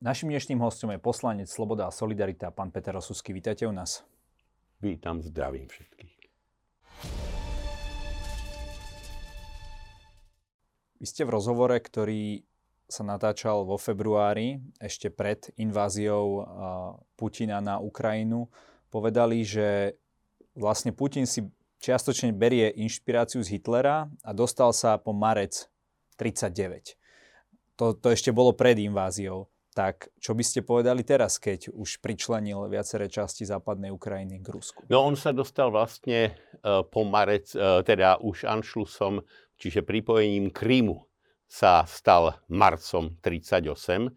Našim 0.00 0.32
dnešným 0.32 0.64
hostom 0.64 0.96
je 0.96 0.96
poslanec 0.96 1.44
Sloboda 1.44 1.84
a 1.84 1.92
Solidarita, 1.92 2.48
pán 2.48 2.72
Peter 2.72 2.96
Osusky. 2.96 3.36
Vítajte 3.36 3.68
u 3.68 3.72
nás. 3.76 4.00
Vítam, 4.80 5.20
zdravím 5.20 5.68
všetkých. 5.68 6.16
Vy 10.96 11.04
ste 11.04 11.22
v 11.28 11.36
rozhovore, 11.36 11.76
ktorý 11.76 12.40
sa 12.88 13.04
natáčal 13.04 13.68
vo 13.68 13.76
februári, 13.76 14.64
ešte 14.80 15.12
pred 15.12 15.52
inváziou 15.60 16.48
Putina 17.20 17.60
na 17.60 17.76
Ukrajinu, 17.76 18.48
povedali, 18.88 19.44
že 19.44 20.00
vlastne 20.56 20.96
Putin 20.96 21.28
si 21.28 21.44
čiastočne 21.76 22.32
berie 22.32 22.72
inšpiráciu 22.72 23.44
z 23.44 23.52
Hitlera 23.52 24.08
a 24.24 24.30
dostal 24.32 24.72
sa 24.72 24.96
po 24.96 25.12
marec 25.12 25.68
39. 26.16 26.96
To, 27.76 27.92
to 27.92 28.08
ešte 28.16 28.32
bolo 28.32 28.56
pred 28.56 28.80
inváziou. 28.80 29.49
Tak 29.70 30.10
čo 30.18 30.34
by 30.34 30.42
ste 30.42 30.66
povedali 30.66 31.06
teraz, 31.06 31.38
keď 31.38 31.70
už 31.70 32.02
pričlenil 32.02 32.66
viaceré 32.66 33.06
časti 33.06 33.46
západnej 33.46 33.94
Ukrajiny 33.94 34.42
k 34.42 34.50
Rusku? 34.50 34.82
No 34.90 35.06
on 35.06 35.14
sa 35.14 35.30
dostal 35.30 35.70
vlastne 35.70 36.34
uh, 36.66 36.82
po 36.82 37.06
marec, 37.06 37.54
uh, 37.54 37.78
teda 37.86 38.18
už 38.18 38.50
Anšlusom, 38.50 39.22
čiže 39.54 39.86
pripojením 39.86 40.50
Krymu 40.50 41.06
sa 41.46 41.86
stal 41.86 42.38
marcom 42.50 43.14
38, 43.22 44.10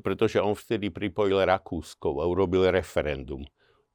pretože 0.00 0.40
on 0.40 0.52
vtedy 0.52 0.92
pripojil 0.92 1.44
Rakúsko 1.44 2.20
a 2.20 2.28
urobil 2.28 2.68
referendum. 2.68 3.44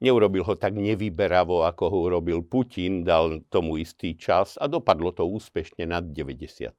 Neurobil 0.02 0.44
ho 0.44 0.57
tak 0.57 0.76
nevyberavo, 0.76 1.63
ako 1.63 1.84
ho 1.88 1.98
urobil 2.10 2.44
Putin, 2.44 3.05
dal 3.05 3.46
tomu 3.48 3.80
istý 3.80 4.18
čas 4.18 4.60
a 4.60 4.66
dopadlo 4.66 5.13
to 5.13 5.23
úspešne 5.23 5.85
nad 5.88 6.04
90% 6.04 6.76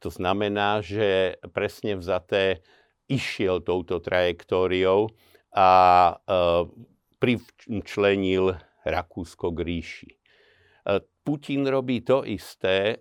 To 0.00 0.08
znamená, 0.08 0.80
že 0.80 1.36
presne 1.52 1.98
vzaté 2.00 2.64
išiel 3.10 3.66
touto 3.66 3.98
trajektóriou 3.98 5.10
a 5.50 5.70
e, 6.14 6.38
pričlenil 7.18 8.54
Rakúsko 8.86 9.50
k 9.50 9.58
ríši. 9.66 10.10
E, 10.14 10.16
Putin 11.26 11.66
robí 11.66 12.06
to 12.06 12.22
isté 12.22 12.94
e, 12.94 12.96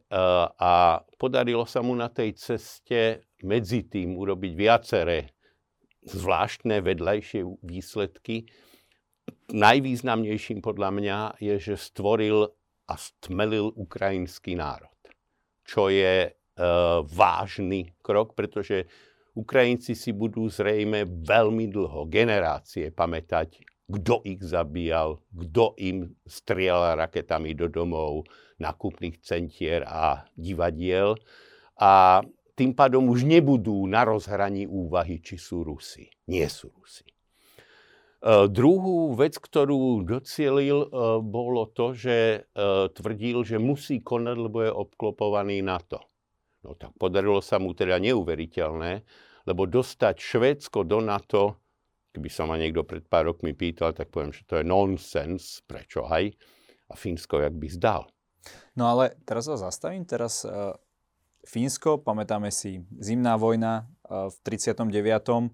a 0.58 0.97
podarilo 1.16 1.69
sa 1.69 1.86
mu 1.86 1.94
na 1.94 2.09
tej 2.09 2.34
ceste 2.34 3.30
medzi 3.45 3.86
tým 3.86 4.17
urobiť 4.17 4.53
viaceré 4.58 5.30
zvláštne 6.09 6.81
vedľajšie 6.81 7.45
výsledky. 7.62 8.50
Najvýznamnejším 9.53 10.66
podľa 10.66 10.89
mňa 10.89 11.17
je, 11.38 11.56
že 11.62 11.75
stvoril 11.78 12.50
a 12.89 12.94
stmelil 12.97 13.69
ukrajinský 13.78 14.58
národ, 14.58 14.89
čo 15.62 15.94
je 15.94 16.34
vážny 17.16 17.95
krok, 18.03 18.36
pretože 18.36 18.89
Ukrajinci 19.40 19.95
si 19.95 20.12
budú 20.12 20.52
zrejme 20.52 21.08
veľmi 21.08 21.72
dlho, 21.72 22.04
generácie, 22.12 22.92
pamätať 22.92 23.64
kto 23.90 24.22
ich 24.22 24.38
zabíjal, 24.46 25.18
kto 25.34 25.73
im 25.81 26.14
strieľal 26.30 27.02
raketami 27.02 27.58
do 27.58 27.66
domov, 27.66 28.30
nákupných 28.62 29.18
centier 29.26 29.81
a 29.81 30.30
divadiel. 30.38 31.18
A 31.81 32.22
tým 32.54 32.78
pádom 32.78 33.09
už 33.09 33.26
nebudú 33.26 33.90
na 33.90 34.06
rozhraní 34.06 34.70
úvahy, 34.70 35.18
či 35.23 35.42
sú 35.42 35.66
Rusi. 35.66 36.06
Nie 36.30 36.46
sú 36.53 36.70
Rusi. 36.70 37.08
E, 37.08 38.46
druhú 38.52 39.16
vec, 39.18 39.40
ktorú 39.40 40.06
docielil, 40.06 40.86
e, 40.86 40.88
bolo 41.24 41.72
to, 41.72 41.96
že 41.96 42.46
e, 42.46 42.70
tvrdil, 42.94 43.48
že 43.48 43.58
musí 43.58 44.03
konať, 44.03 44.36
lebo 44.38 44.58
je 44.59 44.76
obklopovaný 44.76 45.64
NATO. 45.64 46.03
No 46.68 46.76
tak 46.76 46.92
podarilo 47.00 47.40
sa 47.40 47.56
mu 47.58 47.72
teda 47.72 47.96
neuveriteľné, 48.03 49.08
lebo 49.48 49.68
dostať 49.68 50.16
Švédsko 50.18 50.84
do 50.84 51.00
NATO 51.04 51.59
Keby 52.09 52.30
sa 52.34 52.50
ma 52.50 52.58
niekto 52.58 52.82
pred 52.82 53.06
pár 53.06 53.30
rokmi 53.30 53.54
pýtal, 53.54 53.94
tak 53.94 54.09
poviem, 54.09 54.34
že 54.34 54.42
to 54.50 54.58
je 54.58 54.66
nonsens, 54.66 55.62
prečo 55.70 56.09
aj? 56.09 56.34
A 56.90 56.98
Fínsko 56.98 57.38
jak 57.38 57.54
by 57.54 57.69
zdal. 57.69 58.09
No 58.74 58.90
ale 58.90 59.13
teraz 59.30 59.46
sa 59.46 59.62
zastavím. 59.62 60.09
Teraz 60.09 60.41
uh, 60.41 60.74
Fínsko, 61.46 62.02
pamätáme 62.02 62.50
si, 62.50 62.81
zimná 62.97 63.38
vojna 63.38 63.86
uh, 64.09 64.34
v 64.34 64.38
39. 64.41 64.90
Uh, 64.90 65.53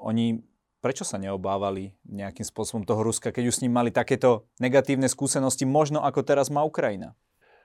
oni 0.00 0.40
prečo 0.80 1.04
sa 1.04 1.20
neobávali 1.20 1.92
nejakým 2.08 2.42
spôsobom 2.42 2.82
toho 2.82 3.04
Ruska, 3.04 3.30
keď 3.30 3.52
už 3.52 3.56
s 3.60 3.62
ním 3.62 3.76
mali 3.76 3.94
takéto 3.94 4.48
negatívne 4.58 5.06
skúsenosti, 5.06 5.62
možno 5.68 6.02
ako 6.02 6.24
teraz 6.24 6.50
má 6.50 6.64
Ukrajina? 6.64 7.14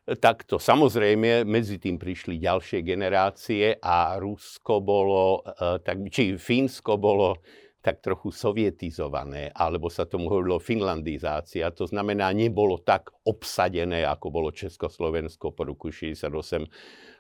Takto 0.08 0.56
samozrejme 0.56 1.44
medzi 1.44 1.84
tým 1.84 2.00
prišli 2.00 2.40
ďalšie 2.40 2.80
generácie 2.80 3.76
a 3.84 4.16
Rusko 4.16 4.80
bolo, 4.80 5.44
tak, 5.84 6.08
či 6.08 6.40
Fínsko 6.40 6.96
bolo 6.96 7.44
tak 7.84 8.00
trochu 8.00 8.32
sovietizované, 8.32 9.52
alebo 9.52 9.92
sa 9.92 10.08
tomu 10.08 10.32
hovorilo 10.32 10.64
finlandizácia. 10.64 11.72
To 11.76 11.84
znamená, 11.84 12.32
nebolo 12.32 12.80
tak 12.80 13.12
obsadené, 13.28 14.08
ako 14.08 14.28
bolo 14.32 14.50
Československo 14.56 15.52
po 15.52 15.68
roku 15.68 15.92
68, 15.92 16.68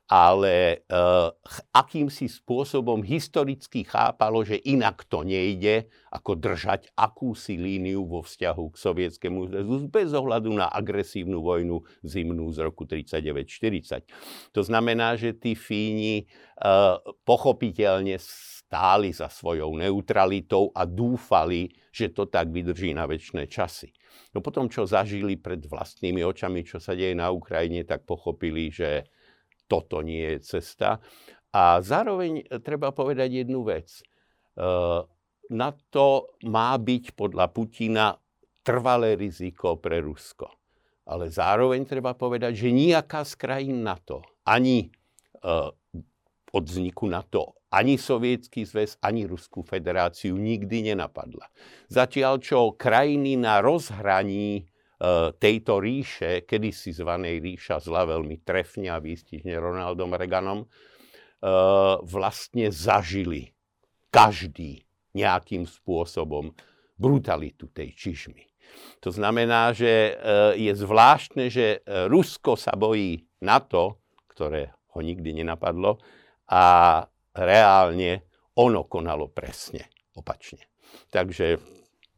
ale 0.07 0.87
uh, 0.87 1.35
akýmsi 1.75 2.31
spôsobom 2.31 3.03
historicky 3.03 3.83
chápalo, 3.83 4.39
že 4.47 4.55
inak 4.63 5.03
to 5.11 5.27
nejde, 5.27 5.91
ako 6.07 6.39
držať 6.39 6.95
akúsi 6.95 7.59
líniu 7.59 8.07
vo 8.07 8.23
vzťahu 8.23 8.63
k 8.71 8.75
sovietskému 8.79 9.39
zväzu 9.51 9.75
bez 9.91 10.15
ohľadu 10.15 10.55
na 10.55 10.71
agresívnu 10.71 11.43
vojnu 11.43 11.83
zimnú 12.07 12.47
z 12.55 12.57
roku 12.63 12.87
39-40. 12.87 14.07
To 14.55 14.61
znamená, 14.63 15.19
že 15.19 15.35
tí 15.35 15.59
Fíni 15.59 16.23
uh, 16.63 17.03
pochopiteľne 17.27 18.15
stáli 18.67 19.11
za 19.11 19.27
svojou 19.27 19.75
neutralitou 19.75 20.71
a 20.71 20.87
dúfali, 20.87 21.71
že 21.91 22.15
to 22.15 22.31
tak 22.31 22.51
vydrží 22.51 22.95
na 22.95 23.07
väčšie 23.07 23.43
časy. 23.47 23.91
No 24.35 24.43
potom, 24.43 24.67
čo 24.67 24.87
zažili 24.87 25.39
pred 25.39 25.63
vlastnými 25.67 26.23
očami, 26.23 26.63
čo 26.67 26.79
sa 26.79 26.91
deje 26.95 27.15
na 27.15 27.31
Ukrajine, 27.31 27.87
tak 27.87 28.03
pochopili, 28.03 28.67
že 28.67 29.07
toto 29.67 30.01
nie 30.01 30.35
je 30.35 30.57
cesta. 30.57 31.03
A 31.53 31.79
zároveň 31.83 32.43
treba 32.63 32.91
povedať 32.95 33.45
jednu 33.45 33.63
vec. 33.67 33.91
E, 33.99 34.03
na 35.47 35.69
to 35.91 36.35
má 36.47 36.75
byť 36.75 37.15
podľa 37.15 37.45
Putina 37.51 38.15
trvalé 38.63 39.15
riziko 39.15 39.79
pre 39.79 40.03
Rusko. 40.03 40.47
Ale 41.07 41.31
zároveň 41.31 41.87
treba 41.87 42.15
povedať, 42.15 42.67
že 42.67 42.75
nejaká 42.75 43.23
z 43.23 43.33
krajín 43.39 43.79
NATO, 43.83 44.23
ani 44.43 44.87
e, 44.87 44.89
od 46.51 46.63
vzniku 46.63 47.07
NATO 47.07 47.57
ani 47.67 47.99
Sovietský 47.99 48.63
zväz, 48.63 48.95
ani 49.03 49.27
Ruskú 49.27 49.59
federáciu 49.59 50.39
nikdy 50.39 50.93
nenapadla. 50.93 51.51
Zatiaľ, 51.91 52.39
čo 52.39 52.71
krajiny 52.75 53.35
na 53.35 53.59
rozhraní 53.59 54.63
e, 54.63 54.76
tejto 55.37 55.77
ríše, 55.77 56.41
kedysi 56.49 56.89
zvanej 56.89 57.37
ríša 57.37 57.77
zla 57.77 58.09
veľmi 58.09 58.41
trefne 58.41 58.89
a 58.89 58.97
výstižne 58.97 59.53
Ronaldom 59.53 60.17
Reaganom, 60.17 60.65
e, 60.65 60.67
vlastne 62.01 62.73
zažili 62.73 63.53
každý 64.09 64.81
nejakým 65.13 65.69
spôsobom 65.69 66.53
brutalitu 66.97 67.69
tej 67.69 67.93
čižmy. 67.93 68.41
To 69.05 69.13
znamená, 69.13 69.69
že 69.77 70.17
e, 70.17 70.65
je 70.65 70.73
zvláštne, 70.73 71.45
že 71.53 71.85
Rusko 71.85 72.57
sa 72.57 72.73
bojí 72.73 73.21
NATO, 73.45 74.01
ktoré 74.33 74.73
ho 74.97 74.99
nikdy 75.05 75.45
nenapadlo, 75.45 76.01
a 76.49 77.05
reálne 77.37 78.25
ono 78.57 78.89
konalo 78.89 79.29
presne 79.29 79.93
opačne. 80.17 80.65
Takže 81.13 81.61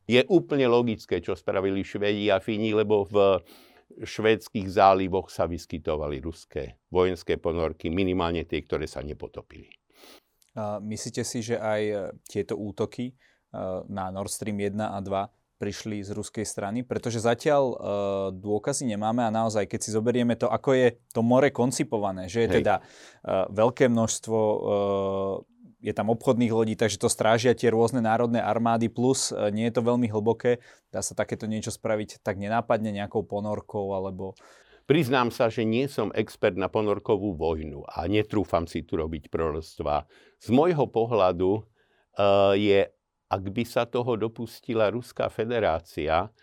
je 0.09 0.25
úplne 0.25 0.65
logické, 0.65 1.21
čo 1.21 1.37
spravili 1.37 1.85
Švedi 1.85 2.33
a 2.33 2.41
Fíni, 2.41 2.73
lebo 2.73 3.05
v 3.05 3.45
švédských 4.01 4.65
zálivoch 4.65 5.29
sa 5.29 5.45
vyskytovali 5.45 6.17
ruské 6.17 6.81
vojenské 6.89 7.37
ponorky, 7.37 7.93
minimálne 7.93 8.41
tie, 8.49 8.65
ktoré 8.65 8.89
sa 8.89 9.05
nepotopili. 9.05 9.69
Myslíte 10.81 11.21
si, 11.21 11.45
že 11.45 11.61
aj 11.61 12.13
tieto 12.25 12.57
útoky 12.57 13.13
na 13.89 14.09
Nord 14.09 14.33
Stream 14.33 14.57
1 14.57 14.77
a 14.81 14.97
2 14.97 15.39
prišli 15.59 16.07
z 16.07 16.15
ruskej 16.15 16.47
strany, 16.47 16.87
pretože 16.87 17.19
zatiaľ 17.19 17.63
uh, 17.67 17.75
dôkazy 18.31 18.87
nemáme 18.87 19.27
a 19.27 19.29
naozaj, 19.29 19.67
keď 19.67 19.79
si 19.83 19.91
zoberieme 19.91 20.39
to, 20.39 20.47
ako 20.47 20.71
je 20.71 20.87
to 21.11 21.19
more 21.19 21.51
koncipované, 21.51 22.31
že 22.31 22.47
je 22.47 22.49
Hej. 22.49 22.55
teda 22.63 22.75
uh, 22.79 23.43
veľké 23.51 23.91
množstvo, 23.91 24.39
uh, 24.39 25.43
je 25.79 25.93
tam 25.95 26.11
obchodných 26.11 26.51
lodí, 26.51 26.75
takže 26.75 26.99
to 26.99 27.07
strážia 27.07 27.55
tie 27.55 27.71
rôzne 27.71 28.03
národné 28.03 28.43
armády, 28.43 28.91
plus 28.91 29.31
uh, 29.31 29.47
nie 29.49 29.67
je 29.71 29.79
to 29.79 29.87
veľmi 29.87 30.11
hlboké, 30.11 30.59
dá 30.91 30.99
sa 30.99 31.15
takéto 31.15 31.47
niečo 31.47 31.71
spraviť 31.71 32.19
tak 32.19 32.35
nenápadne 32.37 32.91
nejakou 32.91 33.23
ponorkou 33.23 33.95
alebo... 33.95 34.35
Priznám 34.89 35.29
sa, 35.29 35.53
že 35.53 35.69
nie 35.69 35.85
som 35.85 36.09
expert 36.17 36.57
na 36.57 36.65
ponorkovú 36.65 37.37
vojnu 37.37 37.85
a 37.85 38.09
netrúfam 38.09 38.65
si 38.65 38.81
tu 38.81 38.97
robiť 38.97 39.29
proroctva. 39.29 40.09
Z 40.41 40.49
môjho 40.49 40.89
pohľadu 40.89 41.61
uh, 41.61 42.57
je 42.57 42.89
ak 43.29 43.43
by 43.53 43.63
sa 43.63 43.85
toho 43.85 44.17
dopustila 44.17 44.89
Ruská 44.89 45.29
federácia, 45.29 46.33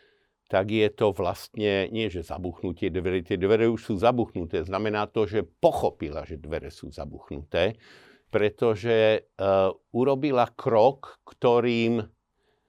tak 0.47 0.71
je 0.71 0.87
to 0.95 1.11
vlastne 1.11 1.91
nie, 1.91 2.07
že 2.07 2.23
zabuchnutie 2.23 2.95
dvere, 2.95 3.27
tie 3.27 3.35
dvere 3.35 3.67
už 3.67 3.83
sú 3.83 3.95
zabuchnuté. 3.99 4.63
Znamená 4.63 5.11
to, 5.11 5.27
že 5.27 5.43
pochopila, 5.43 6.23
že 6.23 6.39
dvere 6.39 6.71
sú 6.71 6.95
zabuchnuté. 6.95 7.75
Pretože 8.31 9.29
uh, 9.39 9.71
urobila 9.95 10.51
krok, 10.53 11.23
ktorým, 11.25 12.03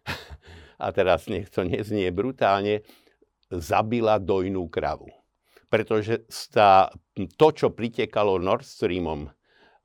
a 0.84 0.88
teraz 0.94 1.28
nech 1.28 1.50
to 1.50 1.66
neznie 1.66 2.10
brutálne, 2.14 2.86
zabila 3.50 4.20
dojnú 4.22 4.68
kravu. 4.68 5.10
Pretože 5.68 6.24
sta, 6.32 6.88
to, 7.16 7.48
čo 7.52 7.76
pritekalo 7.76 8.40
Nord 8.40 8.64
Streamom 8.64 9.28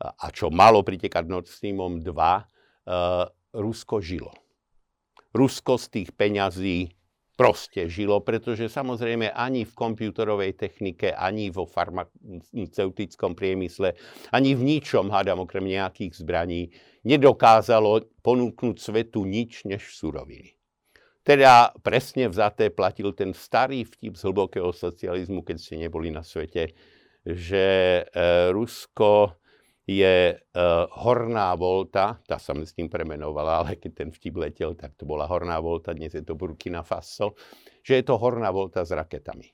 a 0.02 0.26
čo 0.34 0.50
malo 0.50 0.82
pritekať 0.82 1.24
Nord 1.26 1.46
Streamom 1.46 2.02
2, 2.02 2.10
uh, 2.10 3.26
Rusko 3.54 4.02
žilo. 4.02 4.34
Rusko 5.32 5.78
z 5.78 5.86
tých 5.88 6.08
peňazí 6.12 6.92
proste 7.36 7.88
žilo, 7.88 8.20
pretože 8.20 8.68
samozrejme 8.68 9.32
ani 9.32 9.64
v 9.64 9.72
počítačovej 9.72 10.52
technike, 10.54 11.10
ani 11.16 11.48
vo 11.48 11.64
farmaceutickom 11.64 13.32
priemysle, 13.32 13.96
ani 14.30 14.52
v 14.52 14.62
ničom, 14.76 15.08
hádam 15.08 15.42
okrem 15.42 15.64
nejakých 15.64 16.22
zbraní, 16.22 16.70
nedokázalo 17.02 18.06
ponúknuť 18.22 18.76
svetu 18.78 19.24
nič 19.26 19.64
než 19.66 19.96
suroviny. 19.96 20.54
Teda 21.22 21.70
presne 21.86 22.26
vzaté 22.26 22.74
platil 22.74 23.14
ten 23.14 23.30
starý 23.30 23.86
vtip 23.86 24.18
z 24.18 24.22
hlbokého 24.26 24.74
socializmu, 24.74 25.46
keď 25.46 25.56
ste 25.58 25.78
neboli 25.78 26.10
na 26.10 26.26
svete, 26.26 26.74
že 27.22 27.66
e, 28.02 28.50
Rusko 28.50 29.38
je 29.82 30.38
uh, 30.38 30.86
Horná 31.02 31.50
Volta, 31.58 32.14
tá 32.22 32.38
sa 32.38 32.54
s 32.54 32.72
tým 32.74 32.86
premenovala, 32.86 33.66
ale 33.66 33.74
keď 33.74 33.92
ten 34.06 34.10
vtip 34.14 34.34
letel, 34.38 34.78
tak 34.78 34.94
to 34.94 35.02
bola 35.02 35.26
Horná 35.26 35.58
Volta, 35.58 35.90
dnes 35.90 36.14
je 36.14 36.22
to 36.22 36.38
Burkina 36.38 36.86
Faso, 36.86 37.34
že 37.82 37.98
je 37.98 38.04
to 38.06 38.14
Horná 38.14 38.54
Volta 38.54 38.86
s 38.86 38.94
raketami. 38.94 39.50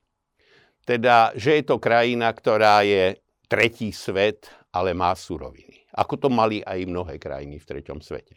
Teda, 0.84 1.32
že 1.32 1.60
je 1.60 1.64
to 1.64 1.80
krajina, 1.80 2.28
ktorá 2.32 2.84
je 2.84 3.16
tretí 3.48 3.92
svet, 3.92 4.52
ale 4.72 4.92
má 4.92 5.16
suroviny. 5.16 5.88
Ako 5.96 6.20
to 6.20 6.28
mali 6.28 6.60
aj 6.60 6.84
mnohé 6.84 7.16
krajiny 7.16 7.56
v 7.56 7.68
treťom 7.68 8.04
svete. 8.04 8.36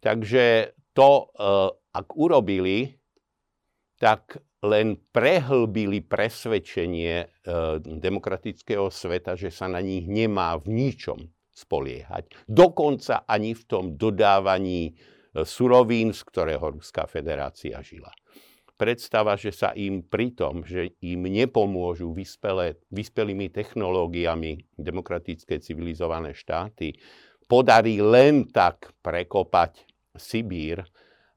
Takže 0.00 0.72
to, 0.96 1.28
uh, 1.36 1.68
ak 1.92 2.08
urobili, 2.16 2.96
tak 4.00 4.40
len 4.66 4.98
prehlbili 5.14 6.02
presvedčenie 6.02 7.14
e, 7.22 7.26
demokratického 7.78 8.90
sveta, 8.90 9.38
že 9.38 9.54
sa 9.54 9.70
na 9.70 9.78
nich 9.78 10.10
nemá 10.10 10.58
v 10.58 10.66
ničom 10.74 11.18
spoliehať. 11.54 12.34
Dokonca 12.50 13.22
ani 13.26 13.54
v 13.54 13.62
tom 13.66 13.84
dodávaní 13.94 14.90
e, 14.90 14.92
surovín, 15.46 16.10
z 16.10 16.20
ktorého 16.26 16.74
Ruská 16.74 17.06
federácia 17.06 17.78
žila. 17.86 18.10
Predstava, 18.78 19.34
že 19.34 19.50
sa 19.50 19.74
im 19.74 20.06
pri 20.06 20.34
tom, 20.38 20.62
že 20.62 20.94
im 21.02 21.26
nepomôžu 21.26 22.14
vyspelé, 22.14 22.78
vyspelými 22.94 23.50
technológiami 23.50 24.70
demokratické 24.78 25.58
civilizované 25.58 26.30
štáty, 26.30 26.94
podarí 27.50 27.98
len 27.98 28.46
tak 28.46 28.94
prekopať 29.02 29.82
Sibír, 30.14 30.86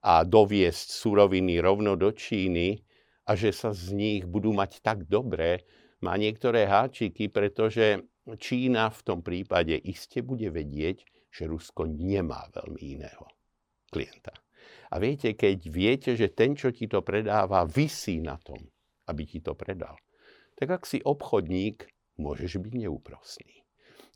a 0.02 0.26
doviesť 0.26 0.88
suroviny 0.98 1.62
rovno 1.62 1.94
do 1.94 2.10
Číny 2.10 2.82
a 3.26 3.32
že 3.38 3.54
sa 3.54 3.72
z 3.72 3.94
nich 3.94 4.24
budú 4.26 4.52
mať 4.52 4.82
tak 4.82 5.06
dobré, 5.06 5.64
má 6.02 6.18
niektoré 6.18 6.66
háčiky, 6.66 7.30
pretože 7.30 8.02
Čína 8.26 8.90
v 8.90 9.02
tom 9.02 9.20
prípade 9.22 9.78
iste 9.78 10.26
bude 10.26 10.50
vedieť, 10.50 11.06
že 11.32 11.48
Rusko 11.48 11.88
nemá 11.88 12.50
veľmi 12.54 12.82
iného 12.98 13.26
klienta. 13.90 14.34
A 14.92 15.00
viete, 15.00 15.34
keď 15.34 15.58
viete, 15.72 16.12
že 16.20 16.34
ten, 16.36 16.54
čo 16.54 16.70
ti 16.76 16.86
to 16.86 17.00
predáva, 17.02 17.64
vysí 17.64 18.20
na 18.20 18.36
tom, 18.36 18.60
aby 19.08 19.24
ti 19.24 19.40
to 19.40 19.56
predal, 19.56 19.96
tak 20.60 20.68
ak 20.70 20.84
si 20.84 21.00
obchodník, 21.02 21.88
môžeš 22.20 22.60
byť 22.62 22.74
neúprosný. 22.76 23.62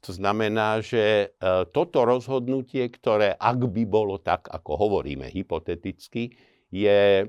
To 0.05 0.13
znamená, 0.13 0.85
že 0.85 1.01
e, 1.01 1.27
toto 1.73 2.05
rozhodnutie, 2.05 2.85
ktoré 2.93 3.33
ak 3.33 3.59
by 3.73 3.83
bolo 3.89 4.21
tak, 4.21 4.45
ako 4.53 4.77
hovoríme 4.77 5.25
hypoteticky, 5.33 6.37
je 6.69 7.25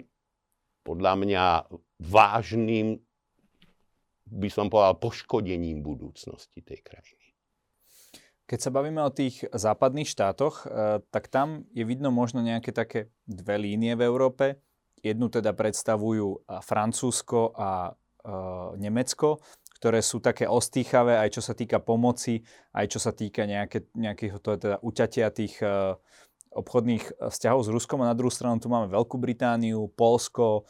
podľa 0.86 1.12
mňa 1.18 1.44
vážnym, 2.06 3.02
by 4.30 4.48
som 4.50 4.70
povedal, 4.70 5.02
poškodením 5.02 5.82
budúcnosti 5.82 6.62
tej 6.62 6.86
krajiny. 6.86 7.26
Keď 8.46 8.58
sa 8.62 8.70
bavíme 8.70 9.02
o 9.02 9.10
tých 9.10 9.42
západných 9.50 10.06
štátoch, 10.06 10.62
e, 10.62 11.02
tak 11.10 11.26
tam 11.26 11.66
je 11.74 11.82
vidno 11.82 12.14
možno 12.14 12.46
nejaké 12.46 12.70
také 12.70 13.10
dve 13.26 13.58
línie 13.58 13.98
v 13.98 14.06
Európe. 14.06 14.62
Jednu 15.02 15.26
teda 15.26 15.50
predstavujú 15.50 16.46
Francúzsko 16.62 17.50
a 17.58 17.90
e, 17.90 17.92
Nemecko 18.78 19.42
ktoré 19.76 20.00
sú 20.00 20.24
také 20.24 20.48
ostýchavé, 20.48 21.20
aj 21.20 21.36
čo 21.36 21.42
sa 21.44 21.52
týka 21.52 21.84
pomoci, 21.84 22.40
aj 22.72 22.86
čo 22.88 22.96
sa 22.96 23.12
týka 23.12 23.44
nejaké, 23.44 23.92
nejakého 23.92 24.40
to 24.40 24.56
teda 24.56 24.80
uťatia 24.80 25.28
tých 25.28 25.60
uh, 25.60 26.00
obchodných 26.56 27.04
e, 27.04 27.12
vzťahov 27.28 27.60
s 27.62 27.68
Ruskom 27.68 28.00
a 28.00 28.10
na 28.10 28.16
druhú 28.16 28.32
stranu 28.32 28.56
tu 28.56 28.72
máme 28.72 28.88
Veľkú 28.88 29.20
Britániu, 29.20 29.92
Polsko, 29.92 30.64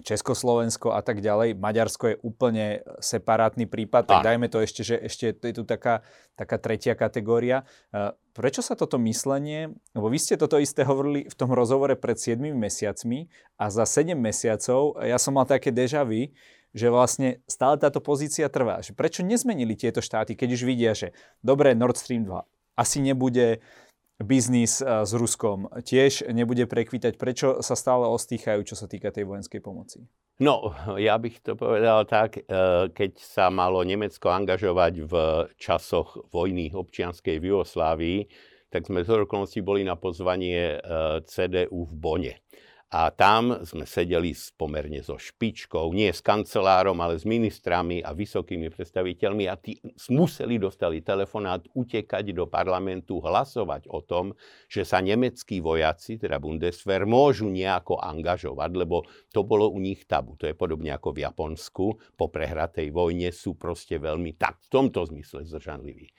Československo 0.00 0.96
a 0.96 1.04
tak 1.04 1.20
ďalej. 1.20 1.60
Maďarsko 1.60 2.04
je 2.08 2.16
úplne 2.24 2.80
separátny 3.04 3.68
prípad, 3.68 4.08
tak 4.08 4.24
dajme 4.24 4.48
to 4.48 4.64
ešte, 4.64 4.80
že 4.80 4.96
ešte 4.96 5.36
je 5.36 5.54
tu 5.60 5.62
taká, 5.68 6.00
taká 6.34 6.56
tretia 6.56 6.96
kategória. 6.96 7.68
E, 7.92 8.12
prečo 8.34 8.64
sa 8.64 8.74
toto 8.74 8.98
myslenie, 8.98 9.70
lebo 9.94 10.10
vy 10.10 10.18
ste 10.18 10.40
toto 10.40 10.58
isté 10.58 10.82
hovorili 10.82 11.28
v 11.28 11.34
tom 11.36 11.52
rozhovore 11.52 11.94
pred 11.94 12.16
7 12.16 12.40
mesiacmi 12.40 13.30
a 13.60 13.70
za 13.70 13.84
7 13.86 14.16
mesiacov 14.16 14.98
ja 15.04 15.20
som 15.20 15.36
mal 15.36 15.46
také 15.46 15.70
deja 15.70 16.02
vu, 16.02 16.32
že 16.70 16.86
vlastne 16.86 17.42
stále 17.50 17.76
táto 17.82 17.98
pozícia 17.98 18.46
trvá. 18.46 18.78
Že 18.78 18.94
prečo 18.94 19.20
nezmenili 19.26 19.74
tieto 19.74 19.98
štáty, 19.98 20.38
keď 20.38 20.48
už 20.54 20.62
vidia, 20.62 20.92
že 20.94 21.10
dobre, 21.42 21.74
Nord 21.74 21.98
Stream 21.98 22.22
2 22.22 22.60
asi 22.80 23.04
nebude 23.04 23.60
biznis 24.20 24.84
eh, 24.84 25.02
s 25.02 25.12
Ruskom, 25.16 25.66
tiež 25.80 26.28
nebude 26.30 26.68
prekvítať. 26.68 27.16
Prečo 27.16 27.64
sa 27.64 27.74
stále 27.74 28.06
ostýchajú, 28.06 28.60
čo 28.62 28.76
sa 28.76 28.86
týka 28.86 29.10
tej 29.10 29.26
vojenskej 29.26 29.60
pomoci? 29.64 30.04
No, 30.40 30.72
ja 30.96 31.20
bych 31.20 31.44
to 31.44 31.52
povedal 31.52 32.08
tak, 32.08 32.40
eh, 32.40 32.44
keď 32.92 33.12
sa 33.20 33.52
malo 33.52 33.84
Nemecko 33.84 34.32
angažovať 34.32 34.94
v 35.04 35.14
časoch 35.60 36.30
vojny 36.32 36.72
občianskej 36.72 37.36
v 37.40 37.48
Jugoslávii, 37.52 38.20
tak 38.70 38.86
sme 38.86 39.02
z 39.02 39.26
okolností 39.26 39.60
boli 39.66 39.82
na 39.82 39.98
pozvanie 39.98 40.78
eh, 40.78 41.20
CDU 41.26 41.84
v 41.88 41.92
Bone. 41.92 42.34
A 42.90 43.14
tam 43.14 43.62
sme 43.62 43.86
sedeli 43.86 44.34
pomerne 44.58 44.98
so 45.06 45.14
špičkou, 45.14 45.94
nie 45.94 46.10
s 46.10 46.18
kancelárom, 46.18 46.98
ale 46.98 47.22
s 47.22 47.22
ministrami 47.22 48.02
a 48.02 48.10
vysokými 48.10 48.66
predstaviteľmi 48.66 49.46
a 49.46 49.54
tí 49.54 49.78
museli 50.10 50.58
dostali 50.58 50.98
telefonát 50.98 51.62
utekať 51.70 52.34
do 52.34 52.50
parlamentu, 52.50 53.22
hlasovať 53.22 53.86
o 53.86 54.02
tom, 54.02 54.34
že 54.66 54.82
sa 54.82 54.98
nemeckí 54.98 55.62
vojaci, 55.62 56.18
teda 56.18 56.42
Bundeswehr, 56.42 57.06
môžu 57.06 57.46
nejako 57.46 58.02
angažovať, 58.02 58.70
lebo 58.74 59.06
to 59.30 59.46
bolo 59.46 59.70
u 59.70 59.78
nich 59.78 60.02
tabu. 60.10 60.34
To 60.42 60.50
je 60.50 60.58
podobne 60.58 60.90
ako 60.90 61.14
v 61.14 61.30
Japonsku. 61.30 61.86
Po 62.18 62.26
prehratej 62.26 62.90
vojne 62.90 63.30
sú 63.30 63.54
proste 63.54 64.02
veľmi 64.02 64.34
tak 64.34 64.58
v 64.66 64.68
tomto 64.68 65.06
zmysle 65.06 65.46
zdržanliví. 65.46 66.10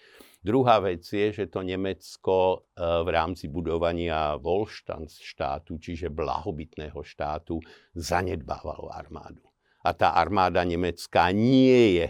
Druhá 0.42 0.82
vec 0.82 1.06
je, 1.06 1.30
že 1.30 1.46
to 1.54 1.62
Nemecko 1.62 2.66
e, 2.74 2.84
v 3.06 3.10
rámci 3.14 3.46
budovania 3.46 4.42
Volštans 4.42 5.22
štátu, 5.22 5.78
čiže 5.78 6.10
blahobytného 6.10 6.98
štátu, 6.98 7.62
zanedbávalo 7.94 8.90
armádu. 8.90 9.46
A 9.86 9.94
tá 9.94 10.18
armáda 10.18 10.66
nemecká 10.66 11.30
nie 11.30 12.02
je 12.02 12.08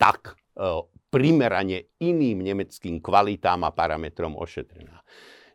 tak 0.00 0.40
e, 0.56 0.64
primerane 1.12 1.92
iným 2.00 2.40
nemeckým 2.40 3.04
kvalitám 3.04 3.68
a 3.68 3.76
parametrom 3.76 4.32
ošetrená. 4.40 5.04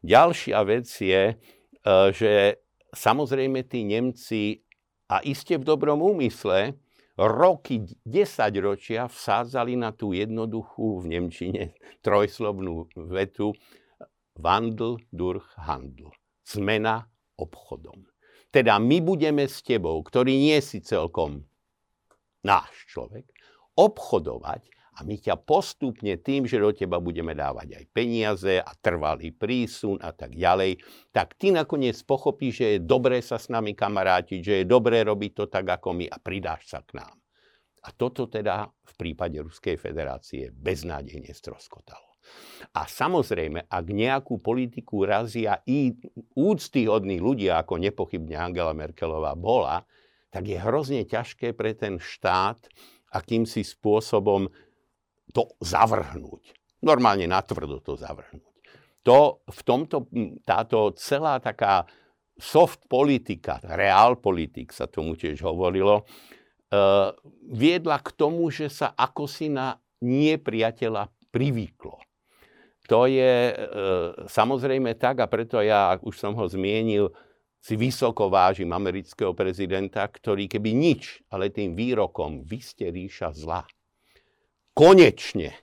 Ďalšia 0.06 0.62
vec 0.62 0.86
je, 0.86 1.34
e, 1.34 1.36
že 2.14 2.62
samozrejme 2.94 3.66
tí 3.66 3.82
Nemci, 3.82 4.62
a 5.10 5.24
iste 5.26 5.58
v 5.58 5.66
dobrom 5.66 6.04
úmysle, 6.04 6.78
roky, 7.17 7.81
desaťročia 8.05 9.09
vsádzali 9.09 9.74
na 9.74 9.89
tú 9.89 10.13
jednoduchú 10.13 11.01
v 11.01 11.17
Nemčine 11.17 11.63
trojslovnú 12.05 12.93
vetu 13.09 13.57
Wandel 14.38 15.01
durch 15.09 15.50
Handel. 15.57 16.13
Zmena 16.45 17.09
obchodom. 17.36 18.05
Teda 18.53 18.79
my 18.79 19.03
budeme 19.03 19.50
s 19.50 19.65
tebou, 19.65 20.00
ktorý 20.05 20.31
nie 20.31 20.57
si 20.63 20.79
celkom 20.79 21.43
náš 22.45 22.71
človek, 22.88 23.27
obchodovať 23.75 24.76
a 24.98 25.06
my 25.06 25.13
ťa 25.22 25.38
postupne 25.38 26.18
tým, 26.18 26.50
že 26.50 26.58
do 26.58 26.74
teba 26.74 26.98
budeme 26.98 27.38
dávať 27.38 27.77
aj 27.77 27.86
peniaze 27.94 28.58
a 28.58 28.72
trvalý 28.82 29.30
prísun 29.30 30.01
a 30.01 30.10
tak 30.10 30.34
ďalej, 30.34 30.82
tak 31.13 31.38
ty 31.38 31.54
nakoniec 31.54 31.94
pochopíš, 32.01 32.66
že 32.66 32.68
je 32.74 32.80
dobré 32.82 33.22
sa 33.22 33.38
s 33.38 33.54
nami 33.54 33.77
kamarátiť, 33.77 34.39
že 34.42 34.54
je 34.62 34.66
dobré 34.66 35.06
robiť 35.06 35.32
to 35.38 35.46
tak 35.46 35.70
ako 35.70 36.01
my 36.01 36.06
a 36.10 36.18
pridáš 36.18 36.66
sa 36.74 36.82
k 36.82 36.98
nám. 36.98 37.13
A 37.86 37.94
toto 37.94 38.25
teda 38.25 38.66
v 38.66 38.94
prípade 38.98 39.38
Ruskej 39.38 39.77
federácie 39.77 40.50
beznádejne 40.50 41.30
stroskotalo. 41.30 42.18
A 42.75 42.84
samozrejme, 42.84 43.70
ak 43.72 43.86
nejakú 43.88 44.42
politiku 44.44 45.08
razia 45.08 45.63
i 45.63 45.96
úctyhodní 46.36 47.22
ľudia, 47.24 47.63
ako 47.63 47.80
nepochybne 47.80 48.36
Angela 48.36 48.75
Merkelová 48.75 49.38
bola, 49.38 49.88
tak 50.27 50.51
je 50.51 50.60
hrozne 50.60 51.08
ťažké 51.08 51.56
pre 51.56 51.72
ten 51.72 52.01
štát 52.01 52.60
akýmsi 53.16 53.63
spôsobom 53.63 54.51
to 55.34 55.51
zavrhnúť. 55.60 56.55
Normálne 56.84 57.25
natvrdo 57.25 57.81
to 57.81 57.98
zavrhnúť. 57.98 58.55
To, 59.07 59.39
v 59.48 59.62
tomto, 59.63 60.12
táto 60.43 60.91
celá 61.00 61.39
taká 61.39 61.88
soft 62.38 62.86
politika, 62.91 63.57
reál 63.63 64.19
politik 64.19 64.75
sa 64.75 64.86
tomu 64.86 65.15
tiež 65.15 65.41
hovorilo, 65.41 66.03
uh, 66.03 67.15
viedla 67.48 67.98
k 68.03 68.10
tomu, 68.13 68.51
že 68.51 68.67
sa 68.67 68.91
ako 68.93 69.25
si 69.25 69.48
na 69.48 69.79
nepriateľa 70.03 71.10
privyklo. 71.34 71.98
To 72.88 73.03
je 73.03 73.51
e, 73.51 73.55
samozrejme 74.31 74.96
tak 74.96 75.19
a 75.19 75.27
preto 75.27 75.60
ja, 75.60 76.00
už 76.00 76.15
som 76.15 76.31
ho 76.39 76.48
zmienil, 76.48 77.12
si 77.60 77.75
vysoko 77.75 78.31
vážim 78.31 78.72
amerického 78.72 79.36
prezidenta, 79.36 80.07
ktorý 80.07 80.48
keby 80.48 80.72
nič, 80.72 81.19
ale 81.27 81.51
tým 81.51 81.75
výrokom 81.75 82.48
vy 82.48 82.63
ste 82.63 82.88
ríša 82.88 83.36
zla. 83.36 83.67
Konečne 84.77 85.57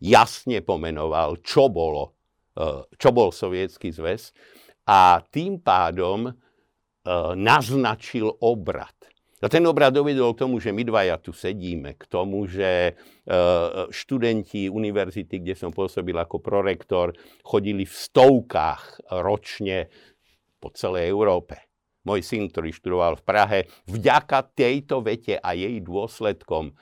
jasne 0.00 0.64
pomenoval, 0.64 1.44
čo, 1.44 1.68
bolo, 1.68 2.16
e, 2.56 2.88
čo 2.96 3.12
bol 3.12 3.28
sovietský 3.28 3.92
zväz 3.92 4.32
a 4.88 5.20
tým 5.20 5.60
pádom 5.60 6.24
e, 6.24 6.32
naznačil 7.36 8.32
obrad. 8.40 8.96
A 9.44 9.52
ten 9.52 9.60
obrad 9.68 9.92
dovedol 9.92 10.32
k 10.32 10.48
tomu, 10.48 10.56
že 10.56 10.72
my 10.72 10.80
dvaja 10.88 11.20
tu 11.20 11.36
sedíme, 11.36 12.00
k 12.00 12.08
tomu, 12.08 12.48
že 12.48 12.96
e, 12.96 13.32
študenti 13.92 14.72
univerzity, 14.72 15.44
kde 15.44 15.52
som 15.52 15.68
pôsobil 15.68 16.16
ako 16.16 16.40
prorektor, 16.40 17.12
chodili 17.44 17.84
v 17.84 17.92
stovkách 17.92 19.12
ročne 19.20 19.92
po 20.56 20.72
celej 20.72 21.12
Európe. 21.12 21.60
Môj 22.08 22.24
syn, 22.24 22.48
ktorý 22.48 22.72
študoval 22.72 23.20
v 23.20 23.26
Prahe, 23.26 23.58
vďaka 23.84 24.56
tejto 24.56 25.04
vete 25.04 25.36
a 25.36 25.52
jej 25.52 25.82
dôsledkom 25.84 26.72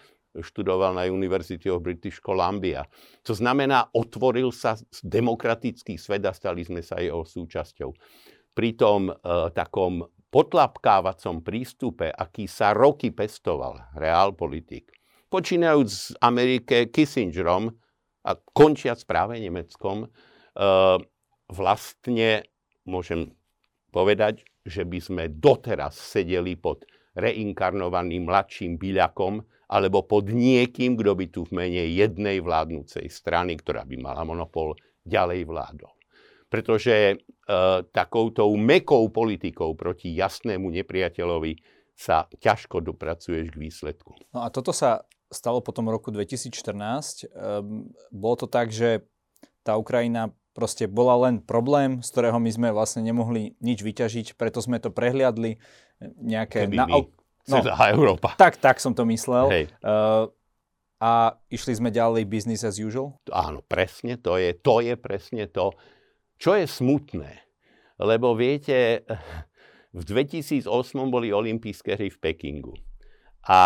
študoval 0.40 0.98
na 0.98 1.06
University 1.06 1.70
of 1.70 1.84
British 1.84 2.18
Columbia. 2.18 2.82
To 3.22 3.34
znamená, 3.36 3.86
otvoril 3.94 4.50
sa 4.50 4.74
demokratický 5.04 5.94
svet 5.94 6.26
a 6.26 6.34
stali 6.34 6.66
sme 6.66 6.82
sa 6.82 6.98
jeho 6.98 7.22
súčasťou. 7.22 7.90
Pri 8.54 8.70
tom 8.74 9.10
e, 9.10 9.14
takom 9.54 10.02
potlapkávacom 10.30 11.46
prístupe, 11.46 12.10
aký 12.10 12.50
sa 12.50 12.74
roky 12.74 13.14
pestoval 13.14 13.94
realpolitik, 13.94 14.90
počínajúc 15.30 15.88
z 15.90 16.04
Amerike 16.22 16.90
Kissingerom 16.90 17.70
a 18.26 18.30
končiac 18.54 18.98
práve 19.06 19.38
Nemeckom, 19.38 20.06
e, 20.06 20.08
vlastne 21.50 22.30
môžem 22.86 23.30
povedať, 23.94 24.42
že 24.66 24.82
by 24.82 24.98
sme 24.98 25.24
doteraz 25.30 25.94
sedeli 25.94 26.58
pod 26.58 26.82
reinkarnovaným 27.14 28.26
mladším 28.26 28.74
byľakom 28.74 29.44
alebo 29.74 30.06
pod 30.06 30.30
niekým, 30.30 30.94
kto 30.94 31.12
by 31.18 31.26
tu 31.34 31.42
v 31.42 31.66
mene 31.66 31.82
jednej 31.90 32.38
vládnúcej 32.38 33.10
strany, 33.10 33.58
ktorá 33.58 33.82
by 33.82 33.98
mala 33.98 34.22
monopol, 34.22 34.78
ďalej 35.02 35.50
vládol. 35.50 35.90
Pretože 36.46 36.94
e, 36.94 37.16
takoutou 37.90 38.54
mekou 38.54 39.10
politikou 39.10 39.74
proti 39.74 40.14
jasnému 40.14 40.70
nepriateľovi 40.70 41.58
sa 41.98 42.30
ťažko 42.30 42.86
dopracuješ 42.86 43.50
k 43.50 43.56
výsledku. 43.58 44.14
No 44.30 44.46
a 44.46 44.48
toto 44.54 44.70
sa 44.70 45.02
stalo 45.34 45.58
potom 45.58 45.90
roku 45.90 46.14
2014. 46.14 47.26
Ehm, 47.26 47.90
bolo 48.14 48.34
to 48.38 48.46
tak, 48.46 48.70
že 48.70 49.02
tá 49.66 49.74
Ukrajina 49.74 50.30
proste 50.54 50.86
bola 50.86 51.18
len 51.26 51.42
problém, 51.42 51.98
z 51.98 52.08
ktorého 52.14 52.38
my 52.38 52.50
sme 52.54 52.68
vlastne 52.70 53.02
nemohli 53.02 53.58
nič 53.58 53.82
vyťažiť, 53.82 54.38
preto 54.38 54.62
sme 54.62 54.78
to 54.78 54.94
prehliadli. 54.94 55.58
Nejaké 56.22 56.70
Keby 56.70 56.78
na... 56.78 56.86
my, 56.86 57.10
no, 57.48 57.60
Európa. 57.92 58.36
Tak, 58.38 58.56
tak 58.56 58.80
som 58.80 58.96
to 58.96 59.04
myslel. 59.08 59.52
Hej. 59.52 59.64
Uh, 59.84 60.28
a 61.04 61.36
išli 61.52 61.76
sme 61.76 61.92
ďalej 61.92 62.24
business 62.24 62.64
as 62.64 62.80
usual? 62.80 63.20
Áno, 63.28 63.60
presne 63.60 64.16
to 64.16 64.40
je, 64.40 64.56
to 64.56 64.80
je 64.80 64.94
presne 64.96 65.44
to. 65.52 65.76
Čo 66.40 66.56
je 66.56 66.64
smutné, 66.64 67.44
lebo 68.00 68.32
viete, 68.32 69.04
v 69.92 70.02
2008 70.02 70.66
boli 71.12 71.30
olympijské 71.30 72.00
hry 72.00 72.08
v 72.08 72.18
Pekingu. 72.18 72.74
A 73.44 73.60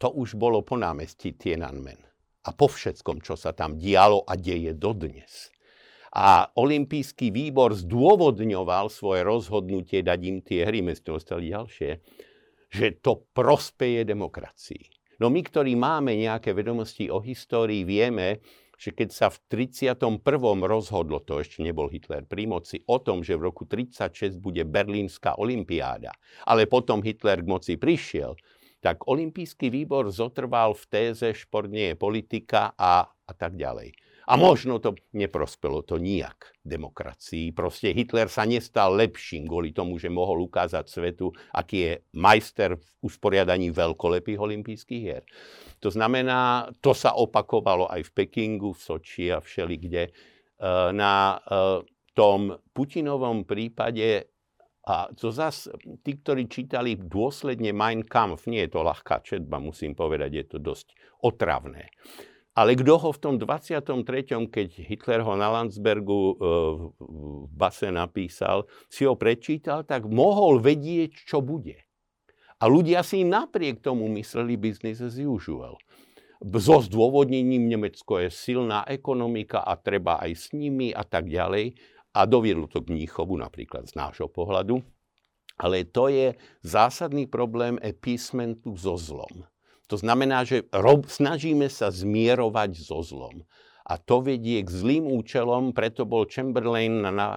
to 0.00 0.08
už 0.14 0.38
bolo 0.38 0.62
po 0.62 0.78
námestí 0.78 1.34
Tiananmen. 1.36 1.98
A 2.46 2.56
po 2.56 2.72
všetkom, 2.72 3.20
čo 3.20 3.36
sa 3.36 3.52
tam 3.52 3.76
dialo 3.76 4.24
a 4.24 4.32
deje 4.38 4.72
dodnes. 4.72 5.52
A 6.10 6.48
olimpijský 6.56 7.30
výbor 7.30 7.76
zdôvodňoval 7.76 8.90
svoje 8.90 9.22
rozhodnutie 9.22 10.00
dať 10.02 10.20
im 10.26 10.38
tie 10.40 10.66
hry, 10.66 10.80
my 10.82 10.96
sme 10.96 11.20
ostali 11.20 11.52
ďalšie, 11.52 12.00
že 12.70 13.02
to 13.02 13.26
prospeje 13.34 14.06
demokracii. 14.06 14.86
No 15.20 15.28
my, 15.28 15.44
ktorí 15.44 15.76
máme 15.76 16.16
nejaké 16.16 16.56
vedomosti 16.56 17.12
o 17.12 17.20
histórii, 17.20 17.84
vieme, 17.84 18.40
že 18.80 18.96
keď 18.96 19.08
sa 19.12 19.28
v 19.28 19.68
31. 19.68 20.24
rozhodlo, 20.64 21.20
to 21.20 21.36
ešte 21.44 21.60
nebol 21.60 21.92
Hitler 21.92 22.24
pri 22.24 22.48
moci, 22.48 22.80
o 22.88 22.96
tom, 22.96 23.20
že 23.20 23.36
v 23.36 23.52
roku 23.52 23.68
36 23.68 24.40
bude 24.40 24.64
Berlínska 24.64 25.36
olimpiáda, 25.36 26.16
ale 26.48 26.64
potom 26.64 27.04
Hitler 27.04 27.44
k 27.44 27.50
moci 27.52 27.72
prišiel, 27.76 28.32
tak 28.80 29.04
olimpijský 29.04 29.68
výbor 29.68 30.08
zotrval 30.08 30.72
v 30.72 30.84
téze 30.88 31.36
šport 31.36 31.68
nie 31.68 31.92
je 31.92 32.00
politika 32.00 32.72
a, 32.80 33.04
a 33.04 33.32
tak 33.36 33.60
ďalej. 33.60 33.92
A 34.28 34.36
možno 34.36 34.82
to 34.82 34.98
neprospelo 35.16 35.80
to 35.80 35.96
nijak 35.96 36.52
demokracii. 36.60 37.56
Proste 37.56 37.96
Hitler 37.96 38.28
sa 38.28 38.44
nestal 38.44 38.92
lepším 38.94 39.48
kvôli 39.48 39.72
tomu, 39.72 39.96
že 39.96 40.12
mohol 40.12 40.44
ukázať 40.44 40.84
svetu, 40.86 41.32
aký 41.56 41.76
je 41.80 41.92
majster 42.14 42.76
v 42.76 42.86
usporiadaní 43.00 43.72
veľkolepých 43.72 44.38
olympijských 44.38 45.02
hier. 45.02 45.24
To 45.80 45.88
znamená, 45.88 46.68
to 46.84 46.92
sa 46.92 47.16
opakovalo 47.16 47.88
aj 47.88 48.04
v 48.06 48.10
Pekingu, 48.12 48.76
v 48.76 48.80
Soči 48.80 49.32
a 49.32 49.40
všelikde. 49.40 50.02
E, 50.04 50.10
na 50.92 51.40
e, 51.40 51.86
tom 52.12 52.60
Putinovom 52.76 53.48
prípade 53.48 54.28
a 54.90 55.12
to 55.12 55.28
zase, 55.28 55.70
tí, 56.00 56.18
ktorí 56.18 56.48
čítali 56.48 56.96
dôsledne 56.96 57.70
Mein 57.70 58.02
Kampf, 58.02 58.48
nie 58.48 58.64
je 58.64 58.72
to 58.72 58.80
ľahká 58.80 59.20
četba, 59.20 59.60
musím 59.60 59.92
povedať, 59.92 60.30
je 60.32 60.44
to 60.56 60.58
dosť 60.58 60.96
otravné. 61.20 61.92
Ale 62.58 62.74
kto 62.74 62.98
ho 62.98 63.10
v 63.14 63.20
tom 63.22 63.34
23., 63.38 64.50
keď 64.50 64.68
Hitler 64.82 65.22
ho 65.22 65.38
na 65.38 65.54
Landsbergu 65.54 66.34
e, 66.34 66.34
v 66.98 67.52
base 67.54 67.88
napísal, 67.94 68.66
si 68.90 69.06
ho 69.06 69.14
prečítal, 69.14 69.86
tak 69.86 70.10
mohol 70.10 70.58
vedieť, 70.58 71.14
čo 71.30 71.38
bude. 71.38 71.86
A 72.60 72.68
ľudia 72.68 73.00
si 73.06 73.22
napriek 73.24 73.80
tomu 73.80 74.10
mysleli 74.18 74.58
business 74.58 75.00
as 75.00 75.16
usual. 75.16 75.80
So 76.40 76.80
zdôvodnením 76.80 77.68
Nemecko 77.68 78.20
je 78.20 78.32
silná 78.32 78.84
ekonomika 78.88 79.60
a 79.60 79.76
treba 79.76 80.20
aj 80.20 80.32
s 80.32 80.46
nimi 80.56 80.88
a 80.90 81.04
tak 81.04 81.28
ďalej. 81.28 81.76
A 82.16 82.26
doviedlo 82.26 82.66
to 82.66 82.82
k 82.82 82.90
Mníchovu 82.90 83.38
napríklad 83.38 83.86
z 83.86 83.94
nášho 83.94 84.26
pohľadu. 84.26 84.82
Ale 85.60 85.84
to 85.84 86.08
je 86.08 86.32
zásadný 86.64 87.28
problém 87.28 87.76
appeasementu 87.78 88.72
so 88.74 88.96
zlom. 88.96 89.44
To 89.90 89.98
znamená, 89.98 90.46
že 90.46 90.70
rob, 90.70 91.10
snažíme 91.10 91.66
sa 91.66 91.90
zmierovať 91.90 92.78
so 92.78 93.02
zlom. 93.02 93.42
A 93.82 93.98
to 93.98 94.22
vedie 94.22 94.62
k 94.62 94.70
zlým 94.70 95.10
účelom, 95.10 95.74
preto 95.74 96.06
bol 96.06 96.30
Chamberlain 96.30 97.02
na, 97.02 97.10
na 97.10 97.28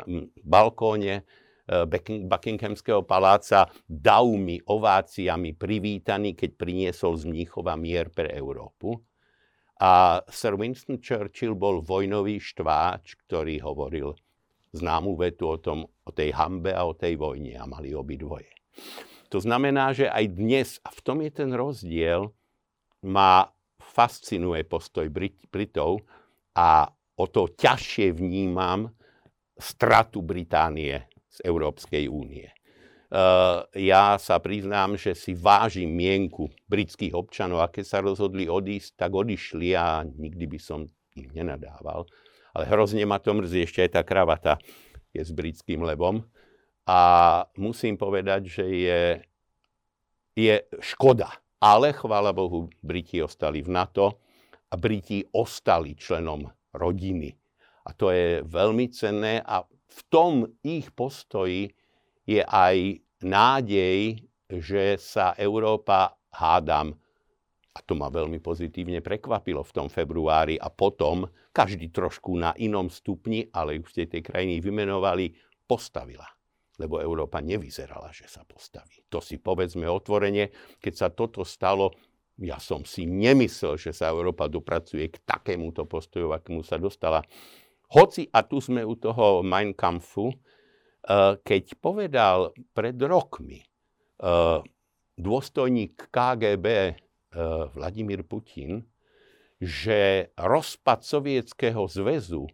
balkóne 0.46 1.26
e, 1.66 1.84
Buckinghamského 2.30 3.02
paláca 3.10 3.74
daumi, 3.90 4.62
ováciami 4.62 5.58
privítaný, 5.58 6.38
keď 6.38 6.50
priniesol 6.54 7.18
z 7.18 7.26
Mníchova 7.26 7.74
mier 7.74 8.14
pre 8.14 8.30
Európu. 8.30 9.02
A 9.82 10.22
Sir 10.30 10.54
Winston 10.54 11.02
Churchill 11.02 11.58
bol 11.58 11.82
vojnový 11.82 12.38
štváč, 12.38 13.18
ktorý 13.26 13.58
hovoril 13.66 14.14
známu 14.78 15.18
vetu 15.18 15.50
o, 15.50 15.58
tom, 15.58 15.90
o 16.06 16.12
tej 16.14 16.38
hambe 16.38 16.70
a 16.70 16.86
o 16.86 16.94
tej 16.94 17.18
vojne 17.18 17.58
a 17.58 17.66
mali 17.66 17.98
obidvoje. 17.98 18.54
To 19.34 19.42
znamená, 19.42 19.90
že 19.98 20.06
aj 20.06 20.26
dnes, 20.38 20.78
a 20.86 20.94
v 20.94 21.02
tom 21.02 21.18
je 21.26 21.34
ten 21.34 21.50
rozdiel, 21.50 22.30
ma 23.04 23.46
fascinuje 23.80 24.64
postoj 24.66 25.08
Brit- 25.12 25.46
Britov 25.52 26.02
a 26.58 26.88
o 27.20 27.26
to 27.30 27.52
ťažšie 27.52 28.16
vnímam 28.16 28.90
stratu 29.60 30.26
Británie 30.26 31.06
z 31.30 31.38
Európskej 31.46 32.10
únie. 32.10 32.50
Uh, 33.14 33.62
ja 33.78 34.18
sa 34.18 34.42
priznám, 34.42 34.98
že 34.98 35.14
si 35.14 35.38
vážim 35.38 35.86
mienku 35.86 36.50
britských 36.66 37.14
občanov 37.14 37.62
a 37.62 37.70
keď 37.70 37.86
sa 37.86 38.02
rozhodli 38.02 38.50
odísť, 38.50 38.98
tak 38.98 39.14
odišli 39.14 39.78
a 39.78 40.02
nikdy 40.02 40.50
by 40.50 40.58
som 40.58 40.90
im 41.14 41.30
nenadával. 41.30 42.10
Ale 42.58 42.66
hrozne 42.66 43.06
ma 43.06 43.22
to 43.22 43.38
mrzí, 43.38 43.70
ešte 43.70 43.86
aj 43.86 43.92
tá 43.94 44.02
kravata 44.02 44.58
je 45.14 45.22
s 45.22 45.30
britským 45.30 45.86
lebom. 45.86 46.26
A 46.90 47.00
musím 47.54 48.02
povedať, 48.02 48.50
že 48.50 48.66
je, 48.66 49.02
je 50.34 50.56
škoda, 50.82 51.43
ale 51.64 51.96
chvála 51.96 52.36
Bohu, 52.36 52.68
Briti 52.84 53.24
ostali 53.24 53.64
v 53.64 53.72
NATO 53.72 54.20
a 54.68 54.76
Briti 54.76 55.24
ostali 55.32 55.96
členom 55.96 56.44
rodiny. 56.76 57.32
A 57.88 57.96
to 57.96 58.12
je 58.12 58.44
veľmi 58.44 58.92
cenné 58.92 59.40
a 59.40 59.64
v 59.68 60.00
tom 60.12 60.44
ich 60.60 60.92
postoji 60.92 61.72
je 62.28 62.44
aj 62.44 63.00
nádej, 63.24 64.20
že 64.52 65.00
sa 65.00 65.32
Európa, 65.40 66.20
hádam, 66.36 67.00
A 67.74 67.82
to 67.82 67.98
ma 67.98 68.06
veľmi 68.06 68.38
pozitívne 68.38 69.02
prekvapilo 69.02 69.66
v 69.66 69.74
tom 69.74 69.88
februári 69.90 70.62
a 70.62 70.70
potom 70.70 71.26
každý 71.50 71.90
trošku 71.90 72.38
na 72.38 72.54
inom 72.62 72.86
stupni, 72.86 73.50
ale 73.50 73.82
už 73.82 73.90
ste 73.90 74.06
tej 74.06 74.22
krajiny 74.22 74.62
vymenovali, 74.62 75.34
postavila. 75.66 76.28
Lebo 76.82 76.98
Európa 76.98 77.38
nevyzerala, 77.38 78.10
že 78.10 78.26
sa 78.26 78.42
postaví. 78.42 79.06
To 79.14 79.22
si 79.22 79.38
povedzme 79.38 79.86
otvorene, 79.86 80.50
keď 80.82 80.94
sa 80.94 81.08
toto 81.14 81.46
stalo, 81.46 81.94
ja 82.42 82.58
som 82.58 82.82
si 82.82 83.06
nemyslel, 83.06 83.78
že 83.78 83.94
sa 83.94 84.10
Európa 84.10 84.50
dopracuje 84.50 85.06
k 85.14 85.22
takémuto 85.22 85.86
postoju, 85.86 86.34
akému 86.34 86.66
sa 86.66 86.82
dostala. 86.82 87.22
Hoci, 87.94 88.26
a 88.34 88.42
tu 88.42 88.58
sme 88.58 88.82
u 88.82 88.98
toho 88.98 89.46
Mein 89.46 89.78
Kampfu, 89.78 90.34
eh, 90.34 91.38
keď 91.38 91.64
povedal 91.78 92.58
pred 92.74 92.98
rokmi 92.98 93.62
eh, 93.62 94.60
dôstojník 95.14 96.10
KGB 96.10 96.98
Eh, 97.34 97.66
Vladimír 97.74 98.22
Putin, 98.22 98.86
že 99.58 100.30
rozpad 100.38 101.02
Sovietskeho 101.02 101.90
zväzu 101.90 102.46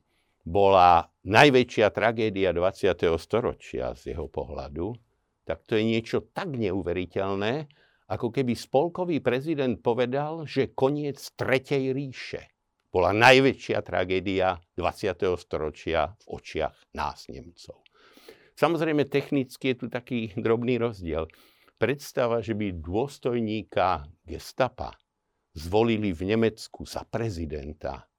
bola 0.47 1.11
najväčšia 1.29 1.93
tragédia 1.93 2.50
20. 2.50 3.05
storočia 3.21 3.93
z 3.93 4.17
jeho 4.17 4.25
pohľadu, 4.25 4.98
tak 5.45 5.62
to 5.69 5.77
je 5.77 5.86
niečo 5.86 6.25
tak 6.33 6.57
neuveriteľné, 6.57 7.69
ako 8.09 8.33
keby 8.33 8.57
spolkový 8.57 9.21
prezident 9.21 9.77
povedal, 9.77 10.50
že 10.50 10.74
koniec 10.74 11.21
Tretej 11.38 11.93
ríše 11.93 12.50
bola 12.89 13.13
najväčšia 13.13 13.86
tragédia 13.86 14.57
20. 14.74 15.38
storočia 15.38 16.09
v 16.09 16.41
očiach 16.41 16.74
nás, 16.98 17.29
Nemcov. 17.29 17.86
Samozrejme, 18.57 19.05
technicky 19.05 19.71
je 19.71 19.75
tu 19.77 19.88
taký 19.88 20.33
drobný 20.33 20.81
rozdiel 20.81 21.29
predstava, 21.79 22.43
že 22.43 22.59
by 22.59 22.75
dôstojníka 22.83 24.03
gestapa 24.27 24.98
zvolili 25.55 26.12
v 26.12 26.36
Nemecku 26.36 26.83
za 26.83 27.07
prezidenta, 27.07 28.09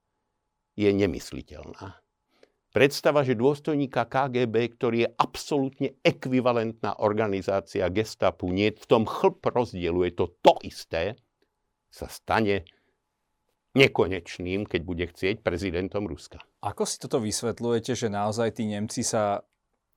je 0.73 0.89
nemysliteľná. 0.89 2.00
Predstava, 2.71 3.27
že 3.27 3.35
dôstojníka 3.35 4.07
KGB, 4.07 4.55
ktorý 4.79 4.97
je 5.03 5.09
absolútne 5.19 5.89
ekvivalentná 6.07 7.03
organizácia 7.03 7.91
gestapu, 7.91 8.47
nie 8.55 8.71
v 8.71 8.85
tom 8.87 9.03
chlp 9.03 9.43
rozdielu, 9.43 10.07
je 10.07 10.13
to 10.15 10.25
to 10.39 10.53
isté, 10.63 11.19
sa 11.91 12.07
stane 12.07 12.63
nekonečným, 13.75 14.63
keď 14.67 14.81
bude 14.87 15.05
chcieť 15.11 15.43
prezidentom 15.43 16.07
Ruska. 16.07 16.39
Ako 16.63 16.87
si 16.87 16.95
toto 16.99 17.19
vysvetľujete, 17.19 17.91
že 17.91 18.07
naozaj 18.07 18.55
tí 18.55 18.67
Nemci 18.67 19.03
sa 19.03 19.43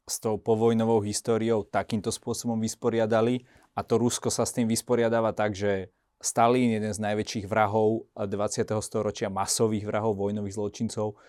s 0.04 0.18
tou 0.18 0.36
povojnovou 0.36 1.00
históriou 1.06 1.62
takýmto 1.64 2.10
spôsobom 2.10 2.58
vysporiadali 2.58 3.46
a 3.78 3.86
to 3.86 4.02
Rusko 4.02 4.34
sa 4.34 4.42
s 4.42 4.54
tým 4.54 4.66
vysporiadáva 4.66 5.30
tak, 5.30 5.54
že 5.54 5.94
Stalin, 6.18 6.74
jeden 6.74 6.92
z 6.92 7.04
najväčších 7.04 7.46
vrahov 7.46 8.08
20. 8.16 8.66
storočia, 8.80 9.28
masových 9.28 9.84
vrahov, 9.84 10.16
vojnových 10.16 10.56
zločincov, 10.56 11.20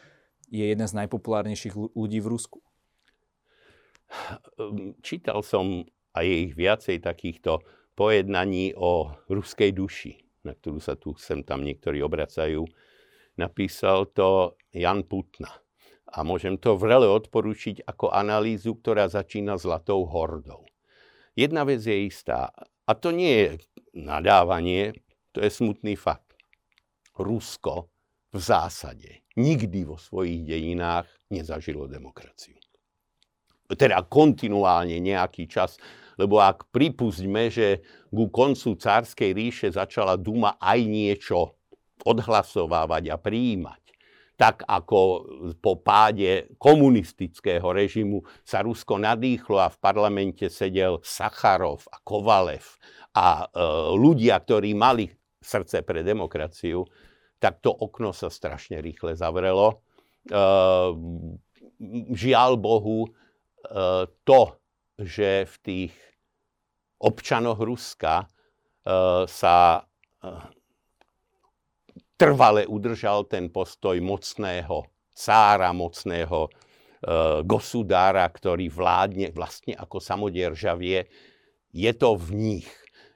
je 0.49 0.65
jeden 0.65 0.87
z 0.87 0.93
najpopulárnejších 1.03 1.75
ľudí 1.75 2.19
v 2.21 2.31
Rusku. 2.31 2.59
Čítal 5.01 5.41
som 5.41 5.83
aj 6.15 6.25
ich 6.25 6.51
viacej 6.55 7.03
takýchto 7.03 7.65
pojednaní 7.97 8.75
o 8.77 9.11
ruskej 9.27 9.71
duši, 9.75 10.13
na 10.45 10.53
ktorú 10.53 10.79
sa 10.79 10.95
tu 10.95 11.17
sem 11.17 11.41
tam 11.41 11.65
niektorí 11.65 11.99
obracajú. 12.05 12.63
Napísal 13.35 14.11
to 14.15 14.55
Jan 14.71 15.03
Putna 15.03 15.51
a 16.07 16.23
môžem 16.23 16.55
to 16.55 16.79
vrele 16.79 17.09
odporučiť 17.09 17.83
ako 17.83 18.13
analýzu, 18.13 18.79
ktorá 18.79 19.11
začína 19.11 19.59
zlatou 19.59 20.07
hordou. 20.07 20.63
Jedna 21.35 21.67
vec 21.67 21.83
je 21.83 22.07
istá, 22.07 22.53
a 22.87 22.91
to 22.95 23.11
nie 23.11 23.33
je 23.35 23.49
nadávanie, 23.91 24.95
to 25.35 25.43
je 25.43 25.51
smutný 25.51 25.99
fakt. 25.99 26.37
Rusko 27.19 27.91
v 28.35 28.39
zásade 28.43 29.23
nikdy 29.39 29.87
vo 29.87 29.95
svojich 29.95 30.43
dejinách 30.43 31.07
nezažilo 31.31 31.87
demokraciu. 31.87 32.59
Teda 33.79 34.03
kontinuálne 34.03 34.99
nejaký 34.99 35.47
čas, 35.47 35.79
lebo 36.19 36.43
ak 36.43 36.67
pripustíme, 36.69 37.47
že 37.47 37.81
ku 38.11 38.27
koncu 38.27 38.75
cárskej 38.75 39.31
ríše 39.31 39.67
začala 39.71 40.19
Duma 40.19 40.59
aj 40.59 40.79
niečo 40.83 41.55
odhlasovávať 42.03 43.03
a 43.09 43.17
prijímať, 43.17 43.83
tak 44.35 44.67
ako 44.67 44.99
po 45.63 45.79
páde 45.79 46.51
komunistického 46.59 47.63
režimu 47.71 48.19
sa 48.43 48.61
Rusko 48.61 48.99
nadýchlo 48.99 49.63
a 49.63 49.71
v 49.71 49.79
parlamente 49.79 50.51
sedel 50.51 50.99
Sacharov 51.01 51.87
a 51.87 52.03
Kovalev 52.03 52.67
a 53.15 53.47
e, 53.47 53.63
ľudia, 53.95 54.35
ktorí 54.43 54.75
mali 54.75 55.07
srdce 55.39 55.87
pre 55.87 56.03
demokraciu, 56.03 56.83
tak 57.39 57.59
to 57.61 57.71
okno 57.71 58.15
sa 58.15 58.31
strašne 58.31 58.79
rýchle 58.79 59.13
zavrelo. 59.15 59.83
E, 60.25 60.35
žiaľ 62.15 62.51
Bohu, 62.57 63.05
e, 63.05 63.09
to, 64.23 64.41
že 64.97 65.45
v 65.45 65.55
tých 65.61 65.93
občanoch 67.01 67.59
Ruska 67.59 68.23
e, 68.23 68.27
sa 69.27 69.83
trvale 72.15 72.63
udržal 72.65 73.27
ten 73.27 73.51
postoj 73.51 73.99
mocného 73.99 74.87
cára, 75.11 75.69
mocného 75.75 76.49
gosudára, 77.45 78.25
ktorý 78.25 78.65
vládne 78.73 79.29
vlastne 79.29 79.77
ako 79.77 80.01
samodieržavie. 80.01 81.05
Je 81.69 81.91
to 81.93 82.17
v 82.17 82.29
nich. 82.33 82.69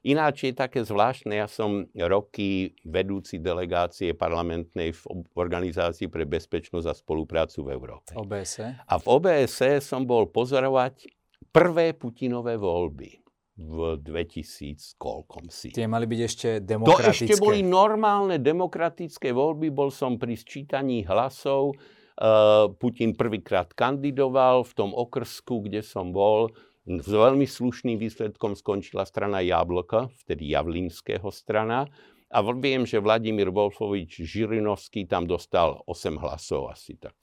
Ináč 0.07 0.47
je 0.47 0.53
také 0.55 0.79
zvláštne, 0.87 1.35
ja 1.35 1.47
som 1.51 1.83
roky 1.91 2.71
vedúci 2.87 3.43
delegácie 3.43 4.15
parlamentnej 4.15 4.95
v 4.95 5.01
Organizácii 5.35 6.07
pre 6.07 6.23
bezpečnosť 6.23 6.87
a 6.87 6.95
spoluprácu 6.95 7.67
v 7.67 7.69
Európe. 7.75 8.11
OBSE. 8.15 8.79
A 8.87 8.95
v 8.95 9.05
OBSE 9.11 9.83
som 9.83 10.07
bol 10.07 10.31
pozorovať 10.31 11.11
prvé 11.51 11.91
Putinové 11.97 12.55
voľby 12.55 13.19
v 13.59 13.99
2000 13.99 14.95
kolkom 14.95 15.51
si. 15.51 15.75
Tie 15.75 15.83
mali 15.83 16.07
byť 16.07 16.21
ešte 16.23 16.49
demokratické. 16.63 17.27
To 17.27 17.35
ešte 17.35 17.43
boli 17.43 17.59
normálne 17.59 18.39
demokratické 18.39 19.35
voľby. 19.35 19.67
Bol 19.67 19.91
som 19.91 20.15
pri 20.15 20.39
sčítaní 20.39 21.03
hlasov. 21.03 21.75
Uh, 22.19 22.71
Putin 22.79 23.15
prvýkrát 23.15 23.71
kandidoval 23.75 24.63
v 24.63 24.73
tom 24.75 24.91
okrsku, 24.95 25.67
kde 25.67 25.83
som 25.83 26.11
bol. 26.15 26.51
S 26.87 27.07
veľmi 27.07 27.43
slušným 27.43 27.99
výsledkom 27.99 28.55
skončila 28.55 29.03
strana 29.03 29.43
Jablka, 29.43 30.07
vtedy 30.23 30.55
Javlínskeho 30.55 31.27
strana. 31.29 31.89
A 32.29 32.45
viem, 32.53 32.85
že 32.85 33.01
Vladimír 33.01 33.49
Wolfovič 33.49 34.21
Žirinovský 34.21 35.09
tam 35.09 35.25
dostal 35.25 35.81
8 35.89 36.21
hlasov, 36.21 36.69
asi 36.69 36.95
tak 37.01 37.17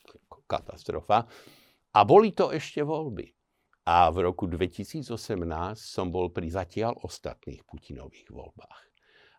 katastrofa. 0.51 1.27
A 1.95 2.01
boli 2.03 2.35
to 2.35 2.51
ešte 2.51 2.83
voľby. 2.83 3.31
A 3.87 4.11
v 4.11 4.27
roku 4.27 4.51
2018 4.51 5.15
som 5.79 6.11
bol 6.11 6.35
pri 6.35 6.51
zatiaľ 6.51 6.99
ostatných 7.07 7.63
Putinových 7.63 8.27
voľbách. 8.35 8.83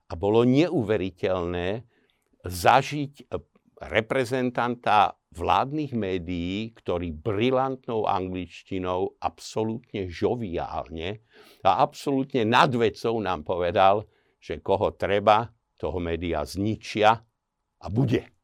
A 0.07 0.15
bolo 0.15 0.47
neuveriteľné 0.47 1.83
zažiť 2.47 3.27
reprezentanta 3.77 5.13
vládnych 5.37 5.93
médií, 5.93 6.73
ktorý 6.73 7.13
brilantnou 7.13 8.09
angličtinou 8.09 9.19
absolútne 9.21 10.09
žoviálne 10.09 11.21
a 11.61 11.85
absolútne 11.85 12.41
nad 12.47 12.73
vecou 12.73 13.21
nám 13.21 13.45
povedal, 13.45 14.07
že 14.41 14.63
koho 14.63 14.97
treba, 14.97 15.51
toho 15.77 16.01
média 16.01 16.41
zničia 16.41 17.21
a 17.77 17.85
bude. 17.93 18.37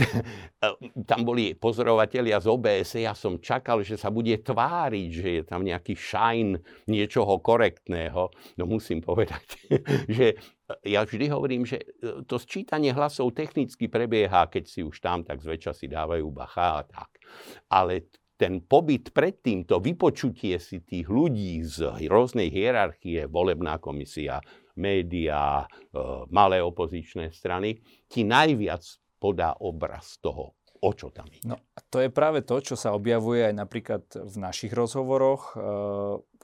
tam 1.10 1.20
boli 1.22 1.54
pozorovatelia 1.54 2.40
z 2.40 2.46
OBS, 2.48 2.90
ja 3.04 3.12
som 3.12 3.38
čakal, 3.38 3.84
že 3.84 4.00
sa 4.00 4.08
bude 4.08 4.32
tváriť, 4.40 5.08
že 5.12 5.28
je 5.40 5.42
tam 5.44 5.60
nejaký 5.62 5.94
šajn 5.94 6.48
niečoho 6.88 7.38
korektného. 7.44 8.32
No 8.56 8.62
musím 8.64 9.04
povedať, 9.04 9.44
že 10.16 10.40
ja 10.84 11.02
vždy 11.04 11.26
hovorím, 11.30 11.62
že 11.66 11.82
to 12.26 12.36
sčítanie 12.38 12.94
hlasov 12.94 13.34
technicky 13.34 13.90
prebieha, 13.90 14.46
keď 14.46 14.64
si 14.66 14.80
už 14.86 14.98
tam, 15.02 15.26
tak 15.26 15.42
zväčša 15.42 15.72
si 15.74 15.86
dávajú 15.90 16.26
bacha 16.30 16.80
a 16.80 16.82
tak. 16.86 17.10
Ale 17.70 18.10
ten 18.40 18.64
pobyt 18.64 19.12
predtým, 19.12 19.68
to 19.68 19.84
vypočutie 19.84 20.56
si 20.56 20.80
tých 20.80 21.04
ľudí 21.12 21.60
z 21.60 22.08
rôznej 22.08 22.48
hierarchie, 22.48 23.28
volebná 23.28 23.76
komisia, 23.76 24.40
médiá, 24.80 25.68
e, 25.68 25.96
malé 26.32 26.64
opozičné 26.64 27.36
strany, 27.36 27.84
ti 28.08 28.24
najviac 28.24 28.80
podá 29.20 29.52
obraz 29.60 30.16
toho, 30.24 30.56
o 30.80 30.90
čo 30.96 31.12
tam 31.12 31.28
ide. 31.28 31.44
No, 31.44 31.60
to 31.92 32.00
je 32.00 32.08
práve 32.08 32.40
to, 32.40 32.56
čo 32.64 32.74
sa 32.80 32.96
objavuje 32.96 33.44
aj 33.44 33.54
napríklad 33.54 34.02
v 34.08 34.36
našich 34.40 34.72
rozhovoroch, 34.72 35.52
eh, 35.52 35.60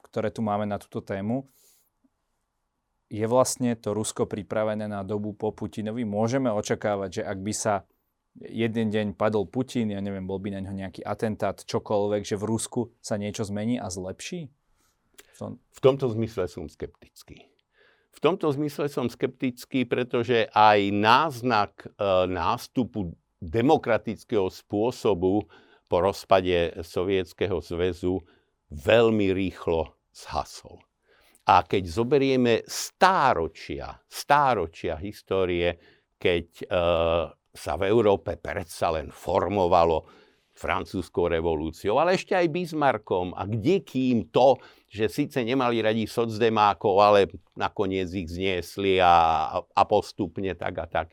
ktoré 0.07 0.29
tu 0.29 0.45
máme 0.45 0.69
na 0.69 0.77
túto 0.77 1.01
tému. 1.01 1.49
Je 3.07 3.23
vlastne 3.23 3.71
to 3.79 3.95
Rusko 3.95 4.27
pripravené 4.27 4.83
na 4.91 4.99
dobu 4.99 5.31
po 5.31 5.55
Putinovi? 5.55 6.03
Môžeme 6.03 6.51
očakávať, 6.51 7.21
že 7.21 7.23
ak 7.23 7.39
by 7.39 7.53
sa 7.55 7.87
jeden 8.37 8.93
deň 8.93 9.17
padol 9.17 9.49
Putin, 9.49 9.95
ja 9.95 10.03
neviem, 10.03 10.27
bol 10.27 10.37
by 10.37 10.53
na 10.53 10.61
ňo 10.61 10.75
nejaký 10.75 11.01
atentát, 11.01 11.57
čokoľvek, 11.63 12.21
že 12.27 12.35
v 12.37 12.43
Rusku 12.45 12.81
sa 13.01 13.17
niečo 13.17 13.47
zmení 13.47 13.81
a 13.81 13.89
zlepší? 13.89 14.51
V, 15.33 15.37
tom... 15.39 15.51
v 15.73 15.79
tomto 15.79 16.05
zmysle 16.13 16.45
som 16.51 16.67
skeptický. 16.69 17.47
v 18.13 18.19
tomto 18.19 18.49
zmysle 18.49 18.89
som 18.89 19.07
skeptický, 19.09 19.85
pretože 19.85 20.49
aj 20.49 20.89
náznak 20.89 21.85
e, 21.85 21.87
nástupu 22.29 23.13
demokratického 23.41 24.49
spôsobu 24.49 25.45
po 25.85 25.97
rozpade 26.01 26.81
Sovietskeho 26.81 27.61
zväzu 27.61 28.25
veľmi 28.73 29.31
rýchlo 29.31 29.93
zhasol. 30.09 30.86
A 31.47 31.63
keď 31.63 31.83
zoberieme 31.87 32.67
stáročia, 32.67 33.95
stáročia 34.03 34.99
histórie, 34.99 35.79
keď 36.19 36.47
e, 36.59 36.65
sa 37.55 37.73
v 37.79 37.83
Európe 37.87 38.35
predsa 38.35 38.91
len 38.91 39.07
formovalo 39.07 40.03
francúzskou 40.57 41.29
revolúciou, 41.29 42.01
ale 42.01 42.17
ešte 42.17 42.33
aj 42.33 42.49
Bismarckom 42.49 43.37
a 43.37 43.45
kde 43.45 43.85
kým 43.85 44.33
to, 44.33 44.57
že 44.89 45.07
síce 45.07 45.39
nemali 45.45 45.79
radi 45.85 46.09
socdemákov, 46.09 46.97
ale 46.97 47.29
nakoniec 47.53 48.09
ich 48.11 48.27
zniesli 48.27 48.97
a, 48.97 49.47
a 49.61 49.81
postupne 49.85 50.51
tak 50.57 50.75
a 50.81 50.87
tak 50.89 51.09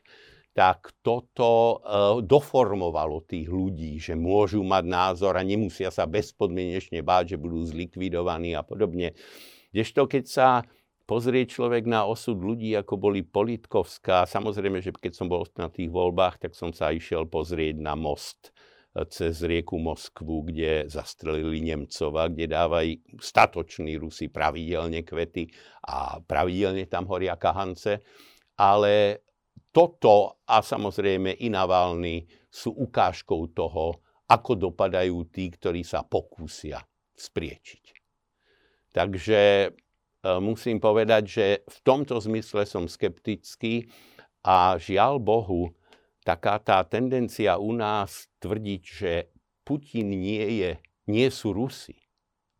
tak 0.55 0.94
toto 1.03 1.83
uh, 1.83 2.23
doformovalo 2.23 3.27
tých 3.27 3.51
ľudí, 3.51 3.99
že 3.99 4.14
môžu 4.14 4.62
mať 4.62 4.87
názor 4.87 5.35
a 5.35 5.42
nemusia 5.42 5.90
sa 5.90 6.07
bezpodmienečne 6.07 7.03
báť, 7.03 7.35
že 7.35 7.42
budú 7.42 7.66
zlikvidovaní 7.66 8.55
a 8.55 8.62
podobne. 8.62 9.18
Kdežto 9.74 10.06
keď 10.06 10.24
sa 10.30 10.48
pozrie 11.02 11.50
človek 11.50 11.84
na 11.90 12.06
osud 12.06 12.38
ľudí, 12.38 12.78
ako 12.78 12.94
boli 12.94 13.26
Politkovská, 13.26 14.22
samozrejme, 14.22 14.78
že 14.78 14.94
keď 14.94 15.12
som 15.18 15.26
bol 15.26 15.42
na 15.58 15.66
tých 15.66 15.90
voľbách, 15.90 16.38
tak 16.46 16.54
som 16.54 16.70
sa 16.70 16.94
išiel 16.94 17.26
pozrieť 17.26 17.82
na 17.82 17.98
most 17.98 18.54
e, 18.94 19.02
cez 19.10 19.42
rieku 19.42 19.82
Moskvu, 19.82 20.46
kde 20.46 20.87
zastrelili 20.87 21.58
Nemcova, 21.60 22.30
kde 22.30 22.54
dávajú 22.54 23.18
statoční 23.18 23.98
Rusi 23.98 24.30
pravidelne 24.30 25.02
kvety 25.02 25.50
a 25.90 26.22
pravidelne 26.22 26.87
tam 26.87 27.10
horia 27.10 27.34
kahance. 27.34 27.98
Ale 28.54 29.26
toto 29.74 30.38
a 30.46 30.62
samozrejme 30.62 31.42
i 31.42 31.50
Navalny 31.50 32.22
sú 32.46 32.70
ukážkou 32.78 33.50
toho, 33.50 33.98
ako 34.30 34.70
dopadajú 34.70 35.28
tí, 35.28 35.50
ktorí 35.50 35.82
sa 35.82 36.06
pokúsia 36.06 36.78
spriečiť. 37.12 37.84
Takže 38.94 39.40
e, 39.42 39.70
musím 40.38 40.78
povedať, 40.78 41.22
že 41.26 41.46
v 41.66 41.78
tomto 41.83 42.14
zmysle 42.22 42.62
som 42.62 42.87
skeptický 42.87 43.90
a 44.46 44.78
žiaľ 44.78 45.18
Bohu, 45.18 45.74
taká 46.22 46.62
tá 46.62 46.78
tendencia 46.87 47.59
u 47.59 47.74
nás 47.74 48.30
tvrdiť, 48.38 48.83
že 48.87 49.12
Putin 49.66 50.14
nie, 50.14 50.62
je, 50.62 50.70
nie 51.11 51.26
sú 51.35 51.50
Rusi. 51.50 51.98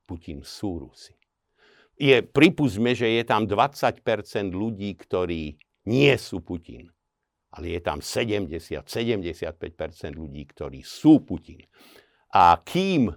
Putin 0.05 0.43
sú 0.43 0.83
Rusi. 0.83 1.15
Je, 1.95 2.19
pripustme, 2.27 2.91
že 2.99 3.07
je 3.07 3.23
tam 3.23 3.47
20% 3.47 4.03
ľudí, 4.51 4.99
ktorí 4.99 5.55
nie 5.87 6.13
sú 6.19 6.43
Putin 6.43 6.91
ale 7.55 7.79
je 7.79 7.81
tam 7.81 8.03
70-75% 8.03 8.83
ľudí, 10.19 10.43
ktorí 10.51 10.83
sú 10.83 11.23
Putin. 11.23 11.63
A 12.35 12.59
kým 12.59 13.15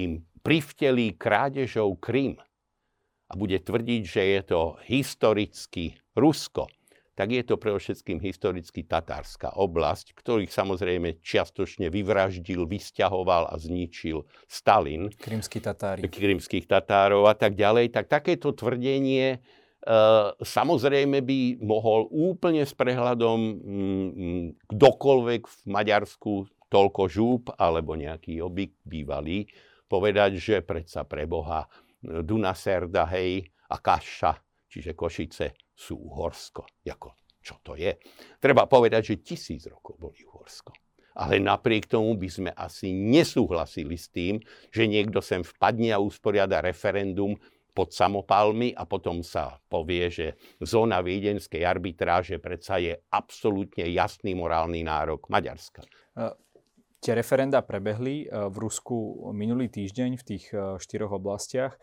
im 0.00 0.24
privtelí 0.40 1.20
krádežou 1.20 2.00
Krym 2.00 2.40
a 3.26 3.32
bude 3.34 3.58
tvrdiť, 3.58 4.02
že 4.06 4.22
je 4.22 4.40
to 4.46 4.60
historicky 4.86 5.98
Rusko, 6.14 6.70
tak 7.16 7.32
je 7.32 7.42
to 7.42 7.56
pre 7.56 7.72
všetkým 7.72 8.20
historicky 8.20 8.84
tatárska 8.84 9.56
oblasť, 9.56 10.12
ktorých 10.12 10.52
samozrejme 10.52 11.24
čiastočne 11.24 11.88
vyvraždil, 11.88 12.68
vysťahoval 12.68 13.48
a 13.48 13.54
zničil 13.56 14.28
Stalin. 14.44 15.08
Krymskí 15.16 15.64
Tatári. 15.64 16.04
Krymských 16.04 16.68
Tatárov 16.68 17.24
a 17.24 17.32
tak 17.32 17.56
ďalej. 17.56 17.88
Tak 17.96 18.12
takéto 18.12 18.52
tvrdenie 18.52 19.40
Eh, 19.86 20.28
samozrejme 20.42 21.22
by 21.22 21.62
mohol 21.62 22.10
úplne 22.10 22.66
s 22.66 22.74
prehľadom 22.74 23.38
mm, 23.38 24.08
mm, 24.10 24.46
kdokoľvek 24.66 25.42
v 25.46 25.58
Maďarsku 25.70 26.50
toľko 26.66 27.02
žúb 27.06 27.42
alebo 27.54 27.94
nejaký 27.94 28.42
obyk 28.42 28.74
bývalý 28.82 29.46
povedať, 29.86 30.42
že 30.42 30.66
predsa 30.66 31.06
pre 31.06 31.30
Boha 31.30 31.70
Dunaserda, 32.02 33.08
hej, 33.16 33.46
a 33.72 33.76
Kaša, 33.80 34.32
čiže 34.68 34.94
Košice, 34.94 35.56
sú 35.76 35.98
Uhorsko. 35.98 36.64
Jako, 36.84 37.16
čo 37.42 37.60
to 37.60 37.76
je? 37.76 37.96
Treba 38.40 38.64
povedať, 38.64 39.14
že 39.14 39.22
tisíc 39.22 39.66
rokov 39.68 40.00
boli 40.00 40.20
Uhorsko. 40.24 40.72
Ale 41.16 41.40
napriek 41.40 41.88
tomu 41.88 42.12
by 42.20 42.28
sme 42.28 42.50
asi 42.52 42.92
nesúhlasili 42.92 43.96
s 43.96 44.12
tým, 44.12 44.36
že 44.68 44.84
niekto 44.84 45.24
sem 45.24 45.40
vpadne 45.40 45.96
a 45.96 46.02
usporiada 46.02 46.60
referendum 46.60 47.32
pod 47.76 47.92
samopalmi 47.92 48.72
a 48.72 48.88
potom 48.88 49.20
sa 49.20 49.60
povie, 49.68 50.08
že 50.08 50.26
zóna 50.64 51.04
viedenskej 51.04 51.60
arbitráže 51.60 52.40
predsa 52.40 52.80
je 52.80 52.96
absolútne 53.12 53.84
jasný 53.92 54.32
morálny 54.32 54.80
nárok 54.80 55.28
Maďarska. 55.28 55.84
Tie 57.06 57.14
referenda 57.14 57.62
prebehli 57.62 58.26
uh, 58.26 58.50
v 58.50 58.66
Rusku 58.66 59.30
minulý 59.30 59.70
týždeň 59.70 60.18
v 60.18 60.26
tých 60.26 60.50
uh, 60.50 60.74
štyroch 60.74 61.14
oblastiach. 61.14 61.78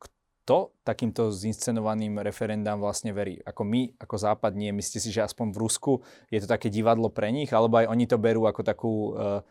Kto 0.00 0.72
takýmto 0.80 1.28
zinscenovaným 1.28 2.24
referendám 2.24 2.80
vlastne 2.80 3.12
verí? 3.12 3.36
Ako 3.44 3.68
my, 3.68 3.92
ako 4.00 4.14
Západ 4.16 4.56
nie. 4.56 4.72
Myslíte 4.72 5.04
si, 5.04 5.10
že 5.12 5.20
aspoň 5.20 5.52
v 5.52 5.60
Rusku 5.60 5.92
je 6.32 6.40
to 6.40 6.48
také 6.48 6.72
divadlo 6.72 7.12
pre 7.12 7.28
nich? 7.28 7.52
Alebo 7.52 7.82
aj 7.82 7.90
oni 7.92 8.08
to 8.08 8.16
berú 8.16 8.48
ako 8.48 8.62
takú 8.64 8.94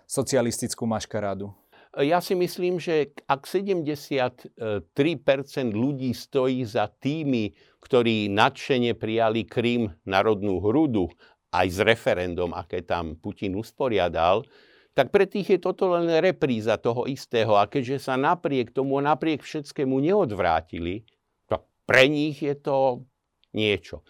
socialistickú 0.08 0.88
maškarádu? 0.88 1.52
Ja 2.00 2.24
si 2.24 2.40
myslím, 2.40 2.80
že 2.80 3.12
ak 3.28 3.44
73% 3.44 4.56
ľudí 5.76 6.16
stojí 6.16 6.64
za 6.64 6.88
tými, 6.88 7.52
ktorí 7.84 8.32
nadšene 8.32 8.96
prijali 8.96 9.44
Krym 9.44 9.92
národnú 10.08 10.64
hrudu, 10.64 11.12
aj 11.52 11.68
s 11.68 11.80
referendum, 11.84 12.56
aké 12.56 12.82
tam 12.88 13.20
Putin 13.20 13.60
usporiadal, 13.60 14.48
tak 14.92 15.12
pre 15.12 15.24
tých 15.24 15.56
je 15.56 15.60
toto 15.60 15.88
len 15.92 16.08
repríza 16.20 16.76
toho 16.76 17.08
istého. 17.08 17.56
A 17.56 17.68
keďže 17.68 18.12
sa 18.12 18.20
napriek 18.20 18.76
tomu, 18.76 19.00
napriek 19.00 19.44
všetkému 19.44 20.00
neodvrátili, 20.04 21.08
to 21.48 21.60
pre 21.88 22.12
nich 22.12 22.44
je 22.44 22.56
to 22.60 23.08
niečo. 23.56 24.04
E, 24.04 24.06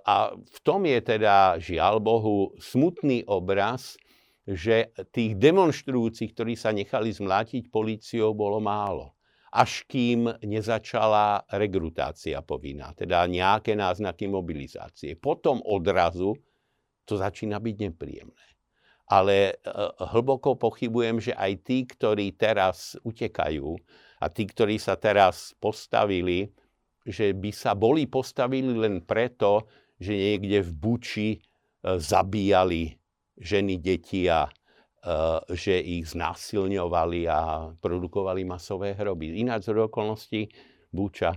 a 0.00 0.32
v 0.32 0.58
tom 0.64 0.88
je 0.88 0.98
teda, 1.00 1.60
žiaľ 1.60 2.00
Bohu, 2.00 2.56
smutný 2.56 3.24
obraz, 3.28 4.00
že 4.48 4.90
tých 5.12 5.36
demonstrujúcich, 5.36 6.32
ktorí 6.34 6.56
sa 6.56 6.72
nechali 6.72 7.12
zmlátiť 7.12 7.68
políciou, 7.68 8.32
bolo 8.32 8.58
málo. 8.58 9.12
Až 9.52 9.84
kým 9.84 10.32
nezačala 10.40 11.44
regrutácia 11.52 12.40
povinná, 12.40 12.96
teda 12.96 13.28
nejaké 13.28 13.76
náznaky 13.76 14.24
mobilizácie. 14.24 15.12
Potom 15.20 15.60
odrazu 15.60 16.32
to 17.04 17.20
začína 17.20 17.60
byť 17.60 17.76
nepríjemné. 17.92 18.46
Ale 19.12 19.52
e, 19.52 19.54
hlboko 20.16 20.56
pochybujem, 20.56 21.20
že 21.20 21.36
aj 21.36 21.52
tí, 21.68 21.84
ktorí 21.84 22.32
teraz 22.32 22.96
utekajú 23.04 23.76
a 24.22 24.26
tí, 24.32 24.48
ktorí 24.48 24.80
sa 24.80 24.96
teraz 24.96 25.52
postavili, 25.60 26.48
že 27.04 27.36
by 27.36 27.50
sa 27.52 27.76
boli 27.76 28.08
postavili 28.08 28.72
len 28.72 29.04
preto, 29.04 29.68
že 30.00 30.16
niekde 30.16 30.64
v 30.64 30.70
Buči 30.72 31.28
e, 31.36 31.38
zabíjali 32.00 32.96
ženy, 33.36 33.76
deti 33.82 34.30
a 34.32 34.48
že 35.50 35.82
ich 35.82 36.14
znásilňovali 36.14 37.26
a 37.26 37.70
produkovali 37.74 38.46
masové 38.46 38.94
hroby. 38.94 39.42
Ináč 39.42 39.66
z 39.66 39.74
okolností 39.74 40.46
Búča, 40.94 41.34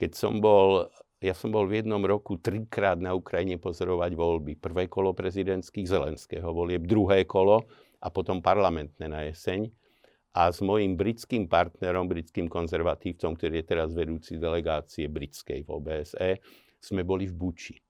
keď 0.00 0.10
som 0.16 0.40
bol, 0.40 0.88
ja 1.20 1.36
som 1.36 1.52
bol 1.52 1.68
v 1.68 1.84
jednom 1.84 2.00
roku 2.00 2.40
trikrát 2.40 2.96
na 2.96 3.12
Ukrajine 3.12 3.60
pozorovať 3.60 4.16
voľby. 4.16 4.56
Prvé 4.56 4.88
kolo 4.88 5.12
prezidentských 5.12 5.84
Zelenského 5.84 6.48
volieb, 6.48 6.88
druhé 6.88 7.28
kolo 7.28 7.68
a 8.00 8.08
potom 8.08 8.40
parlamentné 8.40 9.04
na 9.04 9.28
jeseň. 9.28 9.68
A 10.34 10.50
s 10.50 10.64
mojim 10.64 10.98
britským 10.98 11.46
partnerom, 11.46 12.10
britským 12.10 12.50
konzervatívcom, 12.50 13.38
ktorý 13.38 13.62
je 13.62 13.66
teraz 13.68 13.94
vedúci 13.94 14.34
delegácie 14.34 15.06
britskej 15.06 15.62
v 15.62 15.68
OBSE, 15.70 16.30
sme 16.80 17.06
boli 17.06 17.30
v 17.30 17.34
Buči. 17.36 17.83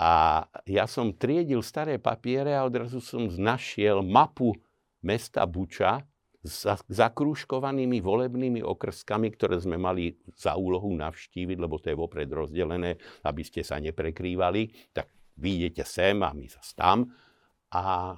A 0.00 0.44
ja 0.64 0.88
som 0.88 1.12
triedil 1.12 1.60
staré 1.60 2.00
papiere 2.00 2.56
a 2.56 2.64
odrazu 2.64 3.04
som 3.04 3.28
našiel 3.28 4.00
mapu 4.00 4.56
mesta 5.04 5.44
Buča 5.44 6.00
s 6.40 6.64
zakrúškovanými 6.88 8.00
volebnými 8.00 8.64
okrskami, 8.64 9.28
ktoré 9.36 9.60
sme 9.60 9.76
mali 9.76 10.16
za 10.32 10.56
úlohu 10.56 10.88
navštíviť, 10.96 11.56
lebo 11.60 11.76
to 11.76 11.92
je 11.92 12.00
vopred 12.00 12.32
rozdelené, 12.32 12.96
aby 13.28 13.44
ste 13.44 13.60
sa 13.60 13.76
neprekrývali. 13.76 14.88
Tak 14.96 15.36
vyjdete 15.36 15.84
sem 15.84 16.16
a 16.24 16.32
my 16.32 16.48
sa 16.48 16.64
tam. 16.72 17.12
A 17.68 18.16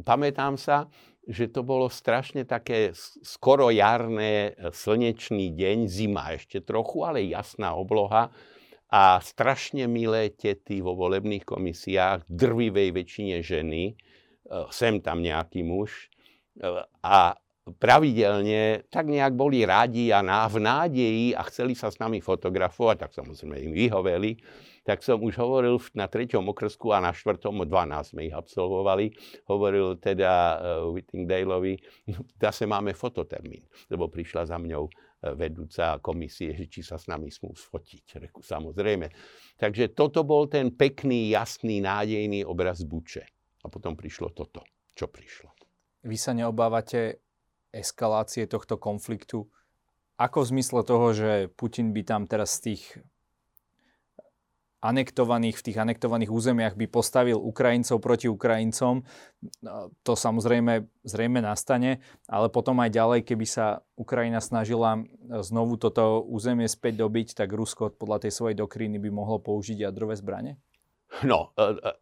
pamätám 0.00 0.56
sa, 0.56 0.88
že 1.28 1.52
to 1.52 1.60
bolo 1.60 1.92
strašne 1.92 2.48
také 2.48 2.96
skoro 3.20 3.68
jarné, 3.68 4.56
slnečný 4.72 5.52
deň, 5.52 5.84
zima 5.84 6.32
ešte 6.32 6.64
trochu, 6.64 7.04
ale 7.04 7.28
jasná 7.28 7.76
obloha 7.76 8.32
a 8.94 9.18
strašne 9.18 9.90
milé 9.90 10.30
tety 10.30 10.78
vo 10.78 10.94
volebných 10.94 11.42
komisiách, 11.42 12.30
drvivej 12.30 12.94
väčšine 12.94 13.42
ženy, 13.42 13.90
e, 13.90 13.94
sem 14.70 15.02
tam 15.02 15.18
nejaký 15.18 15.66
muž. 15.66 16.06
E, 16.54 16.70
a 17.02 17.34
pravidelne 17.64 18.86
tak 18.92 19.10
nejak 19.10 19.34
boli 19.34 19.66
radi 19.66 20.14
a 20.14 20.22
v 20.46 20.56
nádeji 20.62 21.26
a 21.34 21.42
chceli 21.50 21.74
sa 21.74 21.90
s 21.90 21.98
nami 21.98 22.22
fotografovať, 22.22 22.96
tak 23.08 23.10
samozrejme 23.18 23.56
im 23.66 23.72
vyhoveli, 23.74 24.38
tak 24.84 25.00
som 25.00 25.16
už 25.24 25.40
hovoril 25.40 25.80
na 25.96 26.04
treťom 26.04 26.44
okrsku 26.52 26.92
a 26.92 27.00
na 27.00 27.16
štvrtom, 27.16 27.64
12 27.64 28.12
sme 28.12 28.28
ich 28.28 28.36
absolvovali, 28.36 29.16
hovoril 29.48 29.96
teda 29.96 30.30
uh, 30.30 30.92
Whittingdaleovi, 30.92 31.80
no, 32.12 32.28
zase 32.36 32.68
máme 32.68 32.92
fototermín, 32.92 33.64
lebo 33.88 34.12
prišla 34.12 34.44
za 34.44 34.60
mňou 34.60 34.84
vedúca 35.32 35.96
komisie, 36.04 36.52
že 36.52 36.68
či 36.68 36.80
sa 36.84 37.00
s 37.00 37.08
nami 37.08 37.32
smú 37.32 37.56
sfotiť. 37.56 38.20
Reku, 38.28 38.44
samozrejme. 38.44 39.08
Takže 39.56 39.96
toto 39.96 40.20
bol 40.28 40.44
ten 40.52 40.68
pekný, 40.76 41.32
jasný, 41.32 41.80
nádejný 41.80 42.44
obraz 42.44 42.84
Buče. 42.84 43.24
A 43.64 43.72
potom 43.72 43.96
prišlo 43.96 44.36
toto, 44.36 44.60
čo 44.92 45.08
prišlo. 45.08 45.48
Vy 46.04 46.20
sa 46.20 46.36
neobávate 46.36 47.24
eskalácie 47.72 48.44
tohto 48.44 48.76
konfliktu? 48.76 49.48
Ako 50.20 50.44
v 50.44 50.50
zmysle 50.54 50.84
toho, 50.84 51.16
že 51.16 51.48
Putin 51.56 51.90
by 51.96 52.02
tam 52.04 52.22
teraz 52.28 52.60
z 52.60 52.76
tých 52.76 52.82
anektovaných, 54.84 55.56
v 55.56 55.64
tých 55.72 55.78
anektovaných 55.80 56.28
územiach 56.28 56.76
by 56.76 56.86
postavil 56.92 57.40
Ukrajincov 57.40 58.04
proti 58.04 58.28
Ukrajincom. 58.28 59.00
To 60.04 60.12
samozrejme 60.12 60.84
zrejme 61.08 61.40
nastane, 61.40 62.04
ale 62.28 62.52
potom 62.52 62.76
aj 62.84 62.92
ďalej, 62.92 63.20
keby 63.24 63.46
sa 63.48 63.80
Ukrajina 63.96 64.44
snažila 64.44 65.00
znovu 65.40 65.80
toto 65.80 66.20
územie 66.28 66.68
späť 66.68 67.00
dobiť, 67.00 67.32
tak 67.32 67.56
Rusko 67.56 67.96
podľa 67.96 68.28
tej 68.28 68.32
svojej 68.36 68.56
dokríny 68.60 69.00
by 69.00 69.08
mohlo 69.08 69.40
použiť 69.40 69.88
jadrové 69.88 70.20
zbranie? 70.20 70.60
No, 71.24 71.56
e, 71.56 71.78
e, 71.78 71.92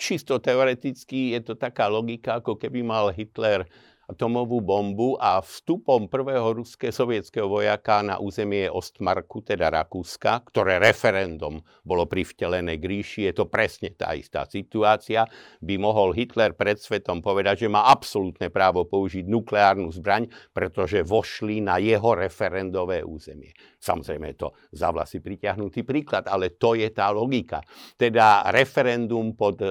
čisto 0.00 0.42
teoreticky 0.42 1.36
je 1.36 1.40
to 1.44 1.54
taká 1.54 1.86
logika, 1.86 2.42
ako 2.42 2.58
keby 2.58 2.82
mal 2.82 3.14
Hitler 3.14 3.68
atomovú 4.08 4.64
bombu 4.64 5.20
a 5.20 5.44
vstupom 5.44 6.08
prvého 6.08 6.56
ruského 6.56 6.88
sovietského 6.88 7.44
vojaka 7.44 8.00
na 8.00 8.16
územie 8.16 8.64
Ostmarku, 8.72 9.44
teda 9.44 9.68
Rakúska, 9.68 10.48
ktoré 10.48 10.80
referendum 10.80 11.60
bolo 11.84 12.08
privtelené 12.08 12.80
k 12.80 12.88
ríši, 12.88 13.20
je 13.28 13.36
to 13.36 13.52
presne 13.52 13.92
tá 13.92 14.16
istá 14.16 14.48
situácia, 14.48 15.28
by 15.60 15.76
mohol 15.76 16.16
Hitler 16.16 16.56
pred 16.56 16.80
svetom 16.80 17.20
povedať, 17.20 17.68
že 17.68 17.68
má 17.68 17.84
absolútne 17.92 18.48
právo 18.48 18.88
použiť 18.88 19.28
nukleárnu 19.28 19.92
zbraň, 19.92 20.32
pretože 20.56 21.04
vošli 21.04 21.60
na 21.60 21.76
jeho 21.76 22.16
referendové 22.16 23.04
územie. 23.04 23.52
Samozrejme 23.76 24.32
je 24.32 24.36
to 24.40 24.48
za 24.72 24.88
vlasy 24.88 25.20
pritiahnutý 25.20 25.84
príklad, 25.84 26.24
ale 26.32 26.56
to 26.56 26.72
je 26.72 26.88
tá 26.96 27.12
logika. 27.12 27.60
Teda 28.00 28.48
referendum 28.56 29.36
pod 29.36 29.60
e, 29.60 29.68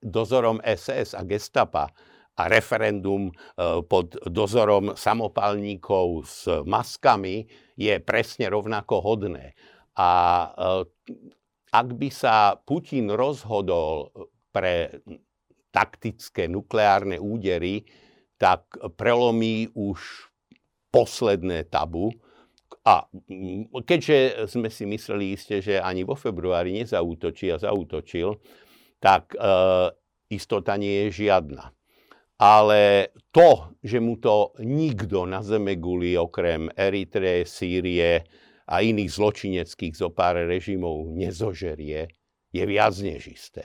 dozorom 0.00 0.64
SS 0.64 1.12
a 1.12 1.22
gestapa 1.28 1.92
a 2.34 2.50
referendum 2.50 3.30
e, 3.30 3.32
pod 3.86 4.18
dozorom 4.26 4.98
samopalníkov 4.98 6.06
s 6.26 6.50
maskami 6.66 7.46
je 7.78 7.94
presne 8.02 8.50
rovnako 8.50 8.98
hodné. 9.02 9.54
A 9.94 10.10
e, 10.10 10.48
ak 11.70 11.88
by 11.94 12.08
sa 12.10 12.58
Putin 12.58 13.10
rozhodol 13.14 14.10
pre 14.50 15.02
taktické 15.74 16.46
nukleárne 16.46 17.18
údery, 17.18 17.82
tak 18.38 18.66
prelomí 18.94 19.70
už 19.74 20.30
posledné 20.94 21.66
tabu. 21.66 22.14
A 22.86 23.06
keďže 23.82 24.46
sme 24.50 24.70
si 24.70 24.86
mysleli 24.86 25.34
iste, 25.34 25.58
že 25.58 25.82
ani 25.82 26.06
vo 26.06 26.14
februári 26.14 26.78
nezautočí 26.82 27.50
a 27.50 27.58
zautočil, 27.58 28.38
tak 28.98 29.34
e, 29.34 29.38
istota 30.34 30.74
nie 30.74 31.06
je 31.06 31.26
žiadna 31.26 31.73
ale 32.38 33.14
to, 33.30 33.78
že 33.82 34.02
mu 34.02 34.18
to 34.18 34.54
nikto 34.62 35.26
na 35.26 35.42
zeme 35.42 35.78
guli 35.78 36.18
okrem 36.18 36.66
Eritreje, 36.74 37.46
Sýrie 37.46 38.26
a 38.66 38.80
iných 38.80 39.10
zločineckých 39.10 39.94
zopár 39.94 40.40
režimov 40.40 41.14
nezožerie, 41.14 42.10
je 42.54 42.64
viac 42.64 42.94
než 42.98 43.28
isté. 43.30 43.64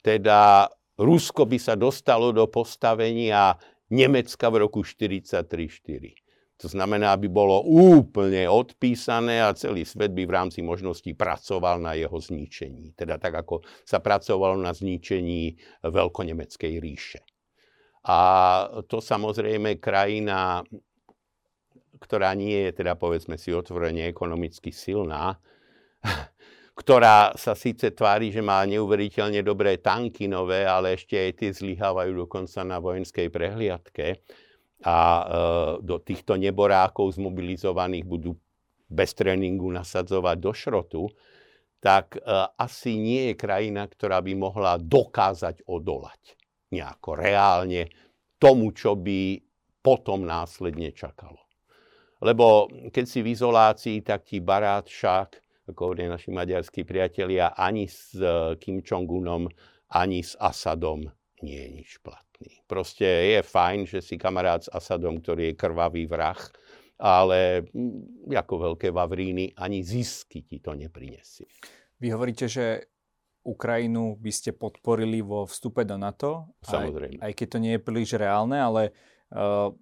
Teda 0.00 0.70
Rusko 1.00 1.44
by 1.48 1.58
sa 1.60 1.74
dostalo 1.76 2.32
do 2.32 2.48
postavenia 2.48 3.56
Nemecka 3.90 4.48
v 4.48 4.68
roku 4.68 4.86
1943-4. 4.86 6.30
To 6.60 6.68
znamená, 6.68 7.16
aby 7.16 7.32
bolo 7.32 7.64
úplne 7.64 8.44
odpísané 8.44 9.40
a 9.40 9.56
celý 9.56 9.88
svet 9.88 10.12
by 10.12 10.28
v 10.28 10.34
rámci 10.36 10.60
možností 10.60 11.16
pracoval 11.16 11.80
na 11.80 11.96
jeho 11.96 12.20
zničení. 12.20 12.92
Teda 12.92 13.16
tak, 13.16 13.32
ako 13.32 13.64
sa 13.88 14.04
pracovalo 14.04 14.60
na 14.60 14.76
zničení 14.76 15.56
veľkonemeckej 15.80 16.72
ríše. 16.76 17.24
A 18.00 18.18
to 18.88 19.04
samozrejme 19.04 19.76
krajina, 19.76 20.64
ktorá 22.00 22.32
nie 22.32 22.68
je, 22.68 22.80
teda 22.80 22.96
povedzme 22.96 23.36
si 23.36 23.52
otvorene, 23.52 24.08
ekonomicky 24.08 24.72
silná, 24.72 25.36
ktorá 26.80 27.36
sa 27.36 27.52
síce 27.52 27.92
tvári, 27.92 28.32
že 28.32 28.40
má 28.40 28.64
neuveriteľne 28.64 29.44
dobré 29.44 29.76
tanky 29.76 30.32
nové, 30.32 30.64
ale 30.64 30.96
ešte 30.96 31.20
aj 31.20 31.32
tie 31.36 31.50
zlyhávajú 31.52 32.24
dokonca 32.24 32.64
na 32.64 32.80
vojenskej 32.80 33.28
prehliadke. 33.28 34.24
A 34.80 34.96
e, 34.96 35.24
do 35.84 36.00
týchto 36.00 36.40
neborákov 36.40 37.20
zmobilizovaných 37.20 38.08
budú 38.08 38.32
bez 38.88 39.12
tréningu 39.12 39.68
nasadzovať 39.68 40.36
do 40.40 40.52
šrotu, 40.56 41.02
tak 41.84 42.16
e, 42.16 42.24
asi 42.56 42.96
nie 42.96 43.28
je 43.28 43.34
krajina, 43.36 43.84
ktorá 43.84 44.24
by 44.24 44.32
mohla 44.40 44.80
dokázať 44.80 45.68
odolať 45.68 46.39
nejako 46.70 47.18
reálne 47.18 47.90
tomu, 48.40 48.72
čo 48.72 48.96
by 48.96 49.36
potom 49.84 50.24
následne 50.24 50.94
čakalo. 50.94 51.40
Lebo 52.20 52.68
keď 52.92 53.04
si 53.08 53.24
v 53.24 53.32
izolácii, 53.32 54.04
tak 54.04 54.28
ti 54.28 54.44
barát 54.44 54.84
však, 54.84 55.40
ako 55.72 55.80
hovoria 55.80 56.12
naši 56.12 56.30
maďarskí 56.32 56.84
priatelia, 56.84 57.56
ani 57.56 57.88
s 57.88 58.12
e, 58.16 58.56
Kim 58.60 58.84
Jong-unom, 58.84 59.48
ani 59.96 60.20
s 60.20 60.36
Asadom 60.36 61.08
nie 61.40 61.56
je 61.56 61.68
nič 61.72 61.90
platný. 62.04 62.60
Proste 62.68 63.08
je 63.36 63.40
fajn, 63.40 63.88
že 63.88 64.04
si 64.04 64.20
kamarát 64.20 64.60
s 64.60 64.68
Asadom, 64.68 65.24
ktorý 65.24 65.52
je 65.52 65.58
krvavý 65.58 66.04
vrah, 66.04 66.36
ale 67.00 67.64
ako 68.28 68.76
veľké 68.76 68.92
vavríny, 68.92 69.56
ani 69.56 69.80
zisky 69.80 70.44
ti 70.44 70.60
to 70.60 70.76
neprinesie. 70.76 71.48
Vy 71.96 72.12
hovoríte, 72.12 72.44
že 72.44 72.92
Ukrajinu 73.40 74.20
by 74.20 74.32
ste 74.32 74.52
podporili 74.52 75.24
vo 75.24 75.48
vstupe 75.48 75.88
do 75.88 75.96
NATO. 75.96 76.52
Samozrejme. 76.60 77.24
Aj, 77.24 77.30
aj 77.30 77.32
keď 77.32 77.46
to 77.48 77.58
nie 77.58 77.72
je 77.76 77.80
príliš 77.80 78.10
reálne, 78.20 78.60
ale 78.60 78.92
uh, 79.32 79.72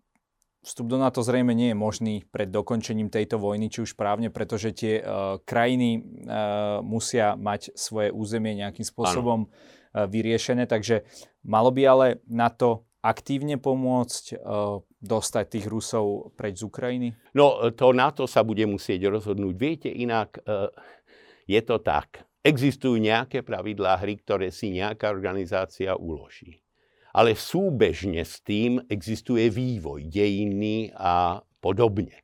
vstup 0.63 0.87
do 0.87 0.99
NATO 0.99 1.23
zrejme 1.27 1.55
nie 1.55 1.75
je 1.75 1.77
možný 1.79 2.15
pred 2.31 2.51
dokončením 2.51 3.11
tejto 3.11 3.43
vojny, 3.43 3.67
či 3.67 3.83
už 3.83 3.99
právne, 3.99 4.31
pretože 4.31 4.71
tie 4.75 5.03
uh, 5.03 5.43
krajiny 5.43 5.99
uh, 5.99 6.79
musia 6.87 7.35
mať 7.35 7.75
svoje 7.75 8.15
územie 8.15 8.55
nejakým 8.63 8.87
spôsobom 8.87 9.51
uh, 9.51 10.07
vyriešené, 10.07 10.71
takže 10.71 11.03
malo 11.43 11.75
by 11.75 11.83
ale 11.83 12.07
NATO 12.31 12.87
aktívne 13.03 13.59
pomôcť 13.59 14.39
uh, 14.39 14.83
dostať 15.03 15.45
tých 15.51 15.67
Rusov 15.71 16.35
preč 16.35 16.63
z 16.63 16.67
Ukrajiny? 16.67 17.09
No, 17.35 17.71
to 17.75 17.95
NATO 17.95 18.27
sa 18.27 18.43
bude 18.43 18.67
musieť 18.67 19.07
rozhodnúť. 19.07 19.55
Viete, 19.55 19.91
inak 19.91 20.43
uh, 20.43 20.71
je 21.47 21.59
to 21.63 21.79
tak 21.83 22.28
Existujú 22.47 23.03
nejaké 23.03 23.43
pravidlá 23.43 23.99
hry, 23.99 24.19
ktoré 24.23 24.55
si 24.55 24.71
nejaká 24.71 25.11
organizácia 25.11 25.99
uloží. 25.99 26.63
Ale 27.11 27.35
súbežne 27.35 28.23
s 28.23 28.39
tým 28.45 28.79
existuje 28.87 29.51
vývoj 29.51 30.07
dejinný 30.07 30.95
a 30.95 31.43
podobne. 31.59 32.23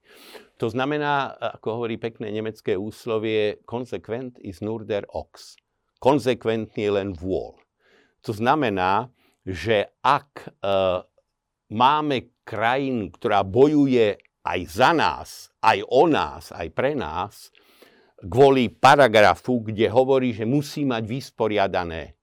To 0.62 0.70
znamená, 0.70 1.34
ako 1.58 1.82
hovorí 1.82 1.98
pekné 1.98 2.30
nemecké 2.30 2.78
úslovie, 2.78 3.58
konsekvent 3.66 4.38
is 4.38 4.62
nur 4.62 4.86
der 4.86 5.02
ox. 5.10 5.58
Konsekventný 5.98 6.94
len 6.94 7.10
vôľ. 7.10 7.58
To 8.22 8.32
znamená, 8.32 9.10
že 9.44 9.92
ak 10.00 10.30
e, 10.40 10.48
máme 11.74 12.32
krajinu, 12.46 13.12
ktorá 13.12 13.42
bojuje 13.42 14.16
aj 14.46 14.60
za 14.68 14.90
nás, 14.94 15.28
aj 15.60 15.84
o 15.84 16.04
nás, 16.08 16.52
aj 16.54 16.68
pre 16.72 16.94
nás, 16.94 17.50
kvôli 18.24 18.72
paragrafu, 18.72 19.60
kde 19.60 19.88
hovorí, 19.88 20.32
že 20.32 20.48
musí 20.48 20.88
mať 20.88 21.02
vysporiadané 21.04 22.16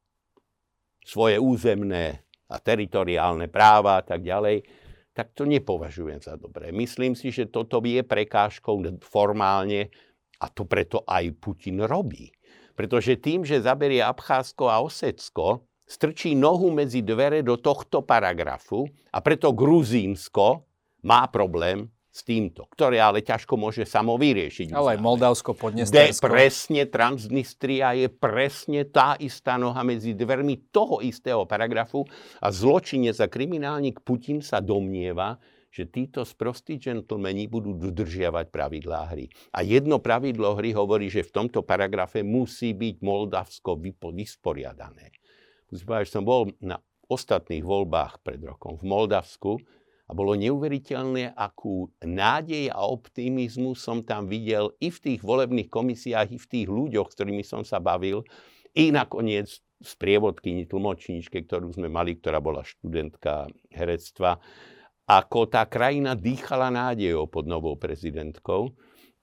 svoje 1.02 1.38
územné 1.38 2.26
a 2.52 2.58
teritoriálne 2.60 3.48
práva 3.48 4.02
a 4.02 4.04
tak 4.04 4.22
ďalej, 4.22 4.66
tak 5.12 5.36
to 5.36 5.44
nepovažujem 5.44 6.24
za 6.24 6.40
dobré. 6.40 6.72
Myslím 6.72 7.16
si, 7.16 7.32
že 7.32 7.52
toto 7.52 7.84
je 7.84 8.00
prekážkou 8.04 8.80
formálne 9.04 9.92
a 10.40 10.48
to 10.48 10.64
preto 10.66 11.04
aj 11.04 11.36
Putin 11.38 11.84
robí. 11.84 12.32
Pretože 12.74 13.20
tým, 13.20 13.44
že 13.44 13.62
zaberie 13.62 14.00
Abcházsko 14.00 14.72
a 14.72 14.80
Osecko, 14.80 15.68
strčí 15.84 16.32
nohu 16.34 16.72
medzi 16.72 17.04
dvere 17.04 17.44
do 17.44 17.60
tohto 17.60 18.08
paragrafu 18.08 18.88
a 19.12 19.20
preto 19.20 19.52
Gruzínsko 19.52 20.64
má 21.04 21.28
problém 21.28 21.92
s 22.12 22.28
týmto, 22.28 22.68
ktoré 22.76 23.00
ale 23.00 23.24
ťažko 23.24 23.56
môže 23.56 23.88
samo 23.88 24.20
vyriešiť. 24.20 24.76
Ale 24.76 24.96
aj 24.96 25.00
Moldavsko, 25.00 25.56
Podnestersko. 25.56 26.28
presne, 26.28 26.84
Transnistria 26.92 27.96
je 27.96 28.12
presne 28.12 28.84
tá 28.84 29.16
istá 29.16 29.56
noha 29.56 29.80
medzi 29.88 30.12
dvermi 30.12 30.68
toho 30.76 31.00
istého 31.00 31.48
paragrafu 31.48 32.04
a 32.44 32.52
zločinec 32.52 33.16
a 33.24 33.32
kriminálnik 33.32 34.04
Putin 34.04 34.44
sa 34.44 34.60
domnieva, 34.60 35.40
že 35.72 35.88
títo 35.88 36.28
sprostí 36.28 36.76
džentlmeni 36.76 37.48
budú 37.48 37.72
dodržiavať 37.80 38.52
pravidlá 38.52 39.16
hry. 39.16 39.32
A 39.56 39.64
jedno 39.64 40.04
pravidlo 40.04 40.60
hry 40.60 40.76
hovorí, 40.76 41.08
že 41.08 41.24
v 41.24 41.32
tomto 41.32 41.64
paragrafe 41.64 42.28
musí 42.28 42.76
byť 42.76 43.00
Moldavsko 43.00 43.80
vysporiadané. 44.12 45.16
Musím 45.72 46.04
že 46.04 46.12
som 46.12 46.28
bol 46.28 46.52
na 46.60 46.76
ostatných 47.08 47.64
voľbách 47.64 48.20
pred 48.20 48.44
rokom 48.44 48.76
v 48.76 48.84
Moldavsku 48.84 49.64
a 50.12 50.16
bolo 50.16 50.36
neuveriteľné, 50.36 51.32
akú 51.40 51.88
nádej 52.04 52.68
a 52.68 52.84
optimizmus 52.84 53.80
som 53.80 54.04
tam 54.04 54.28
videl 54.28 54.76
i 54.84 54.92
v 54.92 55.00
tých 55.00 55.24
volebných 55.24 55.72
komisiách, 55.72 56.36
i 56.36 56.38
v 56.38 56.50
tých 56.52 56.68
ľuďoch, 56.68 57.08
s 57.08 57.16
ktorými 57.16 57.48
som 57.48 57.64
sa 57.64 57.80
bavil, 57.80 58.28
i 58.76 58.92
nakoniec 58.92 59.48
z 59.64 59.92
prievodkyni 59.96 60.68
tlmočníčke, 60.68 61.48
ktorú 61.48 61.72
sme 61.72 61.88
mali, 61.88 62.20
ktorá 62.20 62.44
bola 62.44 62.68
študentka 62.68 63.48
herectva, 63.72 64.44
ako 65.08 65.48
tá 65.48 65.64
krajina 65.64 66.20
dýchala 66.20 66.68
nádejou 66.68 67.32
pod 67.32 67.48
novou 67.48 67.80
prezidentkou. 67.80 68.76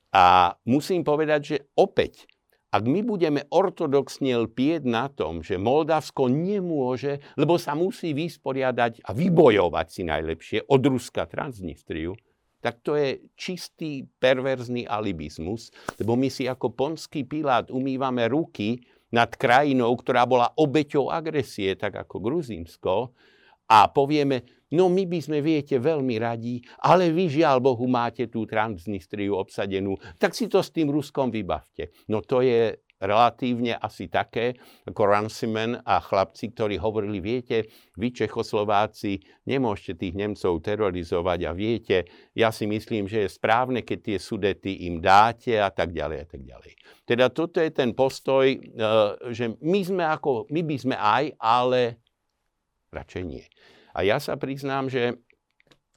A 0.09 0.57
musím 0.64 1.05
povedať, 1.05 1.40
že 1.44 1.57
opäť 1.77 2.24
ak 2.68 2.85
my 2.85 3.00
budeme 3.00 3.48
ortodoxne 3.48 4.37
lpieť 4.44 4.85
na 4.85 5.09
tom, 5.09 5.40
že 5.40 5.57
Moldavsko 5.57 6.28
nemôže, 6.28 7.24
lebo 7.40 7.57
sa 7.57 7.72
musí 7.72 8.12
vysporiadať 8.12 9.09
a 9.09 9.11
vybojovať 9.16 9.87
si 9.88 10.02
najlepšie 10.04 10.59
od 10.68 10.83
Ruska 10.85 11.24
Transnistriu, 11.24 12.12
tak 12.61 12.83
to 12.85 12.98
je 12.98 13.22
čistý 13.38 14.04
perverzný 14.18 14.85
alibizmus, 14.85 15.70
lebo 15.96 16.18
my 16.18 16.28
si 16.28 16.44
ako 16.44 16.74
ponský 16.74 17.24
pilát 17.24 17.70
umývame 17.70 18.26
ruky 18.28 18.83
nad 19.09 19.33
krajinou, 19.33 19.94
ktorá 19.96 20.28
bola 20.28 20.52
obeťou 20.52 21.09
agresie, 21.09 21.72
tak 21.78 21.96
ako 21.96 22.20
Gruzínsko, 22.20 23.14
a 23.68 23.88
povieme, 23.92 24.58
no 24.74 24.92
my 24.92 25.04
by 25.09 25.18
sme, 25.22 25.38
viete, 25.40 25.81
veľmi 25.81 26.16
radi, 26.20 26.61
ale 26.85 27.12
vy 27.12 27.40
žiaľ 27.40 27.62
Bohu 27.62 27.87
máte 27.88 28.28
tú 28.28 28.44
Transnistriu 28.44 29.37
obsadenú, 29.37 29.96
tak 30.20 30.37
si 30.37 30.48
to 30.48 30.61
s 30.61 30.72
tým 30.74 30.92
Ruskom 30.92 31.33
vybavte. 31.33 31.94
No 32.09 32.20
to 32.20 32.44
je 32.44 32.76
relatívne 32.98 33.78
asi 33.78 34.11
také, 34.11 34.59
ako 34.83 35.02
Ranciman 35.07 35.78
a 35.87 36.02
chlapci, 36.02 36.50
ktorí 36.50 36.83
hovorili, 36.83 37.22
viete, 37.22 37.70
vy 37.94 38.11
Čechoslováci 38.11 39.22
nemôžete 39.46 40.02
tých 40.02 40.14
Nemcov 40.18 40.59
terorizovať 40.59 41.38
a 41.46 41.52
viete, 41.54 42.11
ja 42.35 42.50
si 42.50 42.66
myslím, 42.66 43.07
že 43.07 43.26
je 43.26 43.31
správne, 43.31 43.87
keď 43.87 43.98
tie 44.02 44.18
sudety 44.18 44.90
im 44.90 44.98
dáte 44.98 45.54
a 45.54 45.70
tak 45.70 45.94
ďalej 45.94 46.18
a 46.18 46.26
tak 46.26 46.42
ďalej. 46.42 46.72
Teda 47.07 47.31
toto 47.31 47.62
je 47.62 47.70
ten 47.70 47.94
postoj, 47.94 48.50
eh, 48.50 48.59
že 49.31 49.54
my 49.62 49.81
sme 49.87 50.04
ako, 50.04 50.50
my 50.50 50.61
by 50.66 50.76
sme 50.76 50.96
aj, 50.98 51.24
ale 51.38 52.02
radšej 52.90 53.22
nie. 53.24 53.46
A 53.98 54.06
ja 54.06 54.22
sa 54.22 54.38
priznám, 54.38 54.87
že 54.87 55.18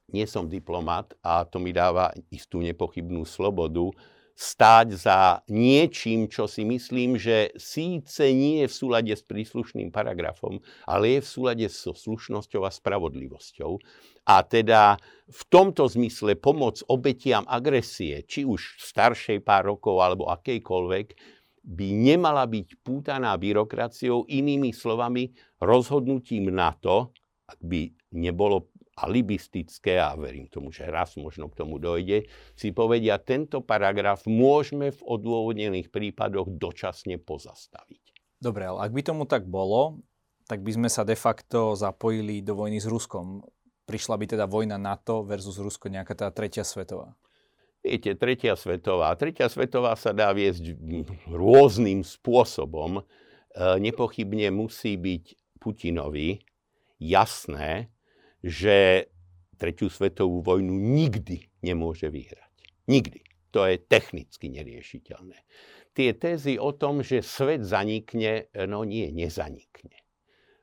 nie 0.09 0.25
som 0.25 0.49
diplomat 0.49 1.13
a 1.21 1.45
to 1.45 1.61
mi 1.61 1.69
dáva 1.69 2.09
istú 2.33 2.57
nepochybnú 2.65 3.29
slobodu 3.29 3.93
stáť 4.33 4.87
za 4.97 5.45
niečím, 5.45 6.25
čo 6.25 6.49
si 6.49 6.65
myslím, 6.65 7.13
že 7.13 7.53
síce 7.61 8.25
nie 8.33 8.65
je 8.65 8.67
v 8.73 8.73
súlade 8.73 9.13
s 9.13 9.21
príslušným 9.21 9.93
paragrafom, 9.93 10.57
ale 10.89 11.13
je 11.13 11.19
v 11.21 11.29
súlade 11.29 11.67
so 11.69 11.93
slušnosťou 11.93 12.65
a 12.65 12.73
spravodlivosťou. 12.73 13.77
A 14.25 14.41
teda 14.41 14.97
v 15.29 15.41
tomto 15.53 15.85
zmysle 15.85 16.33
pomoc 16.41 16.81
obetiam 16.89 17.45
agresie, 17.45 18.25
či 18.25 18.49
už 18.49 18.81
staršej 18.81 19.45
pár 19.45 19.77
rokov 19.77 20.01
alebo 20.01 20.25
akejkoľvek, 20.33 21.37
by 21.61 21.87
nemala 21.93 22.49
byť 22.49 22.81
pútaná 22.81 23.37
byrokraciou, 23.37 24.25
inými 24.25 24.73
slovami 24.73 25.29
rozhodnutím 25.61 26.49
na 26.49 26.73
to, 26.73 27.13
by 27.59 27.91
nebolo 28.15 28.71
alibistické, 29.01 29.97
a 29.97 30.13
verím 30.13 30.45
tomu, 30.51 30.69
že 30.69 30.85
raz 30.85 31.17
možno 31.17 31.49
k 31.49 31.57
tomu 31.63 31.81
dojde, 31.81 32.27
si 32.53 32.69
povedia, 32.75 33.17
tento 33.17 33.63
paragraf 33.63 34.27
môžeme 34.29 34.93
v 34.93 35.01
odôvodnených 35.01 35.89
prípadoch 35.89 36.51
dočasne 36.51 37.17
pozastaviť. 37.17 38.03
Dobre, 38.41 38.67
ale 38.67 38.85
ak 38.85 38.91
by 38.93 39.01
tomu 39.01 39.23
tak 39.25 39.47
bolo, 39.47 40.01
tak 40.45 40.65
by 40.65 40.71
sme 40.75 40.89
sa 40.91 41.07
de 41.07 41.15
facto 41.15 41.77
zapojili 41.77 42.43
do 42.43 42.57
vojny 42.57 42.81
s 42.81 42.89
Ruskom. 42.89 43.39
Prišla 43.87 44.15
by 44.19 44.25
teda 44.37 44.45
vojna 44.45 44.75
NATO 44.75 45.23
versus 45.23 45.55
Rusko, 45.57 45.87
nejaká 45.87 46.13
tá 46.13 46.27
tretia 46.29 46.65
svetová. 46.67 47.15
Viete, 47.81 48.13
tretia 48.13 48.53
svetová. 48.53 49.17
Tretia 49.17 49.49
svetová 49.49 49.97
sa 49.97 50.13
dá 50.13 50.29
viesť 50.29 50.77
rôznym 51.25 52.05
spôsobom. 52.05 53.01
E, 53.01 53.03
nepochybne 53.81 54.53
musí 54.53 55.01
byť 55.01 55.57
Putinovi 55.57 56.45
jasné, 57.01 57.89
že 58.45 59.09
tretiu 59.57 59.89
svetovú 59.89 60.45
vojnu 60.45 60.73
nikdy 60.73 61.49
nemôže 61.65 62.09
vyhrať. 62.09 62.53
Nikdy. 62.85 63.21
To 63.51 63.67
je 63.67 63.81
technicky 63.81 64.47
neriešiteľné. 64.47 65.37
Tie 65.91 66.15
tézy 66.15 66.55
o 66.55 66.71
tom, 66.71 67.03
že 67.03 67.19
svet 67.19 67.67
zanikne, 67.67 68.47
no 68.55 68.87
nie, 68.87 69.11
nezanikne. 69.11 69.97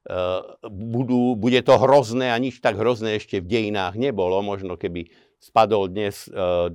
Uh, 0.09 0.57
budú, 0.73 1.37
bude 1.37 1.61
to 1.61 1.77
hrozné 1.77 2.33
a 2.33 2.41
nič 2.41 2.65
tak 2.65 2.81
hrozné 2.81 3.21
ešte 3.21 3.45
v 3.45 3.51
dejinách 3.51 4.01
nebolo. 4.01 4.41
Možno 4.41 4.81
keby 4.81 5.13
spadol 5.37 5.93
dnes 5.93 6.33
uh, 6.33 6.73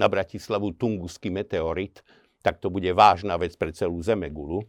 na 0.00 0.06
Bratislavu 0.08 0.72
tunguský 0.80 1.28
meteorit, 1.28 2.00
tak 2.40 2.56
to 2.56 2.72
bude 2.72 2.88
vážna 2.96 3.36
vec 3.36 3.52
pre 3.60 3.68
celú 3.76 4.00
Zemegulu. 4.00 4.64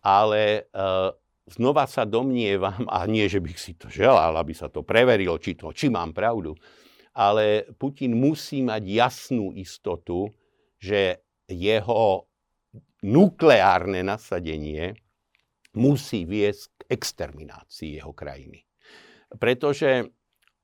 Ale 0.00 0.72
uh, 0.72 1.12
znova 1.50 1.84
sa 1.90 2.06
domnievam, 2.06 2.86
a 2.86 3.04
nie, 3.10 3.26
že 3.26 3.42
bych 3.42 3.58
si 3.58 3.72
to 3.74 3.90
želal, 3.90 4.34
aby 4.38 4.54
sa 4.54 4.70
to 4.70 4.86
preverilo, 4.86 5.36
či, 5.42 5.58
to, 5.58 5.74
či 5.74 5.90
mám 5.90 6.14
pravdu, 6.14 6.54
ale 7.14 7.66
Putin 7.74 8.14
musí 8.14 8.62
mať 8.62 8.82
jasnú 8.86 9.50
istotu, 9.52 10.30
že 10.78 11.20
jeho 11.50 12.30
nukleárne 13.02 14.06
nasadenie 14.06 14.94
musí 15.74 16.22
viesť 16.26 16.66
k 16.78 16.82
exterminácii 16.94 17.98
jeho 17.98 18.14
krajiny. 18.14 18.62
Pretože 19.34 20.10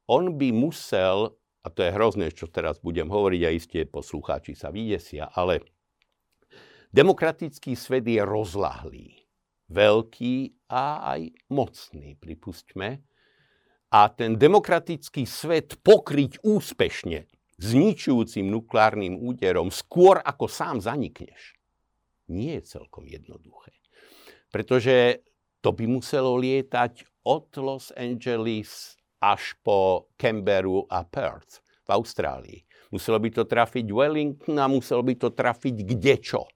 on 0.07 0.39
by 0.39 0.55
musel, 0.55 1.35
a 1.63 1.69
to 1.71 1.83
je 1.83 1.95
hrozné, 1.95 2.31
čo 2.31 2.47
teraz 2.47 2.79
budem 2.79 3.11
hovoriť, 3.11 3.41
a 3.43 3.51
iste 3.51 3.81
poslucháči 3.87 4.55
sa 4.55 4.71
vydesia, 4.71 5.31
ale 5.35 5.67
demokratický 6.95 7.75
svet 7.75 8.07
je 8.07 8.23
rozlahlý 8.23 9.26
veľký 9.71 10.67
a 10.71 11.17
aj 11.17 11.31
mocný, 11.51 12.15
pripustme. 12.19 13.03
A 13.91 14.11
ten 14.11 14.35
demokratický 14.35 15.25
svet 15.25 15.79
pokryť 15.81 16.43
úspešne 16.43 17.31
zničujúcim 17.57 18.45
nukleárnym 18.53 19.17
úderom 19.17 19.73
skôr 19.73 20.21
ako 20.21 20.51
sám 20.51 20.83
zanikneš, 20.85 21.57
nie 22.29 22.59
je 22.61 22.77
celkom 22.77 23.09
jednoduché. 23.09 23.73
Pretože 24.53 25.25
to 25.65 25.73
by 25.73 25.89
muselo 25.89 26.37
lietať 26.37 27.07
od 27.27 27.51
Los 27.59 27.91
Angeles 27.97 28.95
až 29.19 29.57
po 29.65 30.11
Canberru 30.15 30.87
a 30.87 31.03
Perth 31.03 31.65
v 31.87 31.91
Austrálii. 31.91 32.61
Muselo 32.95 33.19
by 33.19 33.31
to 33.35 33.43
trafiť 33.43 33.87
Wellington 33.91 34.63
a 34.63 34.71
muselo 34.71 35.03
by 35.03 35.15
to 35.19 35.35
trafiť 35.35 35.75
kdečo. 35.83 36.47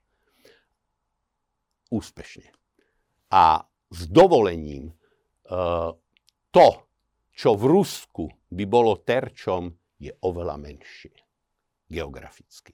Úspešne. 1.90 2.59
A 3.30 3.62
s 3.90 4.00
dovolením 4.10 4.90
e, 4.90 4.94
to, 6.50 6.68
čo 7.30 7.54
v 7.54 7.64
Rusku 7.70 8.24
by 8.50 8.64
bolo 8.66 8.98
terčom, 9.00 9.70
je 10.00 10.12
oveľa 10.24 10.56
menšie 10.56 11.12
geograficky. 11.90 12.72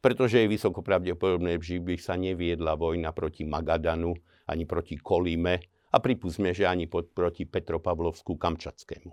Pretože 0.00 0.40
je 0.44 0.48
vysoko 0.48 0.80
pravdepodobné, 0.80 1.60
že 1.60 1.80
by 1.80 1.96
sa 2.00 2.16
neviedla 2.16 2.76
vojna 2.76 3.12
proti 3.12 3.44
Magadanu, 3.44 4.16
ani 4.48 4.64
proti 4.64 4.96
Kolíme 4.96 5.54
a 5.92 5.96
pripustme, 6.00 6.56
že 6.56 6.68
ani 6.68 6.88
proti 6.88 7.44
Petropavlovsku 7.44 8.36
Kamčatskému. 8.36 9.12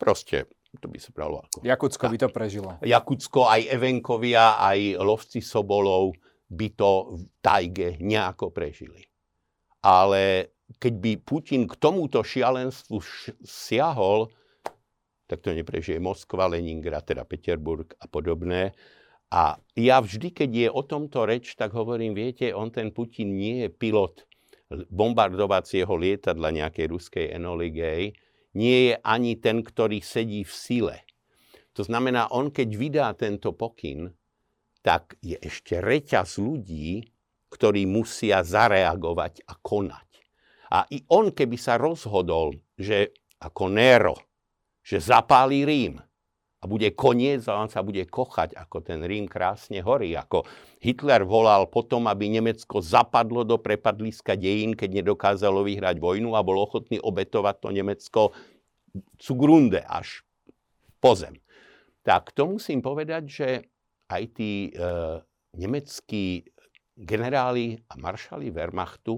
Proste 0.00 0.48
to 0.78 0.86
by 0.86 0.98
sa 1.02 1.10
pravilo 1.10 1.42
ako... 1.42 1.66
Jakutsko 1.66 2.04
by 2.06 2.18
to 2.20 2.28
prežilo. 2.30 2.70
Jakutsko, 2.80 3.50
aj 3.50 3.66
Evenkovia, 3.68 4.56
aj 4.62 5.02
lovci 5.02 5.42
Sobolov 5.42 6.14
by 6.46 6.68
to 6.78 7.18
v 7.18 7.22
tajge 7.42 7.88
nejako 7.98 8.54
prežili. 8.54 9.09
Ale 9.80 10.52
keď 10.76 10.94
by 11.00 11.12
Putin 11.24 11.64
k 11.66 11.74
tomuto 11.80 12.20
šialenstvu 12.22 13.00
siahol, 13.42 14.28
tak 15.26 15.46
to 15.46 15.54
neprežije 15.54 16.02
Moskva, 16.02 16.50
Leningrad, 16.50 17.06
teda 17.06 17.22
Peterburg 17.22 17.94
a 18.02 18.10
podobné. 18.10 18.74
A 19.30 19.54
ja 19.78 20.02
vždy, 20.02 20.34
keď 20.34 20.50
je 20.50 20.68
o 20.74 20.82
tomto 20.82 21.22
reč, 21.22 21.54
tak 21.54 21.70
hovorím, 21.70 22.18
viete, 22.18 22.50
on 22.50 22.74
ten 22.74 22.90
Putin 22.90 23.38
nie 23.38 23.62
je 23.62 23.68
pilot 23.70 24.26
bombardovacieho 24.70 25.90
lietadla 25.90 26.54
nejakej 26.54 26.86
ruskej 26.90 27.26
Enoly 27.34 27.70
Gay, 27.74 28.02
nie 28.54 28.90
je 28.90 28.94
ani 29.02 29.38
ten, 29.38 29.62
ktorý 29.62 30.02
sedí 30.02 30.42
v 30.42 30.50
sile. 30.54 30.96
To 31.78 31.86
znamená, 31.86 32.30
on 32.34 32.50
keď 32.50 32.68
vydá 32.74 33.06
tento 33.14 33.54
pokyn, 33.54 34.10
tak 34.82 35.14
je 35.22 35.38
ešte 35.38 35.78
reťaz 35.78 36.42
ľudí, 36.42 37.06
ktorí 37.50 37.84
musia 37.84 38.40
zareagovať 38.46 39.44
a 39.50 39.58
konať. 39.58 40.08
A 40.70 40.86
i 40.94 41.02
on, 41.10 41.34
keby 41.34 41.58
sa 41.58 41.74
rozhodol, 41.74 42.54
že 42.78 43.10
ako 43.42 43.64
Nero, 43.66 44.16
že 44.86 45.02
zapálí 45.02 45.66
Rím 45.66 45.98
a 46.60 46.64
bude 46.68 46.92
koniec 46.94 47.48
a 47.50 47.58
on 47.58 47.72
sa 47.72 47.82
bude 47.82 48.06
kochať, 48.06 48.54
ako 48.54 48.84
ten 48.84 49.02
Rím 49.02 49.26
krásne 49.26 49.82
horí, 49.82 50.14
ako 50.14 50.46
Hitler 50.78 51.26
volal 51.26 51.66
potom, 51.66 52.06
aby 52.06 52.30
Nemecko 52.30 52.78
zapadlo 52.78 53.42
do 53.42 53.58
prepadliska 53.58 54.38
dejín, 54.38 54.78
keď 54.78 55.02
nedokázalo 55.02 55.66
vyhrať 55.66 55.98
vojnu 55.98 56.38
a 56.38 56.44
bol 56.46 56.60
ochotný 56.62 57.02
obetovať 57.02 57.56
to 57.58 57.68
Nemecko 57.74 58.22
Grunde 59.34 59.80
až 59.82 60.22
po 61.00 61.16
zem. 61.16 61.40
Tak 62.04 62.30
to 62.36 62.46
musím 62.46 62.84
povedať, 62.84 63.22
že 63.26 63.48
aj 64.10 64.22
tí 64.36 64.68
e, 64.68 64.70
nemeckí 65.56 66.44
generáli 67.00 67.80
a 67.88 67.96
maršali 67.96 68.52
Wehrmachtu 68.52 69.16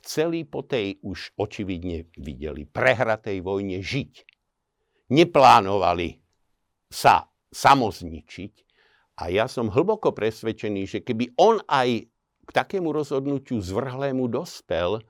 chceli 0.00 0.46
po 0.46 0.62
tej 0.62 0.98
už 1.02 1.34
očividne 1.38 2.10
videli 2.18 2.66
prehratej 2.66 3.42
vojne 3.42 3.82
žiť. 3.82 4.12
Neplánovali 5.10 6.18
sa 6.90 7.26
samozničiť 7.50 8.52
a 9.20 9.30
ja 9.30 9.46
som 9.46 9.70
hlboko 9.70 10.10
presvedčený, 10.10 10.82
že 10.90 10.98
keby 11.06 11.38
on 11.38 11.62
aj 11.70 12.06
k 12.44 12.50
takému 12.50 12.90
rozhodnutiu 12.90 13.62
zvrhlému 13.62 14.26
dospel, 14.26 15.00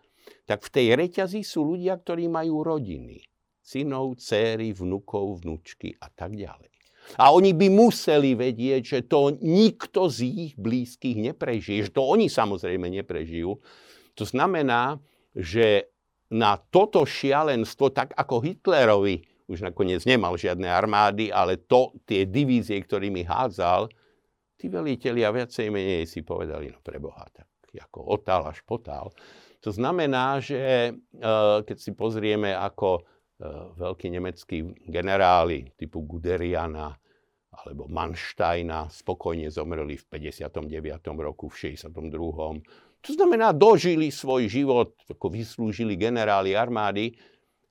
tak 0.45 0.61
v 0.65 0.73
tej 0.73 0.87
reťazi 0.97 1.41
sú 1.41 1.65
ľudia, 1.65 1.97
ktorí 1.97 2.29
majú 2.29 2.61
rodiny. 2.61 3.25
Synov, 3.65 4.21
céry, 4.21 4.77
vnukov, 4.77 5.41
vnúčky 5.41 5.97
a 5.97 6.13
tak 6.13 6.37
ďalej. 6.37 6.74
A 7.21 7.31
oni 7.31 7.53
by 7.53 7.69
museli 7.71 8.33
vedieť, 8.35 8.83
že 8.83 9.01
to 9.07 9.37
nikto 9.39 10.09
z 10.09 10.19
ich 10.25 10.53
blízkych 10.57 11.21
neprežije, 11.33 11.91
že 11.91 11.95
to 11.95 12.03
oni 12.03 12.27
samozrejme 12.27 12.89
neprežijú. 12.91 13.61
To 14.19 14.25
znamená, 14.25 14.99
že 15.35 15.91
na 16.33 16.57
toto 16.59 17.05
šialenstvo, 17.05 17.93
tak 17.93 18.17
ako 18.17 18.43
Hitlerovi, 18.43 19.23
už 19.45 19.61
nakoniec 19.61 20.03
nemal 20.09 20.35
žiadne 20.41 20.67
armády, 20.67 21.29
ale 21.29 21.61
to, 21.61 21.93
tie 22.09 22.25
divízie, 22.25 22.81
ktorými 22.81 23.29
hádzal, 23.29 23.93
tí 24.57 24.73
velitelia 24.73 25.29
viacej 25.29 25.69
menej 25.69 26.09
si 26.09 26.25
povedali, 26.25 26.73
no 26.73 26.81
preboha, 26.81 27.29
tak 27.29 27.47
ako 27.75 28.15
otál 28.17 28.47
až 28.47 28.63
potál. 28.63 29.11
To 29.61 29.75
znamená, 29.75 30.39
že 30.39 30.93
eh, 30.93 31.59
keď 31.67 31.77
si 31.77 31.93
pozrieme, 31.93 32.55
ako 32.55 33.05
veľkí 33.79 34.07
nemeckí 34.15 34.87
generáli 34.87 35.75
typu 35.75 36.07
Guderiana 36.07 36.95
alebo 37.55 37.87
Mansteina 37.87 38.91
spokojne 38.91 39.47
zomreli 39.47 39.95
v 39.95 40.05
59. 40.11 40.59
roku, 41.23 41.47
v 41.47 41.79
62. 41.79 42.67
To 43.05 43.11
znamená, 43.13 43.55
dožili 43.55 44.11
svoj 44.11 44.51
život, 44.51 44.97
ako 45.07 45.31
vyslúžili 45.31 45.95
generáli 45.95 46.57
armády 46.59 47.15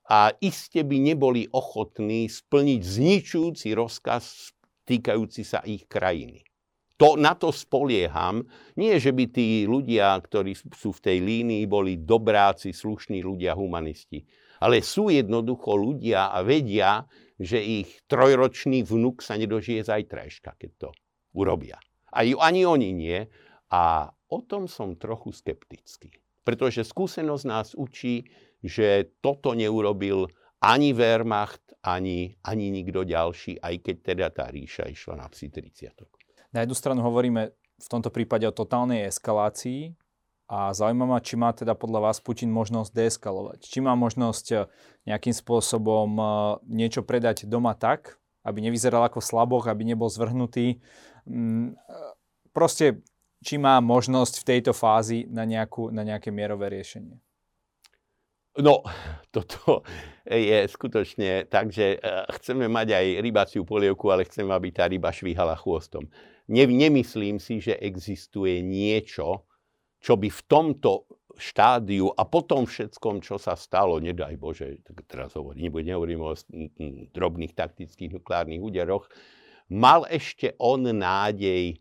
a 0.08 0.32
iste 0.40 0.80
by 0.84 0.96
neboli 1.00 1.48
ochotní 1.52 2.28
splniť 2.32 2.80
zničujúci 2.80 3.76
rozkaz 3.76 4.52
týkajúci 4.88 5.42
sa 5.44 5.60
ich 5.64 5.84
krajiny. 5.88 6.44
To, 7.02 7.18
na 7.18 7.34
to 7.34 7.50
spolieham. 7.50 8.46
Nie, 8.78 9.02
že 9.02 9.10
by 9.10 9.26
tí 9.26 9.66
ľudia, 9.66 10.14
ktorí 10.14 10.54
sú 10.54 10.94
v 10.94 11.02
tej 11.02 11.18
línii, 11.18 11.66
boli 11.66 11.98
dobráci, 11.98 12.70
slušní 12.70 13.18
ľudia, 13.20 13.58
humanisti 13.58 14.22
ale 14.60 14.84
sú 14.84 15.10
jednoducho 15.10 15.74
ľudia 15.74 16.30
a 16.30 16.42
vedia, 16.46 17.06
že 17.40 17.58
ich 17.58 18.06
trojročný 18.06 18.86
vnuk 18.86 19.24
sa 19.24 19.34
nedožije 19.34 19.82
zajtrajška, 19.82 20.54
keď 20.54 20.70
to 20.78 20.88
urobia. 21.34 21.78
A 22.14 22.22
ani 22.22 22.62
oni 22.62 22.94
nie. 22.94 23.26
A 23.74 24.06
o 24.30 24.38
tom 24.46 24.70
som 24.70 24.94
trochu 24.94 25.34
skeptický. 25.34 26.14
Pretože 26.46 26.86
skúsenosť 26.86 27.44
nás 27.48 27.74
učí, 27.74 28.30
že 28.62 29.10
toto 29.18 29.50
neurobil 29.56 30.30
ani 30.62 30.94
Wehrmacht, 30.94 31.74
ani, 31.84 32.38
ani 32.46 32.70
nikto 32.70 33.04
ďalší, 33.04 33.60
aj 33.60 33.74
keď 33.82 33.96
teda 34.00 34.26
tá 34.30 34.46
ríša 34.48 34.88
išla 34.88 35.20
na 35.20 35.26
psi 35.28 35.52
30. 35.52 36.54
Na 36.54 36.62
jednu 36.62 36.76
stranu 36.78 37.02
hovoríme 37.02 37.52
v 37.74 37.88
tomto 37.90 38.08
prípade 38.14 38.46
o 38.46 38.54
totálnej 38.54 39.10
eskalácii, 39.10 39.92
a 40.44 40.76
zaujíma 40.76 41.08
ma, 41.08 41.18
či 41.24 41.40
má 41.40 41.56
teda 41.56 41.72
podľa 41.72 42.10
vás 42.10 42.20
Putin 42.20 42.52
možnosť 42.52 42.92
deeskalovať. 42.92 43.64
Či 43.64 43.80
má 43.80 43.96
možnosť 43.96 44.46
eh, 44.52 44.60
nejakým 45.08 45.32
spôsobom 45.32 46.08
eh, 46.20 46.28
niečo 46.68 47.00
predať 47.00 47.48
doma 47.48 47.72
tak, 47.72 48.20
aby 48.44 48.60
nevyzeral 48.60 49.08
ako 49.08 49.24
slaboch, 49.24 49.64
aby 49.64 49.88
nebol 49.88 50.12
zvrhnutý. 50.12 50.84
Mm, 51.24 51.72
eh, 51.72 52.12
proste, 52.52 53.00
či 53.40 53.56
má 53.56 53.80
možnosť 53.80 54.44
v 54.44 54.48
tejto 54.48 54.72
fázi 54.76 55.24
na, 55.32 55.48
nejakú, 55.48 55.88
na 55.88 56.04
nejaké 56.04 56.28
mierové 56.28 56.68
riešenie. 56.68 57.16
No, 58.60 58.84
toto 59.34 59.80
je 60.28 60.68
skutočne 60.68 61.48
tak, 61.48 61.72
že 61.72 61.96
chceme 62.36 62.68
mať 62.68 62.92
aj 62.92 63.06
rybaciu 63.24 63.64
polievku, 63.64 64.12
ale 64.12 64.28
chceme, 64.28 64.52
aby 64.52 64.68
tá 64.76 64.84
ryba 64.84 65.08
švíhala 65.08 65.56
chvostom. 65.56 66.04
Nemyslím 66.52 67.40
si, 67.40 67.64
že 67.64 67.80
existuje 67.80 68.60
niečo, 68.60 69.48
čo 70.04 70.20
by 70.20 70.28
v 70.28 70.42
tomto 70.44 71.08
štádiu 71.40 72.12
a 72.12 72.28
potom 72.28 72.68
všetkom, 72.68 73.24
čo 73.24 73.40
sa 73.40 73.56
stalo, 73.56 73.96
nedaj 73.96 74.36
Bože, 74.36 74.84
teraz 75.08 75.32
hovorím, 75.32 75.72
nehovorím 75.80 76.20
o 76.20 76.36
drobných 77.10 77.56
taktických 77.56 78.20
nukleárnych 78.20 78.60
úderoch, 78.60 79.08
mal 79.72 80.04
ešte 80.12 80.52
on 80.60 80.84
nádej, 80.84 81.80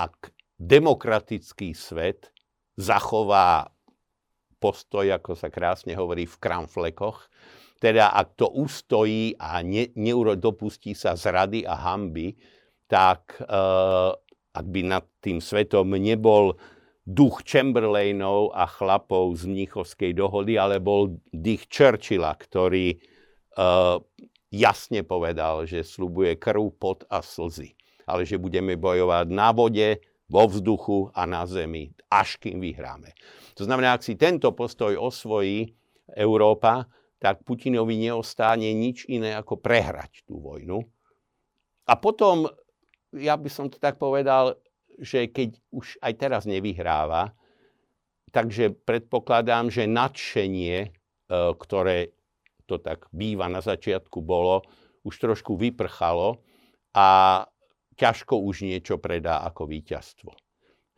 ak 0.00 0.32
demokratický 0.56 1.76
svet 1.76 2.32
zachová 2.74 3.70
postoj, 4.58 5.06
ako 5.14 5.38
sa 5.38 5.52
krásne 5.52 5.94
hovorí, 5.94 6.26
v 6.26 6.40
kramflekoch, 6.40 7.30
teda 7.78 8.10
ak 8.10 8.34
to 8.34 8.50
ustojí 8.50 9.38
a 9.38 9.62
ne, 9.62 9.86
dopustí 10.34 10.98
sa 10.98 11.14
zrady 11.14 11.62
a 11.62 11.78
hamby, 11.78 12.34
tak 12.90 13.38
uh, 13.46 14.10
ak 14.50 14.66
by 14.66 14.80
nad 14.82 15.06
tým 15.22 15.38
svetom 15.38 15.94
nebol 15.94 16.58
duch 17.08 17.40
Chamberlainov 17.48 18.52
a 18.52 18.68
chlapov 18.68 19.32
z 19.40 19.48
Mnichovskej 19.48 20.12
dohody, 20.12 20.60
ale 20.60 20.76
bol 20.76 21.16
dých 21.32 21.64
Churchilla, 21.72 22.36
ktorý 22.36 23.00
uh, 23.56 23.96
jasne 24.52 25.00
povedal, 25.08 25.64
že 25.64 25.80
slubuje 25.80 26.36
krv, 26.36 26.68
pot 26.76 27.08
a 27.08 27.24
slzy. 27.24 27.72
Ale 28.04 28.28
že 28.28 28.36
budeme 28.36 28.76
bojovať 28.76 29.26
na 29.32 29.48
vode, 29.56 30.04
vo 30.28 30.44
vzduchu 30.44 31.08
a 31.16 31.24
na 31.24 31.48
zemi, 31.48 31.96
až 32.12 32.36
kým 32.36 32.60
vyhráme. 32.60 33.16
To 33.56 33.64
znamená, 33.64 33.96
ak 33.96 34.04
si 34.04 34.14
tento 34.14 34.52
postoj 34.52 34.94
osvojí 34.94 35.72
Európa, 36.14 36.84
tak 37.18 37.42
Putinovi 37.42 37.98
neostáne 37.98 38.70
nič 38.76 39.08
iné 39.10 39.34
ako 39.34 39.58
prehrať 39.58 40.22
tú 40.28 40.38
vojnu. 40.38 40.84
A 41.88 41.96
potom, 41.96 42.46
ja 43.16 43.34
by 43.34 43.48
som 43.50 43.66
to 43.72 43.80
tak 43.80 43.96
povedal, 43.96 44.60
že 44.98 45.30
keď 45.30 45.58
už 45.70 45.98
aj 46.02 46.12
teraz 46.18 46.42
nevyhráva, 46.44 47.32
takže 48.34 48.74
predpokladám, 48.84 49.70
že 49.72 49.88
nadšenie, 49.88 50.76
e, 50.84 50.88
ktoré 51.30 52.12
to 52.68 52.76
tak 52.76 53.08
býva 53.14 53.48
na 53.48 53.64
začiatku 53.64 54.20
bolo, 54.20 54.66
už 55.06 55.14
trošku 55.16 55.56
vyprchalo 55.56 56.44
a 56.92 57.42
ťažko 57.96 58.36
už 58.44 58.68
niečo 58.68 59.00
predá 59.00 59.40
ako 59.46 59.64
víťazstvo. 59.70 60.30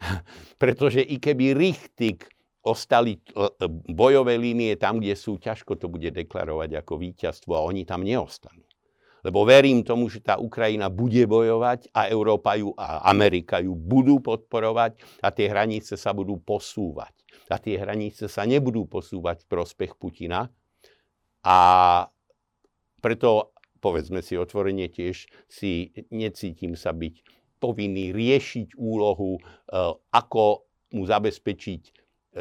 Pretože 0.63 1.01
i 1.05 1.23
keby 1.23 1.55
Richtig 1.55 2.27
ostali 2.61 3.17
bojové 3.89 4.37
línie 4.37 4.77
tam, 4.77 5.01
kde 5.01 5.17
sú, 5.17 5.41
ťažko 5.41 5.81
to 5.81 5.89
bude 5.89 6.13
deklarovať 6.13 6.85
ako 6.85 7.01
víťazstvo 7.01 7.57
a 7.57 7.65
oni 7.65 7.89
tam 7.89 8.05
neostanú. 8.05 8.70
Lebo 9.21 9.45
verím 9.45 9.85
tomu, 9.85 10.09
že 10.09 10.25
tá 10.25 10.41
Ukrajina 10.41 10.89
bude 10.89 11.29
bojovať 11.29 11.93
a 11.93 12.09
Európa 12.09 12.57
ju 12.57 12.73
a 12.77 13.05
Amerika 13.09 13.61
ju 13.61 13.77
budú 13.77 14.25
podporovať 14.25 14.97
a 15.21 15.29
tie 15.29 15.47
hranice 15.49 16.01
sa 16.01 16.17
budú 16.17 16.41
posúvať. 16.41 17.13
A 17.51 17.59
tie 17.59 17.77
hranice 17.77 18.31
sa 18.31 18.47
nebudú 18.47 18.87
posúvať 18.87 19.45
v 19.45 19.51
prospech 19.51 19.99
Putina. 19.99 20.49
A 21.45 21.59
preto, 23.01 23.57
povedzme 23.81 24.21
si 24.21 24.37
otvorene 24.37 24.89
tiež, 24.93 25.29
si 25.49 25.93
necítim 26.13 26.77
sa 26.77 26.93
byť 26.93 27.41
povinný 27.61 28.17
riešiť 28.17 28.77
úlohu, 28.77 29.37
e, 29.37 29.41
ako 30.17 30.65
mu 30.97 31.05
zabezpečiť 31.05 31.83
e, 31.85 31.93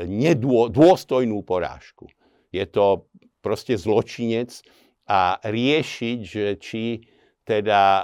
nedôstojnú 0.07 1.43
porážku. 1.43 2.07
Je 2.55 2.63
to 2.67 3.07
proste 3.43 3.75
zločinec, 3.75 4.63
a 5.09 5.41
riešiť, 5.41 6.19
že 6.21 6.45
či 6.61 7.01
teda 7.41 7.81
e, 7.81 8.03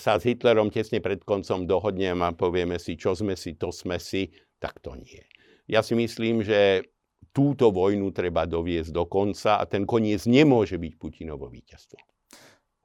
sa 0.00 0.16
s 0.16 0.24
Hitlerom 0.24 0.72
tesne 0.72 1.04
pred 1.04 1.20
koncom 1.20 1.68
dohodnem 1.68 2.16
a 2.24 2.32
povieme 2.32 2.80
si, 2.80 2.96
čo 2.96 3.12
sme 3.12 3.36
si, 3.36 3.60
to 3.60 3.68
sme 3.68 4.00
si, 4.00 4.32
tak 4.56 4.80
to 4.80 4.96
nie. 4.96 5.20
Ja 5.68 5.84
si 5.84 5.92
myslím, 5.92 6.40
že 6.40 6.88
túto 7.36 7.68
vojnu 7.68 8.08
treba 8.16 8.48
doviesť 8.48 8.88
do 8.96 9.04
konca 9.04 9.60
a 9.60 9.68
ten 9.68 9.84
koniec 9.84 10.24
nemôže 10.24 10.80
byť 10.80 10.92
Putinovo 10.96 11.52
víťazstvo. 11.52 12.00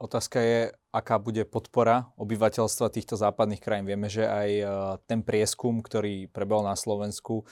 Otázka 0.02 0.38
je, 0.44 0.60
aká 0.92 1.16
bude 1.16 1.48
podpora 1.48 2.12
obyvateľstva 2.20 2.92
týchto 2.92 3.16
západných 3.16 3.62
krajín. 3.62 3.88
Vieme, 3.88 4.12
že 4.12 4.28
aj 4.28 4.50
e, 4.52 4.64
ten 5.08 5.24
prieskum, 5.24 5.80
ktorý 5.80 6.28
prebol 6.28 6.68
na 6.68 6.76
Slovensku, 6.76 7.48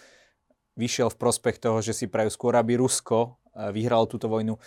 vyšiel 0.76 1.08
v 1.08 1.16
prospech 1.16 1.56
toho, 1.62 1.80
že 1.80 1.96
si 1.96 2.12
prajú 2.12 2.28
skôr, 2.28 2.60
aby 2.60 2.76
Rusko 2.76 3.40
e, 3.56 3.72
vyhralo 3.72 4.04
túto 4.04 4.28
vojnu. 4.28 4.60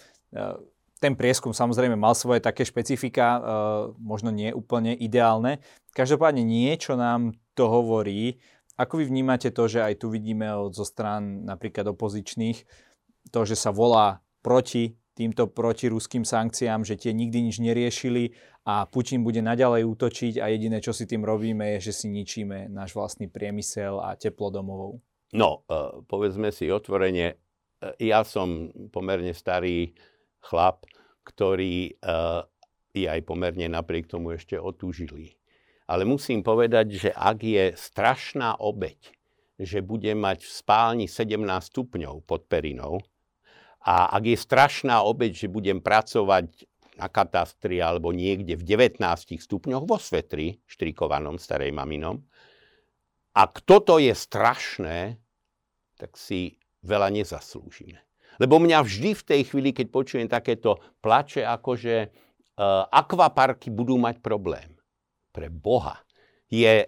Ten 1.03 1.19
prieskum 1.19 1.51
samozrejme 1.51 1.99
mal 1.99 2.15
svoje 2.15 2.39
také 2.39 2.63
špecifika, 2.63 3.43
možno 3.99 4.31
nie 4.31 4.55
úplne 4.55 4.95
ideálne. 4.95 5.59
Každopádne 5.91 6.47
niečo 6.47 6.95
nám 6.95 7.35
to 7.59 7.67
hovorí. 7.67 8.39
Ako 8.79 9.03
vy 9.03 9.11
vnímate 9.11 9.51
to, 9.51 9.67
že 9.67 9.83
aj 9.83 9.99
tu 9.99 10.07
vidíme 10.07 10.47
zo 10.71 10.87
strán 10.87 11.43
napríklad 11.43 11.91
opozičných, 11.91 12.63
to, 13.35 13.39
že 13.43 13.59
sa 13.59 13.75
volá 13.75 14.23
proti 14.39 14.95
týmto 15.13 15.45
protiruským 15.51 16.25
sankciám, 16.25 16.81
že 16.87 16.97
tie 16.97 17.13
nikdy 17.13 17.51
nič 17.51 17.61
neriešili 17.61 18.33
a 18.65 18.89
Putin 18.89 19.21
bude 19.21 19.43
naďalej 19.45 19.85
útočiť 19.85 20.41
a 20.41 20.49
jediné, 20.49 20.81
čo 20.81 20.89
si 20.95 21.05
tým 21.05 21.21
robíme, 21.21 21.77
je, 21.77 21.91
že 21.91 21.93
si 21.93 22.07
ničíme 22.09 22.71
náš 22.71 22.97
vlastný 22.97 23.29
priemysel 23.29 24.01
a 24.01 24.17
teplo 24.17 24.49
domovov. 24.49 25.03
No, 25.35 25.67
e, 25.69 26.01
povedzme 26.09 26.49
si 26.49 26.73
otvorene, 26.73 27.27
e, 27.29 27.35
ja 28.09 28.25
som 28.25 28.73
pomerne 28.89 29.37
starý 29.37 29.93
chlap, 30.41 30.89
ktorý 31.23 31.75
e, 31.89 31.91
je 32.93 33.07
aj 33.09 33.21
pomerne 33.25 33.67
napriek 33.71 34.07
tomu 34.07 34.35
ešte 34.35 34.59
otúžilý. 34.59 35.33
Ale 35.89 36.07
musím 36.07 36.45
povedať, 36.45 37.07
že 37.07 37.09
ak 37.11 37.37
je 37.43 37.65
strašná 37.75 38.55
obeď, 38.59 38.99
že 39.59 39.83
bude 39.83 40.11
mať 40.15 40.43
v 40.43 40.51
spálni 40.51 41.05
17 41.07 41.43
stupňov 41.71 42.23
pod 42.23 42.47
perinou, 42.47 43.03
a 43.83 44.15
ak 44.15 44.23
je 44.23 44.37
strašná 44.39 45.03
obeď, 45.03 45.43
že 45.43 45.51
budem 45.51 45.83
pracovať 45.83 46.71
na 46.95 47.11
katastri 47.11 47.83
alebo 47.83 48.15
niekde 48.15 48.55
v 48.55 48.63
19 48.63 49.03
stupňoch 49.43 49.83
vo 49.83 49.99
svetri, 49.99 50.63
štrikovanom 50.63 51.35
starej 51.35 51.75
maminom, 51.75 52.23
ak 53.35 53.65
toto 53.65 53.99
je 53.99 54.15
strašné, 54.15 55.19
tak 55.99 56.15
si 56.15 56.55
veľa 56.85 57.11
nezaslúžime. 57.11 57.99
Lebo 58.41 58.61
mňa 58.61 58.79
vždy 58.81 59.11
v 59.13 59.23
tej 59.25 59.41
chvíli, 59.45 59.69
keď 59.75 59.87
počujem 59.93 60.27
takéto 60.29 60.81
plače, 61.01 61.45
akože 61.45 61.95
uh, 62.07 62.85
akvaparky 62.89 63.69
budú 63.69 63.97
mať 63.99 64.21
problém. 64.21 64.73
Pre 65.33 65.49
Boha 65.49 66.01
je 66.49 66.85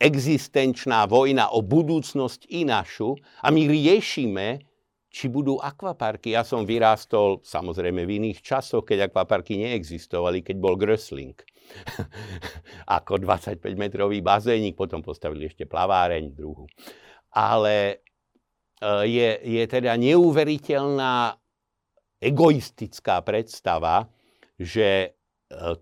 existenčná 0.00 1.04
vojna 1.04 1.52
o 1.52 1.60
budúcnosť 1.60 2.48
i 2.48 2.64
našu 2.64 3.18
a 3.44 3.52
my 3.52 3.68
riešime 3.68 4.70
či 5.10 5.26
budú 5.26 5.58
akvaparky. 5.58 6.38
Ja 6.38 6.46
som 6.46 6.62
vyrástol 6.62 7.42
samozrejme 7.42 8.06
v 8.06 8.22
iných 8.22 8.38
časoch, 8.46 8.86
keď 8.86 9.10
akvaparky 9.10 9.58
neexistovali, 9.58 10.46
keď 10.46 10.56
bol 10.62 10.78
Grösling. 10.78 11.34
Ako 12.96 13.18
25-metrový 13.18 14.22
bazénik, 14.22 14.78
potom 14.78 15.02
postavili 15.02 15.50
ešte 15.50 15.66
plaváreň 15.66 16.30
druhu. 16.30 16.70
Ale 17.34 17.74
e, 17.90 17.94
je, 18.80 19.28
je 19.44 19.64
teda 19.68 19.92
neuveriteľná 20.00 21.36
egoistická 22.20 23.24
predstava, 23.24 24.08
že 24.60 24.88
e, 25.04 25.08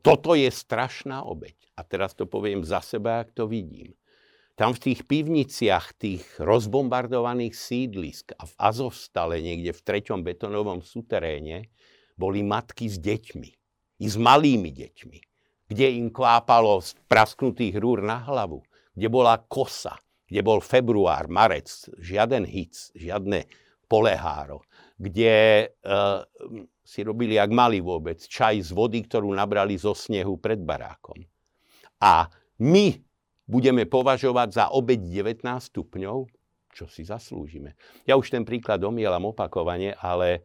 toto 0.02 0.38
je 0.38 0.50
strašná 0.50 1.26
obeď. 1.26 1.58
A 1.78 1.82
teraz 1.82 2.14
to 2.14 2.26
poviem 2.26 2.62
za 2.62 2.82
seba, 2.82 3.22
ak 3.26 3.34
to 3.34 3.50
vidím. 3.50 3.94
Tam 4.58 4.74
v 4.74 4.90
tých 4.90 5.06
pivniciach, 5.06 5.94
tých 5.94 6.26
rozbombardovaných 6.42 7.54
sídlisk 7.54 8.34
a 8.34 8.42
v 8.42 8.54
Azovstale, 8.58 9.38
niekde 9.38 9.70
v 9.70 9.84
treťom 9.86 10.26
betonovom 10.26 10.82
suteréne, 10.82 11.70
boli 12.18 12.42
matky 12.42 12.90
s 12.90 12.98
deťmi. 12.98 13.50
I 14.02 14.06
s 14.06 14.18
malými 14.18 14.74
deťmi. 14.74 15.18
Kde 15.70 15.86
im 16.02 16.10
kvápalo 16.10 16.82
z 16.82 16.98
prasknutých 17.06 17.78
rúr 17.78 18.02
na 18.02 18.18
hlavu. 18.26 18.62
Kde 18.98 19.06
bola 19.06 19.38
kosa. 19.38 19.94
Kde 20.28 20.40
bol 20.44 20.60
február, 20.60 21.26
marec. 21.32 21.88
Žiaden 21.96 22.44
hic, 22.44 22.92
žiadne 22.92 23.48
poleháro. 23.88 24.60
Kde 25.00 25.68
uh, 25.88 26.22
si 26.84 27.00
robili, 27.00 27.40
ak 27.40 27.48
mali 27.48 27.80
vôbec, 27.80 28.20
čaj 28.20 28.60
z 28.60 28.70
vody, 28.76 29.08
ktorú 29.08 29.32
nabrali 29.32 29.80
zo 29.80 29.96
snehu 29.96 30.36
pred 30.36 30.60
barákom. 30.60 31.24
A 32.04 32.28
my 32.60 32.92
budeme 33.48 33.88
považovať 33.88 34.48
za 34.52 34.64
obeď 34.68 35.24
19 35.40 35.44
stupňov, 35.72 36.28
čo 36.68 36.84
si 36.84 37.02
zaslúžime. 37.08 37.74
Ja 38.04 38.20
už 38.20 38.28
ten 38.28 38.44
príklad 38.44 38.84
omielam 38.84 39.32
opakovane, 39.32 39.96
ale 39.96 40.44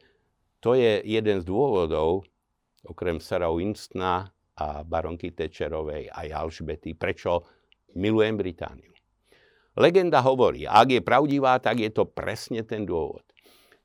to 0.64 0.80
je 0.80 1.04
jeden 1.04 1.44
z 1.44 1.46
dôvodov, 1.46 2.24
okrem 2.88 3.20
Sarah 3.20 3.52
Winstona 3.52 4.32
a 4.56 4.88
baronky 4.88 5.36
Tečerovej 5.36 6.08
aj 6.08 6.28
Alžbety, 6.32 6.96
prečo 6.96 7.44
milujem 8.00 8.40
Britániu. 8.40 8.94
Legenda 9.74 10.22
hovorí, 10.22 10.70
ak 10.70 10.88
je 10.94 11.02
pravdivá, 11.02 11.58
tak 11.58 11.82
je 11.82 11.90
to 11.90 12.06
presne 12.06 12.62
ten 12.62 12.86
dôvod. 12.86 13.26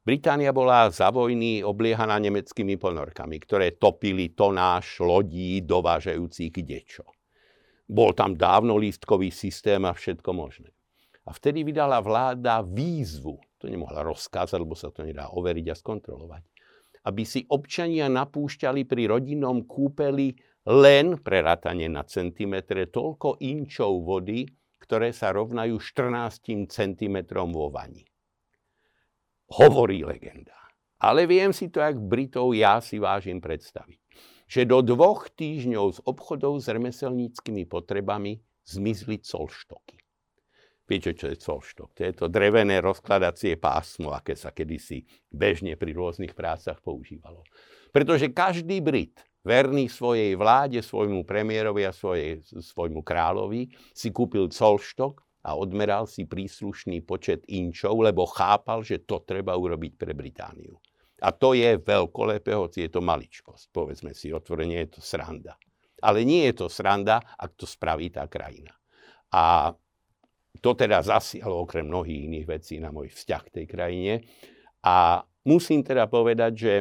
Británia 0.05 0.53
bola 0.57 0.89
za 0.89 1.13
vojny 1.13 1.61
obliehaná 1.61 2.17
nemeckými 2.17 2.81
ponorkami, 2.81 3.37
ktoré 3.45 3.77
topili 3.77 4.33
tonáž 4.33 5.05
lodí 5.05 5.61
dovážajúcich 5.65 6.53
dečo. 6.65 7.05
Bol 7.89 8.13
tam 8.13 8.37
dávno 8.37 8.77
lístkový 8.77 9.33
systém 9.33 9.81
a 9.85 9.93
všetko 9.97 10.29
možné. 10.33 10.73
A 11.29 11.33
vtedy 11.33 11.61
vydala 11.61 12.01
vláda 12.01 12.65
výzvu, 12.65 13.37
to 13.61 13.69
nemohla 13.69 14.01
rozkázať, 14.01 14.57
lebo 14.61 14.73
sa 14.77 14.89
to 14.89 15.05
nedá 15.05 15.29
overiť 15.29 15.67
a 15.73 15.77
skontrolovať, 15.77 16.45
aby 17.05 17.23
si 17.25 17.45
občania 17.49 18.09
napúšťali 18.09 18.89
pri 18.89 19.13
rodinnom 19.13 19.65
kúpeli 19.65 20.37
len 20.69 21.21
prerátanie 21.21 21.89
na 21.89 22.05
centimetre 22.05 22.89
toľko 22.89 23.41
inčov 23.45 24.05
vody, 24.05 24.49
ktoré 24.79 25.15
sa 25.15 25.35
rovnajú 25.35 25.79
14 25.79 26.71
cm 26.71 27.17
vo 27.51 27.69
vani. 27.71 28.07
Hovorí 29.53 30.05
legenda. 30.05 30.55
Ale 30.99 31.31
viem 31.31 31.55
si 31.55 31.71
to, 31.71 31.79
jak 31.79 31.99
Britov 31.99 32.55
ja 32.55 32.83
si 32.83 32.99
vážim 32.99 33.39
predstaviť 33.39 34.09
že 34.49 34.65
do 34.65 34.81
dvoch 34.81 35.29
týždňov 35.29 35.87
z 35.93 35.99
obchodov 36.09 36.65
s 36.65 36.73
remeselníckými 36.73 37.69
potrebami 37.69 38.41
zmizli 38.65 39.21
colštoky. 39.21 40.01
Viete, 40.89 41.13
čo 41.13 41.29
je 41.29 41.37
colštok? 41.37 41.93
To 41.93 42.01
je 42.01 42.15
to 42.17 42.27
drevené 42.33 42.81
rozkladacie 42.81 43.61
pásmo, 43.61 44.17
aké 44.17 44.33
sa 44.33 44.57
kedysi 44.57 45.05
bežne 45.29 45.77
pri 45.77 45.93
rôznych 45.93 46.33
prácach 46.33 46.81
používalo. 46.81 47.45
Pretože 47.93 48.33
každý 48.33 48.81
Brit, 48.81 49.21
verný 49.49 49.89
svojej 49.89 50.37
vláde, 50.37 50.85
svojmu 50.85 51.25
premiérovi 51.25 51.89
a 51.89 51.97
svojej, 51.97 52.45
svojmu 52.45 53.01
kráľovi, 53.01 53.73
si 53.97 54.13
kúpil 54.13 54.53
colštok 54.53 55.25
a 55.49 55.57
odmeral 55.57 56.05
si 56.05 56.29
príslušný 56.29 57.01
počet 57.09 57.49
inčov, 57.49 57.97
lebo 58.05 58.29
chápal, 58.29 58.85
že 58.85 59.01
to 59.09 59.25
treba 59.25 59.57
urobiť 59.57 59.97
pre 59.97 60.13
Britániu. 60.13 60.77
A 61.25 61.33
to 61.33 61.57
je 61.57 61.81
veľkolepé, 61.81 62.53
hoci 62.55 62.87
je 62.87 62.91
to 62.93 63.01
maličkosť. 63.03 63.73
Povedzme 63.73 64.13
si 64.13 64.31
otvorene, 64.31 64.87
je 64.87 64.99
to 64.99 65.01
sranda. 65.03 65.57
Ale 65.99 66.23
nie 66.23 66.47
je 66.53 66.63
to 66.63 66.67
sranda, 66.71 67.19
ak 67.35 67.59
to 67.59 67.67
spraví 67.67 68.13
tá 68.15 68.29
krajina. 68.31 68.71
A 69.35 69.75
to 70.63 70.75
teda 70.79 71.03
zasiahlo 71.03 71.67
okrem 71.67 71.87
mnohých 71.91 72.31
iných 72.31 72.47
vecí 72.47 72.79
na 72.79 72.95
môj 72.95 73.11
vzťah 73.11 73.43
k 73.51 73.55
tej 73.63 73.67
krajine. 73.67 74.15
A 74.87 75.27
musím 75.43 75.83
teda 75.83 76.07
povedať, 76.07 76.53
že 76.55 76.73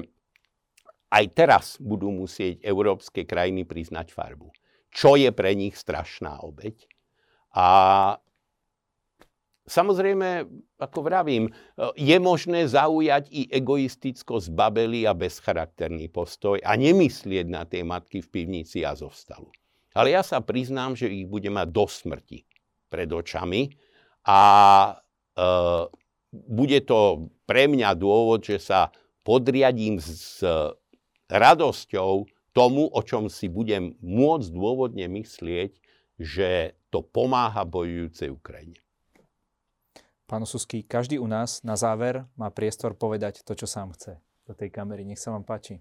aj 1.08 1.26
teraz 1.32 1.66
budú 1.80 2.12
musieť 2.12 2.60
európske 2.64 3.24
krajiny 3.24 3.64
priznať 3.64 4.12
farbu. 4.12 4.51
Čo 4.91 5.16
je 5.16 5.32
pre 5.32 5.55
nich 5.55 5.76
strašná 5.76 6.43
obeď. 6.43 6.88
A 7.55 7.68
Samozrejme, 9.68 10.47
ako 10.80 10.99
vravím, 11.03 11.51
je 11.99 12.18
možné 12.24 12.72
zaujať 12.72 13.28
i 13.36 13.51
egoisticko 13.51 14.39
zbabelý 14.39 15.03
a 15.03 15.12
bezcharakterný 15.12 16.08
postoj 16.08 16.55
a 16.64 16.72
nemyslieť 16.80 17.45
na 17.51 17.68
tie 17.68 17.84
matky 17.84 18.24
v 18.24 18.32
pivnici 18.32 18.88
a 18.88 18.95
zostalu. 18.95 19.51
Ale 19.91 20.16
ja 20.16 20.24
sa 20.24 20.39
priznám, 20.39 20.95
že 20.95 21.12
ich 21.12 21.28
bude 21.28 21.51
mať 21.51 21.68
do 21.68 21.84
smrti 21.84 22.47
pred 22.88 23.12
očami 23.12 23.76
a 24.24 24.39
e, 25.36 25.43
bude 26.32 26.80
to 26.88 27.28
pre 27.43 27.68
mňa 27.68 27.91
dôvod, 27.91 28.47
že 28.47 28.64
sa 28.64 28.95
podriadím 29.28 29.99
s 29.99 30.39
radosťou 31.32 32.28
tomu, 32.55 32.89
o 32.89 33.01
čom 33.05 33.30
si 33.30 33.51
budem 33.51 33.93
môcť 34.01 34.47
dôvodne 34.49 35.05
myslieť, 35.05 35.78
že 36.17 36.73
to 36.89 37.05
pomáha 37.05 37.61
bojujúcej 37.61 38.34
Ukrajine. 38.34 38.82
Pán 40.28 40.43
Osusky, 40.43 40.84
každý 40.84 41.21
u 41.21 41.28
nás 41.30 41.63
na 41.63 41.80
záver 41.80 42.25
má 42.36 42.51
priestor 42.51 42.97
povedať 42.97 43.45
to, 43.47 43.55
čo 43.55 43.69
sám 43.69 43.95
chce 43.95 44.19
do 44.43 44.51
tej 44.51 44.73
kamery. 44.73 45.07
Nech 45.07 45.21
sa 45.21 45.32
vám 45.32 45.47
páči. 45.47 45.80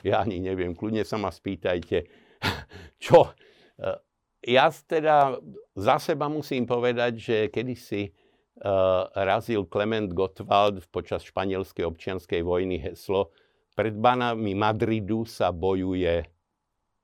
Ja 0.00 0.24
ani 0.24 0.40
neviem, 0.40 0.72
kľudne 0.72 1.04
sa 1.04 1.20
ma 1.20 1.28
spýtajte. 1.28 2.08
čo? 3.04 3.32
Eh, 3.76 3.98
ja 4.46 4.70
teda 4.70 5.36
za 5.74 5.96
seba 5.98 6.30
musím 6.30 6.64
povedať, 6.64 7.18
že 7.18 7.36
kedysi 7.50 8.14
uh, 8.62 9.10
razil 9.10 9.66
Klement 9.66 10.14
Gottwald 10.14 10.86
počas 10.94 11.26
španielskej 11.26 11.82
občianskej 11.82 12.46
vojny 12.46 12.78
heslo 12.78 13.34
pred 13.76 13.92
banami 13.92 14.56
Madridu 14.56 15.28
sa 15.28 15.52
bojuje 15.52 16.24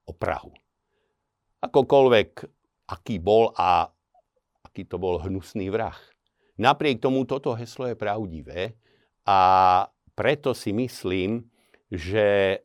o 0.09 0.12
Prahu. 0.16 0.57
Akokoľvek, 1.61 2.31
aký 2.89 3.20
bol 3.20 3.53
a 3.55 3.87
aký 4.64 4.89
to 4.89 4.97
bol 4.97 5.20
hnusný 5.20 5.68
vrah. 5.68 5.95
Napriek 6.57 7.05
tomu 7.05 7.29
toto 7.29 7.53
heslo 7.53 7.93
je 7.93 7.97
pravdivé 7.97 8.73
a 9.29 9.39
preto 10.16 10.57
si 10.57 10.73
myslím, 10.73 11.45
že 11.93 12.59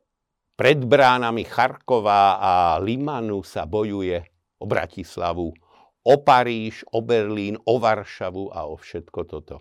pred 0.56 0.80
bránami 0.82 1.44
Charkova 1.44 2.40
a 2.40 2.52
Limanu 2.80 3.44
sa 3.44 3.68
bojuje 3.68 4.24
o 4.58 4.64
Bratislavu, 4.66 5.54
o 6.02 6.14
Paríž, 6.18 6.82
o 6.90 7.04
Berlín, 7.04 7.60
o 7.62 7.78
Varšavu 7.78 8.50
a 8.50 8.66
o 8.66 8.74
všetko 8.74 9.20
toto. 9.28 9.60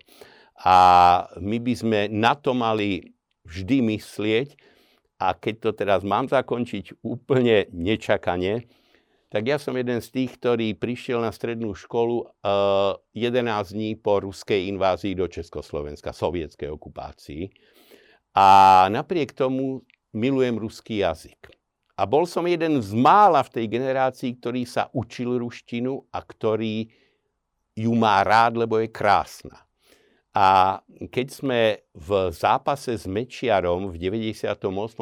A 0.63 0.75
my 1.37 1.57
by 1.61 1.73
sme 1.77 1.99
na 2.09 2.33
to 2.33 2.57
mali 2.57 3.16
vždy 3.47 3.95
myslieť, 3.95 4.59
a 5.17 5.33
keď 5.33 5.55
to 5.63 5.71
teraz 5.73 6.05
mám 6.05 6.29
zakončiť 6.29 7.01
úplne 7.01 7.65
nečakane, 7.73 8.69
tak 9.27 9.43
ja 9.43 9.59
som 9.59 9.75
jeden 9.75 9.99
z 9.99 10.07
tých, 10.07 10.39
ktorý 10.39 10.71
prišiel 10.77 11.19
na 11.19 11.35
strednú 11.35 11.75
školu 11.75 12.31
uh, 12.45 12.95
eh, 13.11 13.27
11 13.27 13.75
dní 13.75 13.89
po 13.99 14.23
ruskej 14.23 14.71
invázii 14.71 15.19
do 15.19 15.27
Československa, 15.27 16.15
sovietskej 16.15 16.71
okupácii. 16.71 17.51
A 18.37 18.47
napriek 18.87 19.35
tomu 19.35 19.83
milujem 20.15 20.55
ruský 20.55 21.03
jazyk. 21.03 21.51
A 21.97 22.05
bol 22.05 22.29
som 22.29 22.45
jeden 22.45 22.77
z 22.79 22.93
mála 22.93 23.41
v 23.41 23.57
tej 23.57 23.65
generácii, 23.67 24.37
ktorý 24.37 24.63
sa 24.69 24.87
učil 24.93 25.41
ruštinu 25.41 26.05
a 26.13 26.21
ktorý 26.21 26.87
ju 27.73 27.91
má 27.97 28.21
rád, 28.21 28.61
lebo 28.61 28.77
je 28.77 28.87
krásna. 28.87 29.66
A 30.37 30.77
keď 31.09 31.27
sme 31.33 31.61
v 31.97 32.29
zápase 32.29 32.93
s 32.93 33.09
Mečiarom 33.09 33.89
v 33.89 33.97
98. 33.97 34.53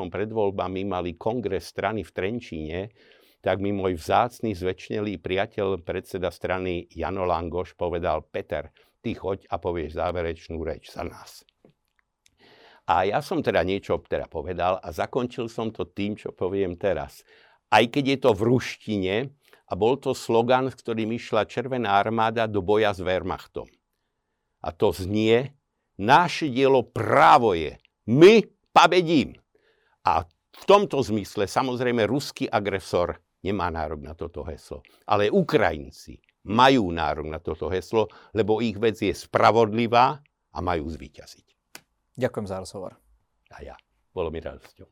pred 0.07 0.31
voľbami 0.31 0.87
mali 0.87 1.19
kongres 1.19 1.75
strany 1.75 2.07
v 2.07 2.11
Trenčíne, 2.15 2.81
tak 3.43 3.59
mi 3.59 3.75
môj 3.75 3.99
vzácný 3.99 4.55
zväčšnelý 4.55 5.19
priateľ, 5.19 5.83
predseda 5.83 6.31
strany 6.31 6.87
Jano 6.87 7.27
Langoš, 7.27 7.75
povedal, 7.75 8.23
Peter, 8.31 8.71
ty 9.03 9.11
choď 9.11 9.43
a 9.51 9.59
povieš 9.59 9.99
záverečnú 9.99 10.55
reč 10.63 10.95
za 10.95 11.03
nás. 11.03 11.43
A 12.87 13.03
ja 13.03 13.19
som 13.19 13.43
teda 13.43 13.59
niečo 13.67 13.99
teda 14.07 14.31
povedal 14.31 14.79
a 14.79 14.87
zakončil 14.95 15.51
som 15.51 15.67
to 15.67 15.83
tým, 15.83 16.15
čo 16.15 16.31
poviem 16.31 16.79
teraz. 16.79 17.27
Aj 17.67 17.83
keď 17.83 18.03
je 18.07 18.17
to 18.23 18.31
v 18.31 18.55
ruštine 18.55 19.15
a 19.67 19.73
bol 19.75 19.99
to 19.99 20.15
slogan, 20.15 20.71
s 20.71 20.79
ktorým 20.79 21.11
išla 21.11 21.43
Červená 21.43 21.99
armáda 21.99 22.47
do 22.47 22.63
boja 22.63 22.95
s 22.95 23.03
Wehrmachtom. 23.03 23.67
A 24.65 24.73
to 24.73 24.89
znie, 24.89 25.53
naše 26.01 26.49
dielo 26.49 26.81
právo 26.81 27.53
je. 27.53 27.77
My 28.09 28.41
pabedím. 28.73 29.37
A 30.01 30.25
v 30.55 30.63
tomto 30.65 31.05
zmysle 31.05 31.45
samozrejme 31.45 32.09
ruský 32.09 32.49
agresor 32.49 33.21
nemá 33.45 33.69
nárok 33.69 34.01
na 34.01 34.17
toto 34.17 34.41
heslo. 34.41 34.81
Ale 35.05 35.29
Ukrajinci 35.29 36.17
majú 36.49 36.89
nárok 36.89 37.29
na 37.29 37.37
toto 37.37 37.69
heslo, 37.69 38.09
lebo 38.33 38.57
ich 38.61 38.77
vec 38.77 38.97
je 38.97 39.13
spravodlivá 39.13 40.17
a 40.53 40.57
majú 40.61 40.89
zvíťaziť. 40.89 41.47
Ďakujem 42.17 42.47
za 42.49 42.57
rozhovor. 42.57 42.97
A 43.53 43.61
ja. 43.61 43.75
Bolo 44.15 44.31
mi 44.31 44.39
radosťou. 44.39 44.87